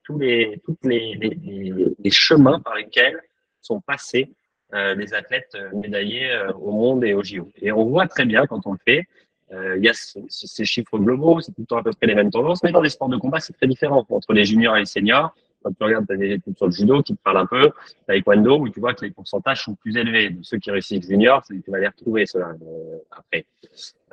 tous 0.05 0.19
les, 0.19 0.61
les, 0.83 1.15
les, 1.15 1.95
les 1.99 2.11
chemins 2.11 2.61
par 2.61 2.75
lesquels 2.75 3.21
sont 3.63 3.81
passés 3.81 4.33
euh, 4.73 4.95
les 4.95 5.15
athlètes 5.15 5.57
médaillés 5.73 6.31
au 6.61 6.73
monde 6.73 7.05
et 7.05 7.15
au 7.15 7.23
JO. 7.23 7.51
Et 7.61 7.73
on 7.73 7.85
voit 7.85 8.07
très 8.07 8.25
bien 8.25 8.47
quand 8.47 8.67
on 8.67 8.73
le 8.73 8.79
fait, 8.85 9.07
il 9.53 9.85
y 9.85 9.89
a 9.89 9.95
ce, 9.95 10.21
ce, 10.29 10.47
ces 10.47 10.65
chiffres 10.65 10.97
globaux, 10.97 11.41
c'est 11.41 11.51
tout 11.51 11.63
le 11.63 11.67
temps 11.67 11.79
à 11.79 11.83
peu 11.83 11.91
près 11.93 12.07
les 12.07 12.15
mêmes 12.15 12.31
tendances, 12.31 12.63
mais 12.63 12.71
dans 12.71 12.81
les 12.81 12.89
sports 12.89 13.09
de 13.09 13.17
combat, 13.17 13.41
c'est 13.41 13.53
très 13.53 13.67
différent 13.67 14.07
entre 14.09 14.33
les 14.33 14.45
juniors 14.45 14.77
et 14.77 14.81
les 14.81 14.87
seniors. 14.87 15.35
Quand 15.63 15.73
tu 15.73 15.85
regardes, 15.85 16.07
tu 16.07 16.15
as 16.15 16.17
des 16.17 16.41
sur 16.57 16.67
le 16.67 16.73
judo 16.73 17.03
qui 17.03 17.15
te 17.15 17.23
parlent 17.23 17.39
un 17.39 17.47
peu, 17.47 17.71
taekwondo, 18.07 18.61
où 18.61 18.69
tu 18.69 18.81
vois 18.81 18.95
que 18.95 19.05
les 19.05 19.11
pourcentages 19.11 19.65
sont 19.65 19.75
plus 19.75 19.97
élevés. 19.97 20.31
De 20.31 20.43
ceux 20.43 20.59
qui 20.59 20.71
réussissent 20.71 21.07
junior, 21.07 21.43
tu 21.47 21.63
vas 21.69 21.79
les 21.79 21.89
retrouver 21.89 22.27
cela 22.27 22.49
euh, 22.63 22.99
après. 23.11 23.45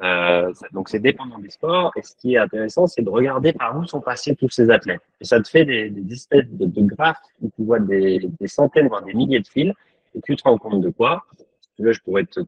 Euh, 0.04 0.52
donc 0.74 0.90
c'est 0.90 1.00
dépendant 1.00 1.40
des 1.40 1.50
sports. 1.50 1.92
Et 1.96 2.02
ce 2.02 2.16
qui 2.16 2.36
est 2.36 2.38
intéressant, 2.38 2.88
c'est 2.88 3.02
de 3.02 3.10
regarder 3.10 3.54
par 3.54 3.78
où 3.78 3.86
sont 3.86 4.02
passés 4.02 4.36
tous 4.36 4.50
ces 4.50 4.70
athlètes. 4.70 5.02
Et 5.22 5.26
ça 5.26 5.42
te 5.42 5.48
fait 5.48 5.66
des, 5.66 5.94
espèces 6.12 6.50
de, 6.50 6.82
graphes 6.82 7.18
où 7.42 7.50
tu 7.56 7.64
vois 7.64 7.80
des, 7.80 8.20
centaines, 8.46 8.88
voire 8.90 9.04
des 9.04 9.14
milliers 9.14 9.40
de 9.40 9.48
fils, 9.48 9.74
et 10.16 10.22
tu 10.22 10.36
te 10.36 10.44
rends 10.44 10.58
compte 10.58 10.82
de 10.82 10.90
quoi? 10.90 11.26
Si 11.62 11.70
tu 11.78 11.84
veux, 11.84 11.94
je 11.94 12.02
pourrais 12.02 12.26
te, 12.26 12.42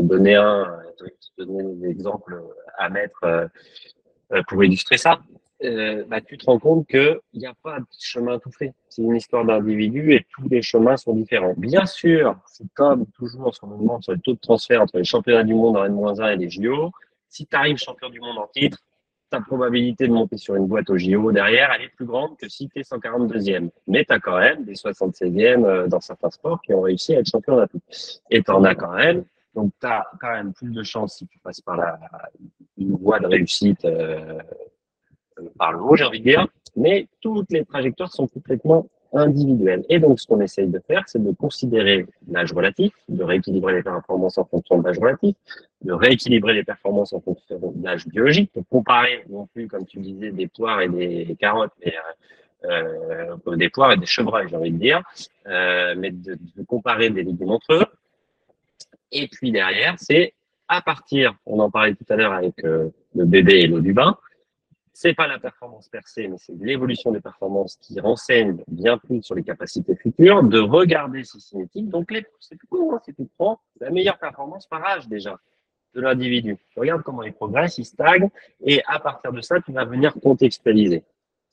donner 0.00 0.36
un, 0.36 0.66
te 1.36 1.42
donner 1.42 1.74
des 1.74 1.90
exemples 1.90 2.42
à 2.78 2.88
mettre 2.90 3.48
euh, 4.32 4.42
pour 4.48 4.62
illustrer 4.64 4.98
ça. 4.98 5.20
Euh, 5.64 6.04
bah, 6.06 6.20
tu 6.20 6.36
te 6.36 6.44
rends 6.44 6.58
compte 6.58 6.86
qu'il 6.86 7.18
n'y 7.34 7.46
a 7.46 7.54
pas 7.62 7.80
de 7.80 7.86
chemin 7.98 8.38
tout 8.38 8.50
fait. 8.50 8.74
C'est 8.90 9.02
une 9.02 9.16
histoire 9.16 9.44
d'individu 9.44 10.12
et 10.12 10.26
tous 10.30 10.48
les 10.48 10.60
chemins 10.60 10.96
sont 10.96 11.14
différents. 11.14 11.54
Bien 11.56 11.86
sûr, 11.86 12.36
c'est 12.46 12.66
comme 12.74 13.06
toujours 13.12 13.54
ce 13.54 13.60
qu'on 13.60 13.78
demande 13.78 14.02
sur 14.02 14.12
le 14.12 14.18
taux 14.18 14.34
de 14.34 14.38
transfert 14.38 14.82
entre 14.82 14.98
les 14.98 15.04
championnats 15.04 15.44
du 15.44 15.54
monde 15.54 15.78
en 15.78 15.84
N-1 15.84 16.34
et 16.34 16.36
les 16.36 16.50
JO. 16.50 16.90
Si 17.28 17.46
tu 17.46 17.56
arrives 17.56 17.78
champion 17.78 18.10
du 18.10 18.20
monde 18.20 18.36
en 18.36 18.48
titre, 18.48 18.78
ta 19.30 19.40
probabilité 19.40 20.06
de 20.06 20.12
monter 20.12 20.36
sur 20.36 20.54
une 20.56 20.66
boîte 20.66 20.90
au 20.90 20.98
JO 20.98 21.32
derrière, 21.32 21.72
elle 21.74 21.86
est 21.86 21.94
plus 21.96 22.06
grande 22.06 22.36
que 22.36 22.48
si 22.48 22.68
tu 22.68 22.78
es 22.78 22.82
142e. 22.82 23.70
Mais 23.86 24.04
tu 24.04 24.12
as 24.12 24.20
quand 24.20 24.38
même 24.38 24.64
des 24.64 24.74
76e 24.74 25.88
dans 25.88 26.00
certains 26.00 26.30
sports 26.30 26.60
qui 26.60 26.74
ont 26.74 26.82
réussi 26.82 27.16
à 27.16 27.20
être 27.20 27.30
champion 27.30 27.54
olympique. 27.54 27.82
Et 28.30 28.42
tu 28.42 28.50
en 28.50 28.62
as 28.64 28.74
quand 28.74 28.92
même. 28.92 29.24
Donc, 29.54 29.72
tu 29.80 29.86
as 29.86 30.06
quand 30.20 30.32
même 30.32 30.52
plus 30.52 30.70
de 30.70 30.82
chances 30.82 31.16
si 31.16 31.26
tu 31.26 31.38
passes 31.38 31.62
par 31.62 31.78
la, 31.78 31.98
voie 32.76 33.18
de 33.18 33.26
réussite 33.26 33.84
euh, 33.86 34.38
par 35.58 35.72
le 35.72 35.80
haut, 35.80 35.96
j'ai 35.96 36.04
envie 36.04 36.20
de 36.20 36.24
dire. 36.24 36.46
Mais 36.76 37.08
toutes 37.20 37.50
les 37.50 37.64
trajectoires 37.64 38.12
sont 38.12 38.26
complètement 38.26 38.86
individuelles. 39.12 39.84
Et 39.88 39.98
donc, 39.98 40.20
ce 40.20 40.26
qu'on 40.26 40.40
essaye 40.40 40.68
de 40.68 40.78
faire, 40.86 41.04
c'est 41.06 41.22
de 41.22 41.32
considérer 41.32 42.06
l'âge 42.28 42.52
relatif, 42.52 42.92
de 43.08 43.22
rééquilibrer 43.22 43.74
les 43.74 43.82
performances 43.82 44.36
en 44.36 44.44
fonction 44.44 44.78
de 44.78 44.86
l'âge 44.86 44.98
relatif, 44.98 45.34
de 45.82 45.92
rééquilibrer 45.92 46.52
les 46.52 46.64
performances 46.64 47.12
en 47.12 47.20
fonction 47.20 47.72
de 47.74 47.84
l'âge 47.84 48.06
biologique, 48.06 48.50
de 48.54 48.62
comparer 48.70 49.24
non 49.30 49.46
plus, 49.46 49.68
comme 49.68 49.86
tu 49.86 50.00
disais, 50.00 50.32
des 50.32 50.48
poires 50.48 50.82
et 50.82 50.88
des 50.88 51.36
carottes, 51.40 51.72
mais 51.84 51.94
euh, 52.64 53.36
euh, 53.46 53.56
des 53.56 53.68
poires 53.68 53.92
et 53.92 53.96
des 53.96 54.06
chevreuils, 54.06 54.48
j'ai 54.48 54.56
envie 54.56 54.72
de 54.72 54.78
dire, 54.78 55.02
euh, 55.46 55.94
mais 55.96 56.10
de, 56.10 56.34
de, 56.56 56.62
comparer 56.64 57.10
des 57.10 57.22
légumes 57.22 57.50
entre 57.50 57.74
eux. 57.74 57.86
Et 59.12 59.28
puis 59.28 59.52
derrière, 59.52 59.94
c'est 59.98 60.34
à 60.68 60.82
partir, 60.82 61.34
on 61.46 61.60
en 61.60 61.70
parlait 61.70 61.94
tout 61.94 62.04
à 62.08 62.16
l'heure 62.16 62.32
avec 62.32 62.64
euh, 62.64 62.88
le 63.14 63.24
bébé 63.24 63.60
et 63.60 63.66
l'eau 63.66 63.80
du 63.80 63.92
bain, 63.92 64.16
c'est 64.98 65.12
pas 65.12 65.26
la 65.26 65.38
performance 65.38 65.90
percée, 65.90 66.26
mais 66.26 66.38
c'est 66.38 66.54
l'évolution 66.58 67.12
des 67.12 67.20
performances 67.20 67.76
qui 67.82 68.00
renseigne 68.00 68.56
bien 68.66 68.96
plus 68.96 69.22
sur 69.22 69.34
les 69.34 69.42
capacités 69.42 69.94
futures, 69.94 70.42
de 70.42 70.58
regarder 70.58 71.22
ces 71.22 71.38
cinétiques. 71.38 71.90
Donc, 71.90 72.10
c'est 72.40 72.56
tout 72.56 72.90
hein, 72.94 72.98
c'est 73.04 73.12
tout 73.12 73.28
prend 73.36 73.60
la 73.78 73.90
meilleure 73.90 74.16
performance 74.16 74.66
par 74.66 74.82
âge 74.86 75.06
déjà 75.06 75.38
de 75.94 76.00
l'individu. 76.00 76.56
Tu 76.70 76.80
regardes 76.80 77.02
comment 77.02 77.22
il 77.24 77.34
progresse, 77.34 77.76
il 77.76 77.84
stagne, 77.84 78.30
et 78.64 78.82
à 78.86 78.98
partir 78.98 79.32
de 79.32 79.42
ça, 79.42 79.60
tu 79.60 79.70
vas 79.70 79.84
venir 79.84 80.14
contextualiser 80.14 81.04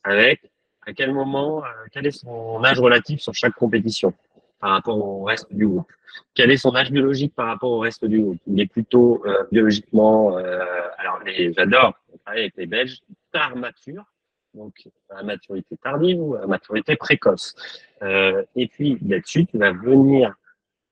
avec 0.06 0.50
à 0.88 0.94
quel 0.94 1.12
moment, 1.12 1.66
euh, 1.66 1.68
quel 1.92 2.08
est 2.08 2.12
son 2.12 2.64
âge 2.64 2.80
relatif 2.80 3.20
sur 3.20 3.34
chaque 3.34 3.56
compétition 3.56 4.14
par 4.62 4.70
rapport 4.70 4.98
au 4.98 5.26
reste 5.26 5.54
du 5.54 5.68
groupe? 5.68 5.92
Quel 6.34 6.50
est 6.50 6.58
son 6.58 6.74
âge 6.78 6.92
biologique 6.92 7.36
par 7.36 7.48
rapport 7.48 7.72
au 7.72 7.80
reste 7.80 8.06
du 8.06 8.22
groupe? 8.22 8.40
Il 8.48 8.62
est 8.62 8.68
plutôt 8.68 9.22
euh, 9.26 9.44
biologiquement, 9.52 10.38
euh, 10.38 10.64
alors 10.98 11.20
j'adore 11.26 11.94
travailler 12.24 12.44
avec 12.44 12.56
les 12.56 12.68
Belges, 12.68 13.02
tard 13.34 13.56
mature, 13.58 14.06
donc 14.54 14.88
à 15.10 15.24
maturité 15.24 15.76
tardive 15.78 16.22
ou 16.22 16.36
à 16.36 16.48
maturité 16.48 16.96
précoce. 16.96 17.56
Euh, 18.02 18.44
et 18.56 18.68
puis 18.68 18.98
là-dessus, 19.06 19.46
tu 19.46 19.58
vas 19.58 19.72
venir 19.72 20.34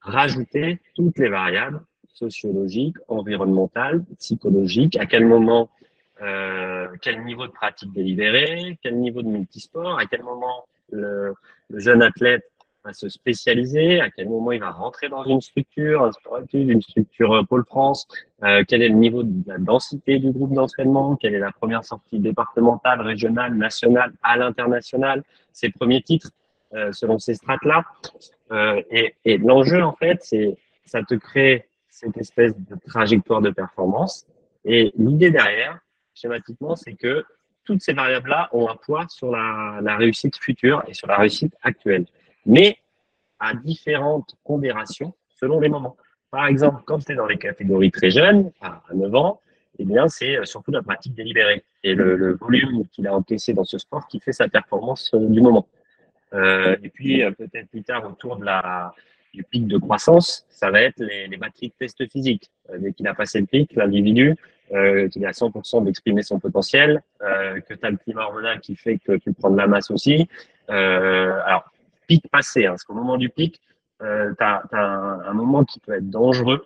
rajouter 0.01 0.81
toutes 0.95 1.17
les 1.19 1.29
variables 1.29 1.81
sociologiques, 2.07 2.97
environnementales, 3.07 4.03
psychologiques, 4.19 4.97
à 4.97 5.05
quel 5.05 5.25
moment, 5.25 5.69
euh, 6.21 6.87
quel 7.01 7.23
niveau 7.23 7.47
de 7.47 7.51
pratique 7.51 7.93
délibérée, 7.93 8.77
quel 8.83 8.97
niveau 8.97 9.21
de 9.21 9.27
multisport, 9.27 9.97
à 9.97 10.05
quel 10.05 10.23
moment 10.23 10.65
le 10.91 11.33
jeune 11.69 12.01
athlète 12.01 12.50
va 12.83 12.93
se 12.93 13.09
spécialiser, 13.09 14.01
à 14.01 14.09
quel 14.09 14.29
moment 14.29 14.51
il 14.51 14.59
va 14.59 14.71
rentrer 14.71 15.09
dans 15.09 15.23
une 15.23 15.41
structure, 15.41 16.03
un 16.03 16.11
sport 16.11 16.39
une 16.53 16.81
structure 16.81 17.33
euh, 17.33 17.43
Pôle 17.43 17.65
France, 17.65 18.07
euh, 18.43 18.63
quel 18.67 18.81
est 18.81 18.89
le 18.89 18.95
niveau 18.95 19.23
de 19.23 19.47
la 19.47 19.57
densité 19.57 20.19
du 20.19 20.31
groupe 20.31 20.53
d'entraînement, 20.53 21.15
quelle 21.15 21.35
est 21.35 21.39
la 21.39 21.51
première 21.51 21.83
sortie 21.83 22.19
départementale, 22.19 23.01
régionale, 23.01 23.55
nationale, 23.55 24.13
à 24.23 24.37
l'international, 24.37 25.23
ses 25.53 25.69
premiers 25.69 26.01
titres 26.01 26.31
euh, 26.73 26.91
selon 26.91 27.19
ces 27.19 27.35
strates-là. 27.35 27.83
Euh, 28.51 28.81
et, 28.89 29.15
et 29.25 29.37
l'enjeu, 29.37 29.83
en 29.83 29.93
fait, 29.93 30.19
c'est 30.21 30.57
ça 30.85 31.03
te 31.03 31.15
crée 31.15 31.67
cette 31.89 32.17
espèce 32.17 32.53
de 32.57 32.75
trajectoire 32.87 33.41
de 33.41 33.49
performance. 33.49 34.25
Et 34.65 34.91
l'idée 34.97 35.31
derrière, 35.31 35.79
schématiquement, 36.13 36.75
c'est 36.75 36.93
que 36.93 37.23
toutes 37.63 37.81
ces 37.81 37.93
variables-là 37.93 38.49
ont 38.53 38.69
un 38.69 38.75
poids 38.75 39.05
sur 39.07 39.31
la, 39.31 39.79
la 39.81 39.95
réussite 39.95 40.35
future 40.37 40.83
et 40.87 40.93
sur 40.93 41.07
la 41.07 41.17
réussite 41.17 41.53
actuelle 41.61 42.05
mais 42.45 42.77
à 43.39 43.53
différentes 43.53 44.35
pondérations 44.43 45.13
selon 45.39 45.59
les 45.59 45.69
moments. 45.69 45.97
Par 46.29 46.45
exemple, 46.47 46.81
quand 46.85 46.99
tu 47.05 47.13
dans 47.15 47.25
les 47.25 47.37
catégories 47.37 47.91
très 47.91 48.09
jeunes, 48.09 48.51
à 48.61 48.81
9 48.93 49.15
ans, 49.15 49.41
eh 49.79 49.85
bien, 49.85 50.07
c'est 50.07 50.37
euh, 50.37 50.45
surtout 50.45 50.71
la 50.71 50.81
pratique 50.81 51.13
délibérée 51.13 51.63
et 51.83 51.95
le, 51.95 52.37
volume 52.39 52.85
qu'il 52.91 53.07
a 53.07 53.15
encaissé 53.15 53.53
dans 53.53 53.63
ce 53.63 53.77
sport 53.77 54.07
qui 54.07 54.19
fait 54.19 54.31
sa 54.31 54.47
performance 54.47 55.11
euh, 55.13 55.27
du 55.27 55.41
moment. 55.41 55.67
Euh, 56.33 56.77
et 56.83 56.89
puis, 56.89 57.23
peut-être 57.37 57.67
plus 57.69 57.83
tard, 57.83 58.05
autour 58.05 58.37
de 58.37 58.45
la, 58.45 58.93
du 59.33 59.43
pic 59.43 59.67
de 59.67 59.77
croissance, 59.77 60.45
ça 60.49 60.71
va 60.71 60.81
être 60.81 60.99
les, 60.99 61.27
les 61.27 61.37
batteries 61.37 61.69
de 61.69 61.73
tests 61.77 62.09
physiques. 62.09 62.49
dès 62.77 62.93
qu'il 62.93 63.07
a 63.07 63.13
passé 63.13 63.41
le 63.41 63.47
pic, 63.47 63.73
l'individu, 63.75 64.35
euh, 64.71 65.09
qu'il 65.09 65.23
est 65.23 65.27
à 65.27 65.31
100% 65.31 65.83
d'exprimer 65.83 66.23
son 66.23 66.39
potentiel, 66.39 67.01
que 67.19 67.73
tu 67.73 67.85
as 67.85 67.89
le 67.89 67.97
climat 67.97 68.25
hormonal 68.27 68.61
qui 68.61 68.75
fait 68.75 68.97
que 68.97 69.13
tu 69.13 69.33
prends 69.33 69.49
de 69.49 69.57
la 69.57 69.67
masse 69.67 69.91
aussi. 69.91 70.29
alors, 70.69 71.70
pic 72.11 72.27
passé. 72.29 72.65
Hein, 72.65 72.71
parce 72.71 72.83
qu'au 72.83 72.93
moment 72.93 73.17
du 73.17 73.29
pic, 73.29 73.59
euh, 74.01 74.33
tu 74.37 74.43
as, 74.43 74.63
un, 74.73 75.33
moment 75.33 75.63
qui 75.63 75.79
peut 75.79 75.93
être 75.93 76.09
dangereux, 76.09 76.65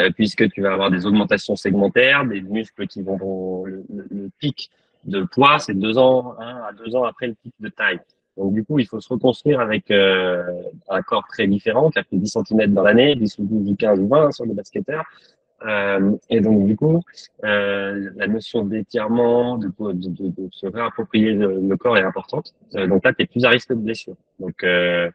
euh, 0.00 0.10
puisque 0.14 0.48
tu 0.50 0.62
vas 0.62 0.72
avoir 0.72 0.90
des 0.90 1.04
augmentations 1.04 1.56
segmentaires, 1.56 2.24
des 2.24 2.40
muscles 2.40 2.86
qui 2.86 3.02
vont. 3.02 3.64
Le, 3.64 4.30
pic 4.38 4.70
de 5.04 5.22
poids, 5.22 5.58
c'est 5.58 5.74
deux 5.74 5.98
ans, 5.98 6.34
à 6.38 6.72
deux 6.72 6.96
ans 6.96 7.04
après 7.04 7.28
le 7.28 7.34
pic 7.34 7.52
de 7.60 7.68
taille. 7.68 8.00
Donc, 8.36 8.52
du 8.52 8.64
coup, 8.64 8.78
il 8.78 8.86
faut 8.86 9.00
se 9.00 9.08
reconstruire 9.08 9.60
avec 9.60 9.90
euh, 9.90 10.42
un 10.88 11.00
corps 11.02 11.26
très 11.28 11.46
différent, 11.46 11.90
qui 11.90 11.98
a 11.98 12.02
fait 12.02 12.16
10 12.16 12.38
cm 12.46 12.74
dans 12.74 12.82
l'année, 12.82 13.14
10 13.14 13.38
ou 13.38 13.44
12 13.44 13.76
15 13.78 14.00
ou 14.00 14.08
20 14.08 14.32
sur 14.32 14.44
les 14.44 14.52
basketteurs. 14.52 15.04
Euh, 15.66 16.16
et 16.30 16.40
donc, 16.40 16.66
du 16.66 16.76
coup, 16.76 17.02
euh, 17.44 18.10
la 18.16 18.26
notion 18.26 18.64
d'étirement, 18.64 19.58
de, 19.58 19.68
se 20.52 20.66
réapproprier 20.66 21.32
le, 21.32 21.76
corps 21.76 21.98
est 21.98 22.02
importante. 22.02 22.54
Euh, 22.74 22.86
donc 22.86 23.04
là, 23.04 23.12
tu 23.12 23.22
es 23.22 23.26
plus 23.26 23.44
à 23.44 23.50
risque 23.50 23.70
de 23.70 23.74
blessure. 23.74 24.16
Donc, 24.38 24.62
euh, 24.62 25.10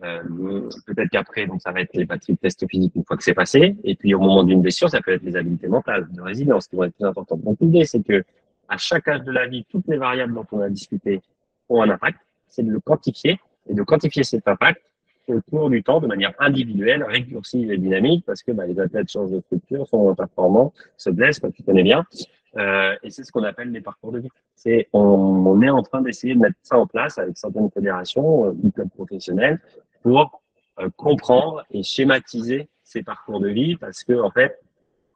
peut-être 0.00 1.10
qu'après, 1.10 1.46
ça 1.58 1.72
va 1.72 1.82
être 1.82 1.94
les 1.94 2.06
batteries 2.06 2.32
de 2.32 2.38
test 2.38 2.66
physique 2.68 2.92
une 2.94 3.04
fois 3.04 3.16
que 3.16 3.22
c'est 3.22 3.34
passé. 3.34 3.76
Et 3.84 3.94
puis, 3.94 4.14
au 4.14 4.20
moment 4.20 4.44
d'une 4.44 4.62
blessure, 4.62 4.88
ça 4.88 5.00
peut 5.00 5.12
être 5.12 5.22
les 5.22 5.36
habiletés 5.36 5.68
mentales 5.68 6.08
de 6.10 6.22
résilience 6.22 6.68
qui 6.68 6.76
vont 6.76 6.84
être 6.84 6.94
plus 6.94 7.06
importantes. 7.06 7.42
Donc, 7.42 7.58
l'idée, 7.60 7.84
c'est 7.84 8.02
que 8.02 8.24
à 8.68 8.78
chaque 8.78 9.08
âge 9.08 9.22
de 9.24 9.32
la 9.32 9.46
vie, 9.46 9.66
toutes 9.68 9.88
les 9.88 9.98
variables 9.98 10.32
dont 10.32 10.46
on 10.52 10.60
a 10.60 10.70
discuté 10.70 11.20
ont 11.68 11.82
un 11.82 11.90
impact. 11.90 12.18
C'est 12.48 12.62
de 12.62 12.70
le 12.70 12.80
quantifier 12.80 13.38
et 13.68 13.74
de 13.74 13.82
quantifier 13.82 14.24
cet 14.24 14.46
impact 14.48 14.80
au 15.32 15.40
cours 15.42 15.70
du 15.70 15.82
temps 15.82 16.00
de 16.00 16.06
manière 16.06 16.32
individuelle, 16.38 17.02
récursive 17.04 17.70
et 17.70 17.78
dynamique, 17.78 18.24
parce 18.26 18.42
que 18.42 18.52
bah, 18.52 18.66
les 18.66 18.78
athlètes 18.78 19.10
changent 19.10 19.30
de 19.30 19.40
structure, 19.40 19.86
sont 19.86 20.14
performants, 20.14 20.72
se 20.96 21.10
blessent, 21.10 21.40
comme 21.40 21.52
tu 21.52 21.62
connais 21.62 21.82
bien. 21.82 22.04
Euh, 22.56 22.96
et 23.02 23.10
c'est 23.10 23.22
ce 23.22 23.30
qu'on 23.30 23.44
appelle 23.44 23.70
les 23.70 23.80
parcours 23.80 24.12
de 24.12 24.20
vie. 24.20 24.28
C'est 24.56 24.88
on, 24.92 25.62
est 25.62 25.70
en 25.70 25.82
train 25.82 26.02
d'essayer 26.02 26.34
de 26.34 26.40
mettre 26.40 26.56
ça 26.62 26.78
en 26.78 26.86
place 26.86 27.18
avec 27.18 27.36
certaines 27.38 27.70
fédérations 27.70 28.46
euh, 28.46 28.52
du 28.54 28.72
club 28.72 28.88
pour 30.02 30.42
euh, 30.80 30.88
comprendre 30.96 31.64
et 31.70 31.82
schématiser 31.82 32.68
ces 32.82 33.02
parcours 33.02 33.40
de 33.40 33.48
vie, 33.48 33.76
parce 33.76 34.02
que 34.02 34.20
en 34.20 34.30
fait, 34.30 34.58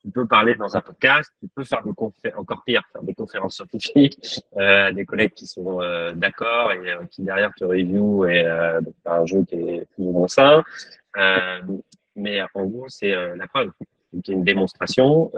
tu 0.05 0.11
peux 0.11 0.27
parler 0.27 0.55
dans 0.55 0.77
un 0.77 0.81
podcast, 0.83 1.33
tu 1.41 1.49
peux 1.49 1.65
faire 1.65 1.83
des 1.83 1.95
conférences, 1.95 2.39
encore 2.39 2.63
pire, 2.65 2.83
faire 2.93 3.03
des 3.03 3.15
conférences 3.15 3.57
scientifiques, 3.57 4.43
euh, 4.59 4.93
des 4.93 5.07
collègues 5.07 5.33
qui 5.33 5.47
sont 5.47 5.81
euh, 5.81 6.13
d'accord 6.13 6.73
et 6.73 6.93
euh, 6.93 7.07
qui 7.11 7.23
derrière 7.23 7.53
te 7.55 7.65
review 7.65 8.27
et 8.27 8.45
euh, 8.45 8.83
donc 8.83 8.95
un 9.07 9.25
jeu 9.25 9.45
qui 9.45 9.55
est 9.55 9.87
plus 9.95 10.05
ou 10.05 10.13
moins 10.13 10.29
sain. 10.29 10.63
Mais 12.17 12.43
en 12.43 12.67
gros, 12.67 12.89
c'est 12.89 13.13
la 13.35 13.47
preuve. 13.49 13.73
Donc, 14.13 14.29
une 14.29 14.45
démonstration 14.45 15.33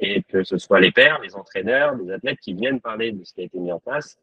et 0.00 0.22
que 0.22 0.42
ce 0.42 0.56
soit 0.56 0.80
les 0.80 0.90
pairs, 0.90 1.20
les 1.20 1.34
entraîneurs, 1.34 1.94
les 1.96 2.10
athlètes 2.12 2.38
qui 2.40 2.54
viennent 2.54 2.80
parler 2.80 3.12
de 3.12 3.22
ce 3.24 3.34
qui 3.34 3.42
a 3.42 3.44
été 3.44 3.58
mis 3.58 3.72
en 3.72 3.80
place 3.80 4.16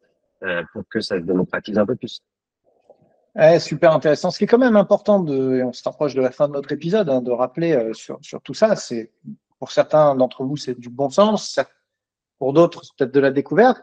pour 0.72 0.82
que 0.88 0.98
ça 0.98 1.16
se 1.20 1.24
démocratise 1.24 1.78
un 1.78 1.86
peu 1.86 1.94
plus. 1.94 2.20
Super 3.60 3.92
intéressant. 3.92 4.32
Ce 4.32 4.38
qui 4.38 4.44
est 4.44 4.48
quand 4.48 4.58
même 4.58 4.74
important, 4.74 5.24
et 5.28 5.62
on 5.62 5.72
se 5.72 5.84
rapproche 5.84 6.14
de 6.14 6.22
la 6.22 6.32
fin 6.32 6.48
de 6.48 6.54
notre 6.54 6.72
épisode, 6.72 7.08
hein, 7.08 7.22
de 7.22 7.30
rappeler 7.30 7.92
sur, 7.92 8.18
sur 8.20 8.42
tout 8.42 8.54
ça, 8.54 8.74
c'est 8.74 9.12
pour 9.62 9.70
certains 9.70 10.16
d'entre 10.16 10.42
vous, 10.42 10.56
c'est 10.56 10.76
du 10.76 10.88
bon 10.88 11.08
sens. 11.08 11.60
Pour 12.40 12.52
d'autres, 12.52 12.82
c'est 12.82 12.96
peut-être 12.98 13.14
de 13.14 13.20
la 13.20 13.30
découverte. 13.30 13.80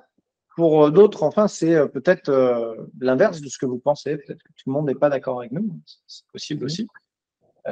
Pour 0.57 0.87
euh, 0.87 0.91
d'autres, 0.91 1.23
enfin, 1.23 1.47
c'est 1.47 1.73
euh, 1.73 1.87
peut-être 1.87 2.27
euh, 2.27 2.75
l'inverse 2.99 3.39
de 3.39 3.47
ce 3.47 3.57
que 3.57 3.65
vous 3.65 3.79
pensez. 3.79 4.17
Peut-être 4.17 4.43
que 4.43 4.49
tout 4.49 4.67
le 4.67 4.73
monde 4.73 4.87
n'est 4.87 4.95
pas 4.95 5.09
d'accord 5.09 5.39
avec 5.39 5.53
nous. 5.53 5.79
C'est 6.05 6.27
possible 6.33 6.65
aussi. 6.65 6.85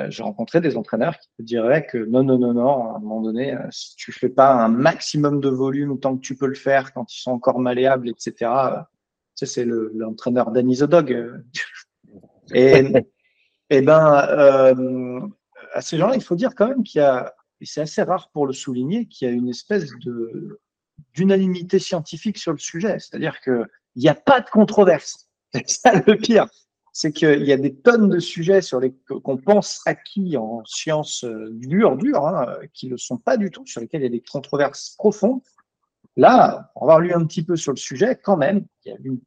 J'ai 0.08 0.24
rencontré 0.24 0.62
des 0.62 0.78
entraîneurs 0.78 1.20
qui 1.20 1.28
te 1.38 1.41
diraient 1.41 1.86
que 1.86 1.97
non, 1.97 2.24
non, 2.24 2.39
non, 2.39 2.53
non, 2.53 2.93
à 2.93 2.95
un 2.95 2.99
moment 2.99 3.20
donné, 3.20 3.58
si 3.72 3.97
tu 3.97 4.14
fais 4.14 4.30
pas 4.30 4.53
un 4.53 4.70
maximum 4.70 5.41
de 5.41 5.49
volume 5.49 5.99
tant 5.99 6.16
que 6.16 6.22
tu 6.22 6.38
peux 6.38 6.47
le 6.47 6.55
faire 6.55 6.93
quand 6.93 7.14
ils 7.14 7.20
sont 7.20 7.32
encore 7.32 7.60
malléables, 7.60 8.08
etc. 8.08 8.34
Tu 9.36 9.45
sais, 9.45 9.45
c'est 9.47 9.66
l'entraîneur 9.66 10.51
Danny 10.51 10.78
the 10.78 10.84
Dog. 10.84 11.43
Et, 12.53 12.86
et 13.70 13.82
ben, 13.82 15.34
à 15.74 15.82
ces 15.82 15.97
gens-là, 15.97 16.16
il 16.16 16.24
faut 16.24 16.36
dire 16.36 16.55
quand 16.55 16.70
même 16.70 16.84
qu'il 16.84 16.99
y 16.99 17.03
a 17.03 17.34
et 17.62 17.66
c'est 17.66 17.82
assez 17.82 18.01
rare 18.03 18.30
pour 18.32 18.45
le 18.45 18.53
souligner, 18.53 19.08
qu'il 19.08 19.28
y 19.28 19.32
a 19.32 19.34
une 19.34 19.49
espèce 19.49 19.89
d'unanimité 21.14 21.80
scientifique 21.80 22.38
sur 22.38 22.51
le 22.51 22.58
sujet. 22.58 22.99
C'est-à-dire 22.99 23.39
qu'il 23.41 23.68
n'y 23.95 24.10
a 24.10 24.16
pas 24.16 24.41
de 24.41 24.49
controverse. 24.49 25.30
C'est 25.53 25.70
ça 25.70 26.03
le 26.05 26.18
pire. 26.18 26.47
C'est 26.93 27.12
qu'il 27.12 27.43
y 27.43 27.51
a 27.51 27.58
des 27.58 27.76
tonnes 27.76 28.10
de 28.10 28.20
sujets 28.20 28.62
sur 28.62 28.80
les 28.80 28.91
qu'on 29.24 29.38
pense 29.38 29.82
acquis 29.86 30.36
en 30.36 30.64
sciences 30.66 31.24
euh, 31.26 31.49
dures, 31.51 31.95
dures, 31.95 32.26
hein, 32.26 32.58
qui 32.74 32.89
ne 32.89 32.97
sont 32.97 33.18
pas 33.18 33.38
du 33.38 33.51
tout, 33.51 33.66
sur 33.68 33.82
lesquels 33.82 34.01
il 34.01 34.05
y 34.05 34.08
a 34.08 34.12
des 34.12 34.24
controverses 34.24 34.95
profondes. 34.97 35.41
Là, 36.16 36.72
on 36.76 36.88
va 36.88 36.99
lu 36.99 37.14
un 37.14 37.24
petit 37.26 37.43
peu 37.43 37.55
sur 37.55 37.72
le 37.72 37.78
sujet, 37.78 38.16
quand 38.16 38.38
même, 38.38 38.66
il 38.84 38.89
y 38.89 38.95
a 38.95 38.97
une 39.03 39.20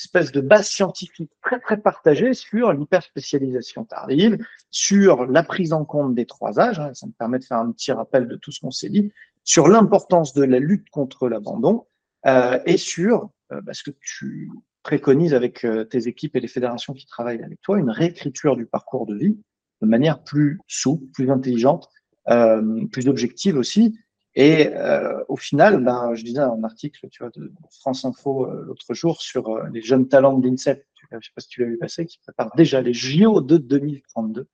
espèce 0.00 0.32
de 0.32 0.40
base 0.40 0.68
scientifique 0.68 1.30
très 1.42 1.60
très 1.60 1.76
partagée 1.76 2.34
sur 2.34 2.72
l'hyperspécialisation 2.72 3.84
tardive, 3.84 4.38
sur 4.70 5.26
la 5.26 5.42
prise 5.42 5.72
en 5.72 5.84
compte 5.84 6.14
des 6.14 6.26
trois 6.26 6.58
âges, 6.58 6.80
hein, 6.80 6.92
ça 6.94 7.06
me 7.06 7.12
permet 7.12 7.38
de 7.38 7.44
faire 7.44 7.58
un 7.58 7.70
petit 7.72 7.92
rappel 7.92 8.26
de 8.28 8.36
tout 8.36 8.52
ce 8.52 8.60
qu'on 8.60 8.70
s'est 8.70 8.88
dit, 8.88 9.12
sur 9.44 9.68
l'importance 9.68 10.34
de 10.34 10.44
la 10.44 10.58
lutte 10.58 10.90
contre 10.90 11.28
l'abandon 11.28 11.86
euh, 12.26 12.58
et 12.66 12.76
sur 12.76 13.30
euh, 13.52 13.60
bah, 13.60 13.74
ce 13.74 13.82
que 13.82 13.96
tu 14.00 14.50
préconises 14.82 15.34
avec 15.34 15.64
euh, 15.64 15.84
tes 15.84 16.08
équipes 16.08 16.36
et 16.36 16.40
les 16.40 16.48
fédérations 16.48 16.94
qui 16.94 17.06
travaillent 17.06 17.42
avec 17.42 17.60
toi, 17.60 17.78
une 17.78 17.90
réécriture 17.90 18.56
du 18.56 18.66
parcours 18.66 19.06
de 19.06 19.14
vie 19.14 19.38
de 19.80 19.86
manière 19.86 20.22
plus 20.22 20.58
souple, 20.66 21.06
plus 21.12 21.30
intelligente, 21.30 21.88
euh, 22.28 22.86
plus 22.92 23.08
objective 23.08 23.56
aussi, 23.56 23.98
et 24.34 24.68
euh, 24.68 25.24
au 25.28 25.36
final, 25.36 25.82
ben, 25.82 26.14
je 26.14 26.22
disais 26.24 26.38
un 26.38 26.62
article 26.62 27.08
tu 27.10 27.22
vois, 27.22 27.32
de 27.34 27.52
France 27.80 28.04
Info 28.04 28.46
euh, 28.46 28.64
l'autre 28.64 28.94
jour 28.94 29.20
sur 29.20 29.48
euh, 29.48 29.64
les 29.72 29.82
jeunes 29.82 30.06
talents 30.08 30.38
de 30.38 30.46
l'INSEP, 30.46 30.86
je 31.10 31.16
ne 31.16 31.20
sais 31.20 31.30
pas 31.34 31.40
si 31.40 31.48
tu 31.48 31.60
l'as 31.62 31.66
vu 31.66 31.78
passer, 31.78 32.06
qui 32.06 32.18
prépare 32.20 32.54
déjà 32.54 32.80
les 32.80 32.94
JO 32.94 33.40
de 33.40 33.56
2032. 33.56 34.46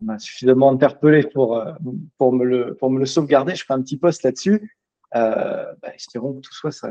On 0.00 0.04
m'a 0.04 0.18
suffisamment 0.20 0.70
interpellé 0.70 1.24
pour, 1.24 1.64
pour, 2.18 2.32
me 2.32 2.44
le, 2.44 2.74
pour 2.76 2.90
me 2.90 3.00
le 3.00 3.06
sauvegarder. 3.06 3.56
Je 3.56 3.64
ferai 3.64 3.74
un 3.74 3.82
petit 3.82 3.96
post 3.96 4.22
là-dessus. 4.22 4.76
bah, 5.12 5.74
espérons 5.94 6.34
que 6.34 6.40
tout 6.40 6.54
soit 6.54 6.86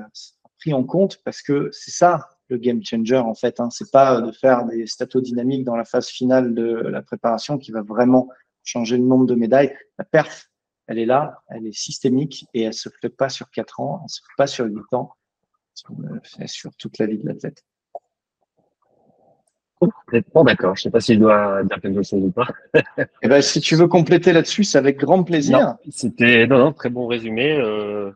pris 0.60 0.74
en 0.74 0.84
compte 0.84 1.22
parce 1.24 1.42
que 1.42 1.70
c'est 1.72 1.92
ça 1.92 2.30
le 2.50 2.58
game 2.58 2.84
changer 2.84 3.18
en 3.18 3.34
fait. 3.34 3.60
Hein. 3.62 3.70
C'est 3.70 3.92
pas 3.92 4.20
de 4.20 4.32
faire 4.32 4.66
des 4.66 4.88
statos 4.88 5.24
dynamiques 5.24 5.64
dans 5.64 5.78
la 5.78 5.86
phase 5.86 6.08
finale 6.08 6.54
de 6.54 6.64
la 6.64 7.02
préparation 7.02 7.58
qui 7.58 7.72
va 7.72 7.82
vraiment 7.82 8.28
changer 8.64 8.98
le 8.98 9.04
nombre 9.04 9.26
de 9.26 9.36
médailles. 9.36 9.74
La 9.98 10.06
perf, 10.06 10.51
elle 10.92 11.00
est 11.00 11.06
là, 11.06 11.42
elle 11.50 11.66
est 11.66 11.78
systémique 11.78 12.46
et 12.54 12.64
elle 12.64 12.74
se 12.74 12.90
fait 13.02 13.10
pas 13.10 13.30
sur 13.30 13.50
quatre 13.50 13.80
ans, 13.80 14.02
elle 14.04 14.10
se 14.10 14.22
fait 14.22 14.36
pas 14.38 14.48
sur 14.48 14.66
huit 14.66 14.94
ans, 14.94 15.14
elle 16.40 16.48
se 16.48 16.54
sur 16.54 16.76
toute 16.76 16.98
la 17.00 17.06
vie 17.06 17.18
de 17.18 17.26
l'athlète. 17.26 17.64
Bon, 20.34 20.44
d'accord. 20.44 20.76
Je 20.76 20.84
sais 20.84 20.92
pas 20.92 21.00
si 21.00 21.16
je 21.16 21.20
dois 21.20 21.64
dire 21.64 21.82
quelque 21.82 22.04
chose 22.04 22.24
ou 22.24 22.32
pas. 22.32 22.48
eh 23.24 23.28
ben, 23.28 23.42
si 23.42 23.62
tu 23.62 23.76
veux 23.76 23.88
compléter 23.88 24.32
là-dessus, 24.34 24.64
c'est 24.64 24.78
avec 24.78 24.98
grand 24.98 25.24
plaisir. 25.24 25.76
C'était 25.90 26.46
non, 26.46 26.60
non, 26.60 26.74
très 26.74 26.90
bon 26.90 27.08
résumé. 27.08 27.54
Euh, 27.54 28.12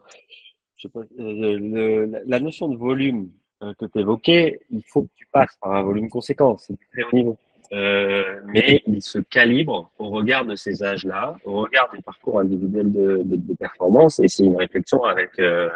je 0.78 0.84
sais 0.84 0.90
pas, 0.90 1.02
euh, 1.20 2.22
la 2.26 2.40
notion 2.40 2.68
de 2.68 2.78
volume 2.78 3.32
euh, 3.64 3.74
que 3.80 3.86
tu 3.86 4.00
évoquais, 4.00 4.60
il 4.70 4.84
faut 4.88 5.04
que 5.04 5.10
tu 5.16 5.26
passes 5.32 5.56
par 5.60 5.74
un 5.74 5.82
volume 5.82 6.10
conséquent. 6.10 6.58
C'est 6.58 6.74
du 6.74 6.88
très 6.92 7.04
haut 7.04 7.16
niveau. 7.16 7.38
Euh, 7.72 8.40
mais 8.46 8.84
il 8.86 9.02
se 9.02 9.20
calibre 9.20 9.92
au 9.98 10.10
regard 10.10 10.46
de 10.46 10.56
ces 10.56 10.84
âges-là, 10.84 11.36
au 11.46 11.62
regard 11.62 11.90
des 11.94 12.02
parcours 12.02 12.40
individuels 12.40 12.92
de, 12.92 13.22
de, 13.24 13.36
de 13.36 13.54
performance, 13.56 14.20
et 14.20 14.28
c'est 14.28 14.44
une 14.44 14.58
réflexion 14.58 15.04
avec 15.04 15.32
euh, 15.40 15.70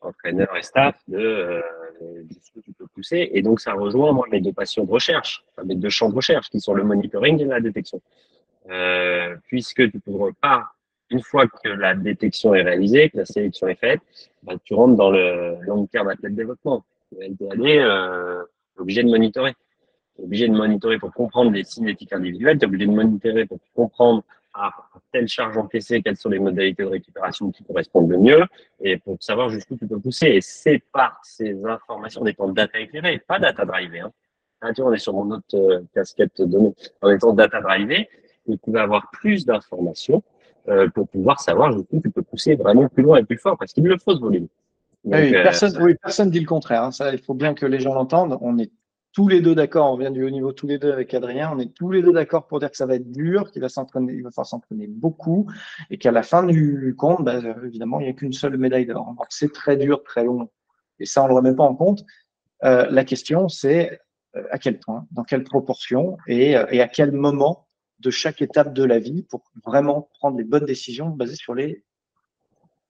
entraîneur 0.00 0.56
et 0.56 0.62
staff 0.62 0.96
de 1.08 1.18
euh, 1.18 1.62
que 2.54 2.60
tu 2.60 2.72
peux 2.72 2.86
pousser. 2.94 3.30
Et 3.32 3.42
donc, 3.42 3.60
ça 3.60 3.72
rejoint 3.72 4.12
moi 4.12 4.26
mes 4.30 4.40
deux 4.40 4.52
passions 4.52 4.84
de 4.84 4.90
recherche, 4.90 5.44
enfin, 5.52 5.66
mes 5.66 5.74
deux 5.74 5.90
champs 5.90 6.08
de 6.08 6.14
recherche, 6.14 6.48
qui 6.50 6.60
sont 6.60 6.74
le 6.74 6.84
monitoring 6.84 7.40
et 7.40 7.44
la 7.44 7.60
détection. 7.60 8.00
Euh, 8.70 9.36
puisque 9.46 9.90
tu 9.90 9.96
ne 9.96 10.00
pourras 10.00 10.30
pas, 10.40 10.64
une 11.10 11.22
fois 11.22 11.46
que 11.46 11.68
la 11.68 11.94
détection 11.94 12.54
est 12.54 12.62
réalisée, 12.62 13.10
que 13.10 13.18
la 13.18 13.24
sélection 13.24 13.68
est 13.68 13.78
faite, 13.78 14.00
bah, 14.42 14.54
tu 14.64 14.74
rentres 14.74 14.96
dans 14.96 15.10
le 15.10 15.56
long 15.62 15.86
terme 15.86 16.08
athlète 16.08 16.34
développement. 16.34 16.84
Tu 17.10 17.22
es 17.22 17.78
euh, 17.78 18.42
obligé 18.76 19.02
de 19.02 19.08
monitorer 19.08 19.54
obligé 20.22 20.48
de 20.48 20.54
monitorer 20.54 20.98
pour 20.98 21.12
comprendre 21.12 21.50
les 21.50 21.64
cinétiques 21.64 22.12
individuelles, 22.12 22.58
tu 22.58 22.64
es 22.64 22.68
obligé 22.68 22.86
de 22.86 22.92
monitorer 22.92 23.46
pour 23.46 23.58
comprendre 23.74 24.24
à 24.54 24.72
telle 25.12 25.28
charge 25.28 25.56
encaissée, 25.58 26.02
quelles 26.02 26.16
sont 26.16 26.30
les 26.30 26.38
modalités 26.38 26.82
de 26.82 26.88
récupération 26.88 27.50
qui 27.50 27.62
correspondent 27.64 28.10
le 28.10 28.18
mieux, 28.18 28.44
et 28.80 28.96
pour 28.96 29.16
savoir 29.20 29.50
jusqu'où 29.50 29.76
tu 29.76 29.86
peux 29.86 29.98
pousser. 30.00 30.28
Et 30.28 30.40
c'est 30.40 30.82
par 30.92 31.20
ces 31.22 31.62
informations, 31.64 32.24
étant 32.26 32.48
data 32.48 32.78
éclairé, 32.80 33.18
pas 33.18 33.38
data 33.38 33.64
drivé. 33.64 34.00
Hein. 34.00 34.12
Ah, 34.62 34.72
tu 34.72 34.80
vois, 34.80 34.90
on 34.90 34.94
est 34.94 34.98
sur 34.98 35.12
mon 35.12 35.30
autre 35.30 35.54
euh, 35.54 35.82
casquette 35.94 36.40
de 36.40 36.46
données, 36.46 36.74
en 37.02 37.10
étant 37.10 37.34
data 37.34 37.60
drivé, 37.60 38.08
et 38.48 38.58
tu 38.58 38.70
vas 38.70 38.82
avoir 38.82 39.10
plus 39.10 39.44
d'informations 39.44 40.22
euh, 40.68 40.88
pour 40.88 41.08
pouvoir 41.08 41.40
savoir 41.40 41.72
jusqu'où 41.72 42.00
tu 42.00 42.10
peux 42.10 42.22
pousser 42.22 42.54
vraiment 42.54 42.88
plus 42.88 43.02
loin 43.02 43.18
et 43.18 43.24
plus 43.24 43.38
fort, 43.38 43.58
parce 43.58 43.72
qu'il 43.72 43.84
le 43.84 43.98
faut 43.98 44.14
ce 44.14 44.20
volume. 44.20 44.48
Ah 45.12 45.18
oui, 45.20 45.30
personne, 45.30 45.76
oui, 45.80 45.94
personne 46.02 46.30
dit 46.30 46.40
le 46.40 46.46
contraire. 46.46 46.82
Hein. 46.82 46.90
Ça, 46.90 47.12
il 47.12 47.20
faut 47.20 47.34
bien 47.34 47.54
que 47.54 47.64
les 47.64 47.78
gens 47.78 47.94
l'entendent. 47.94 48.36
On 48.40 48.58
est 48.58 48.72
tous 49.16 49.28
les 49.28 49.40
deux 49.40 49.54
d'accord, 49.54 49.90
on 49.90 49.96
vient 49.96 50.10
du 50.10 50.22
haut 50.24 50.28
niveau 50.28 50.52
tous 50.52 50.66
les 50.66 50.76
deux 50.76 50.92
avec 50.92 51.14
Adrien, 51.14 51.50
on 51.50 51.58
est 51.58 51.72
tous 51.72 51.90
les 51.90 52.02
deux 52.02 52.12
d'accord 52.12 52.46
pour 52.46 52.60
dire 52.60 52.70
que 52.70 52.76
ça 52.76 52.84
va 52.84 52.96
être 52.96 53.10
dur, 53.10 53.50
qu'il 53.50 53.62
va 53.62 53.70
s'entraîner, 53.70 54.12
il 54.12 54.22
va 54.22 54.30
falloir 54.30 54.46
s'entraîner 54.46 54.88
beaucoup, 54.88 55.50
et 55.88 55.96
qu'à 55.96 56.12
la 56.12 56.22
fin 56.22 56.42
du 56.42 56.94
compte, 56.98 57.24
bah, 57.24 57.40
évidemment, 57.64 57.98
il 57.98 58.02
n'y 58.04 58.10
a 58.10 58.12
qu'une 58.12 58.34
seule 58.34 58.58
médaille 58.58 58.84
d'or. 58.84 59.14
Donc 59.16 59.24
c'est 59.30 59.50
très 59.54 59.78
dur, 59.78 60.02
très 60.02 60.22
long, 60.22 60.50
et 61.00 61.06
ça 61.06 61.22
on 61.22 61.24
ne 61.24 61.28
le 61.30 61.34
remet 61.36 61.54
pas 61.54 61.62
en 61.62 61.74
compte. 61.74 62.04
Euh, 62.64 62.88
la 62.90 63.04
question 63.04 63.48
c'est 63.48 63.98
euh, 64.36 64.42
à 64.50 64.58
quel 64.58 64.78
point, 64.78 65.06
dans 65.12 65.24
quelle 65.24 65.44
proportion, 65.44 66.18
et, 66.26 66.54
euh, 66.54 66.66
et 66.70 66.82
à 66.82 66.88
quel 66.88 67.10
moment 67.10 67.68
de 68.00 68.10
chaque 68.10 68.42
étape 68.42 68.74
de 68.74 68.84
la 68.84 68.98
vie 68.98 69.22
pour 69.22 69.44
vraiment 69.64 70.10
prendre 70.18 70.36
les 70.36 70.44
bonnes 70.44 70.66
décisions 70.66 71.08
basées 71.08 71.36
sur 71.36 71.54
les 71.54 71.86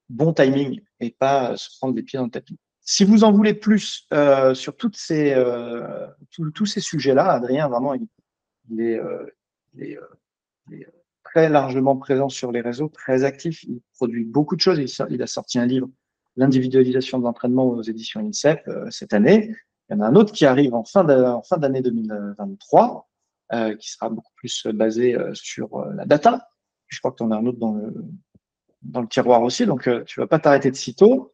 bons 0.09 0.33
timings 0.33 0.81
et 0.99 1.11
pas 1.12 1.57
se 1.57 1.68
prendre 1.79 1.95
les 1.95 2.03
pieds 2.03 2.18
dans 2.18 2.24
le 2.24 2.33
tapis. 2.33 2.59
Si 2.89 3.03
vous 3.03 3.24
en 3.24 3.32
voulez 3.32 3.53
plus 3.53 4.07
euh, 4.12 4.55
sur 4.55 4.76
toutes 4.76 4.97
ces, 4.97 5.34
euh, 5.34 6.07
tous 6.30 6.66
ces 6.66 6.80
sujets-là, 6.80 7.32
Adrien, 7.32 7.68
vraiment, 7.68 7.95
il, 7.95 8.80
est, 8.80 8.97
euh, 8.97 9.26
il, 9.74 9.82
est, 9.82 10.87
très 11.24 11.49
largement 11.49 11.97
présent 11.97 12.28
sur 12.28 12.53
les 12.53 12.61
réseaux, 12.61 12.89
très 12.89 13.24
actif. 13.24 13.64
Il 13.64 13.80
produit 13.97 14.24
beaucoup 14.24 14.55
de 14.55 14.61
choses. 14.61 14.78
Il, 15.11 15.22
a 15.22 15.26
sorti 15.26 15.59
un 15.59 15.66
livre, 15.66 15.89
L'individualisation 16.37 17.18
de 17.18 17.24
l'entraînement 17.24 17.66
aux 17.66 17.82
éditions 17.82 18.20
INSEP 18.20 18.70
cette 18.91 19.12
année. 19.14 19.53
Il 19.89 19.95
y 19.95 19.97
en 19.97 20.03
a 20.03 20.07
un 20.07 20.14
autre 20.14 20.32
qui 20.32 20.47
arrive 20.47 20.74
en 20.74 20.84
fin 20.84 21.03
d'année 21.03 21.80
2023, 21.80 23.09
qui 23.80 23.91
sera 23.91 24.11
beaucoup 24.11 24.32
plus 24.37 24.66
basé 24.66 25.16
sur 25.32 25.84
la 25.95 26.05
data. 26.05 26.49
Je 26.89 26.99
crois 27.01 27.11
que 27.11 27.16
tu 27.16 27.22
en 27.24 27.32
as 27.32 27.37
un 27.37 27.47
autre 27.47 27.59
dans 27.59 27.72
le, 27.72 27.93
dans 28.82 29.01
le 29.01 29.09
tiroir 29.09 29.43
aussi, 29.43 29.66
donc 29.66 29.89
tu 30.05 30.20
vas 30.20 30.26
pas 30.26 30.39
t'arrêter 30.39 30.70
de 30.70 30.76
sitôt. 30.76 31.32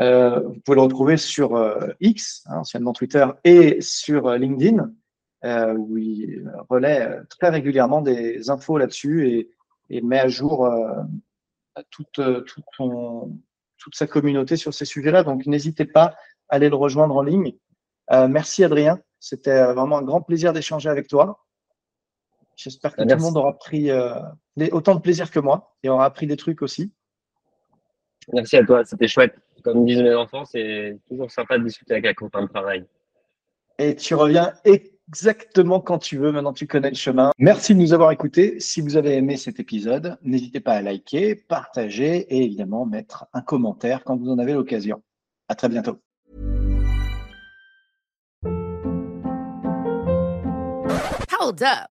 Euh, 0.00 0.40
vous 0.40 0.60
pouvez 0.60 0.76
le 0.76 0.82
retrouver 0.82 1.16
sur 1.16 1.56
euh, 1.56 1.88
X, 2.00 2.44
hein, 2.46 2.58
anciennement 2.60 2.92
Twitter, 2.92 3.26
et 3.44 3.80
sur 3.80 4.28
euh, 4.28 4.38
LinkedIn, 4.38 4.90
où 5.76 5.96
il 5.96 6.50
relaie 6.68 7.18
très 7.30 7.48
régulièrement 7.48 8.02
des 8.02 8.50
infos 8.50 8.76
là-dessus 8.76 9.28
et, 9.28 9.50
et, 9.88 10.02
met 10.02 10.20
à 10.20 10.28
jour 10.28 10.70
toute, 11.88 12.20
toute, 12.44 12.64
toute, 13.78 13.94
sa 13.94 14.06
communauté 14.06 14.56
sur 14.56 14.74
ces 14.74 14.84
sujets-là. 14.84 15.22
Donc, 15.22 15.46
n'hésitez 15.46 15.86
pas 15.86 16.14
à 16.50 16.56
aller 16.56 16.68
le 16.68 16.76
rejoindre 16.76 17.16
en 17.16 17.22
ligne. 17.22 17.54
merci, 18.28 18.64
Adrien. 18.64 19.00
C'était 19.18 19.72
vraiment 19.72 19.96
un 19.96 20.02
grand 20.02 20.20
plaisir 20.20 20.52
d'échanger 20.52 20.90
avec 20.90 21.08
toi. 21.08 21.42
J'espère 22.56 22.94
que 22.94 23.00
tout 23.00 23.08
le 23.08 23.16
monde 23.16 23.38
aura 23.38 23.54
pris 23.54 23.90
autant 24.72 24.94
de 24.94 25.00
plaisir 25.00 25.30
que 25.30 25.40
moi 25.40 25.74
et 25.82 25.88
aura 25.88 26.04
appris 26.04 26.26
des 26.26 26.36
trucs 26.36 26.60
aussi. 26.60 26.92
Merci 28.32 28.56
à 28.56 28.64
toi, 28.64 28.84
c'était 28.84 29.08
chouette 29.08 29.34
comme 29.62 29.84
disent 29.84 30.02
mes 30.02 30.14
enfants, 30.14 30.44
c'est 30.44 30.98
toujours 31.08 31.30
sympa 31.30 31.58
de 31.58 31.64
discuter 31.64 31.94
avec 31.94 32.06
un 32.06 32.14
copain 32.14 32.42
de 32.42 32.48
travail. 32.48 32.84
Et 33.78 33.94
tu 33.96 34.14
reviens 34.14 34.52
exactement 34.64 35.80
quand 35.80 35.98
tu 35.98 36.18
veux. 36.18 36.32
Maintenant, 36.32 36.52
tu 36.52 36.66
connais 36.66 36.90
le 36.90 36.96
chemin. 36.96 37.30
Merci 37.38 37.74
de 37.74 37.80
nous 37.80 37.92
avoir 37.92 38.10
écoutés. 38.10 38.60
Si 38.60 38.80
vous 38.80 38.96
avez 38.96 39.14
aimé 39.14 39.36
cet 39.36 39.60
épisode, 39.60 40.18
n'hésitez 40.22 40.60
pas 40.60 40.74
à 40.74 40.82
liker, 40.82 41.34
partager 41.34 42.26
et 42.34 42.44
évidemment 42.44 42.84
mettre 42.86 43.26
un 43.32 43.40
commentaire 43.40 44.04
quand 44.04 44.16
vous 44.16 44.30
en 44.30 44.38
avez 44.38 44.52
l'occasion. 44.52 45.02
À 45.48 45.54
très 45.54 45.68
bientôt. 45.68 45.98
Hold 51.40 51.62
up. 51.62 51.99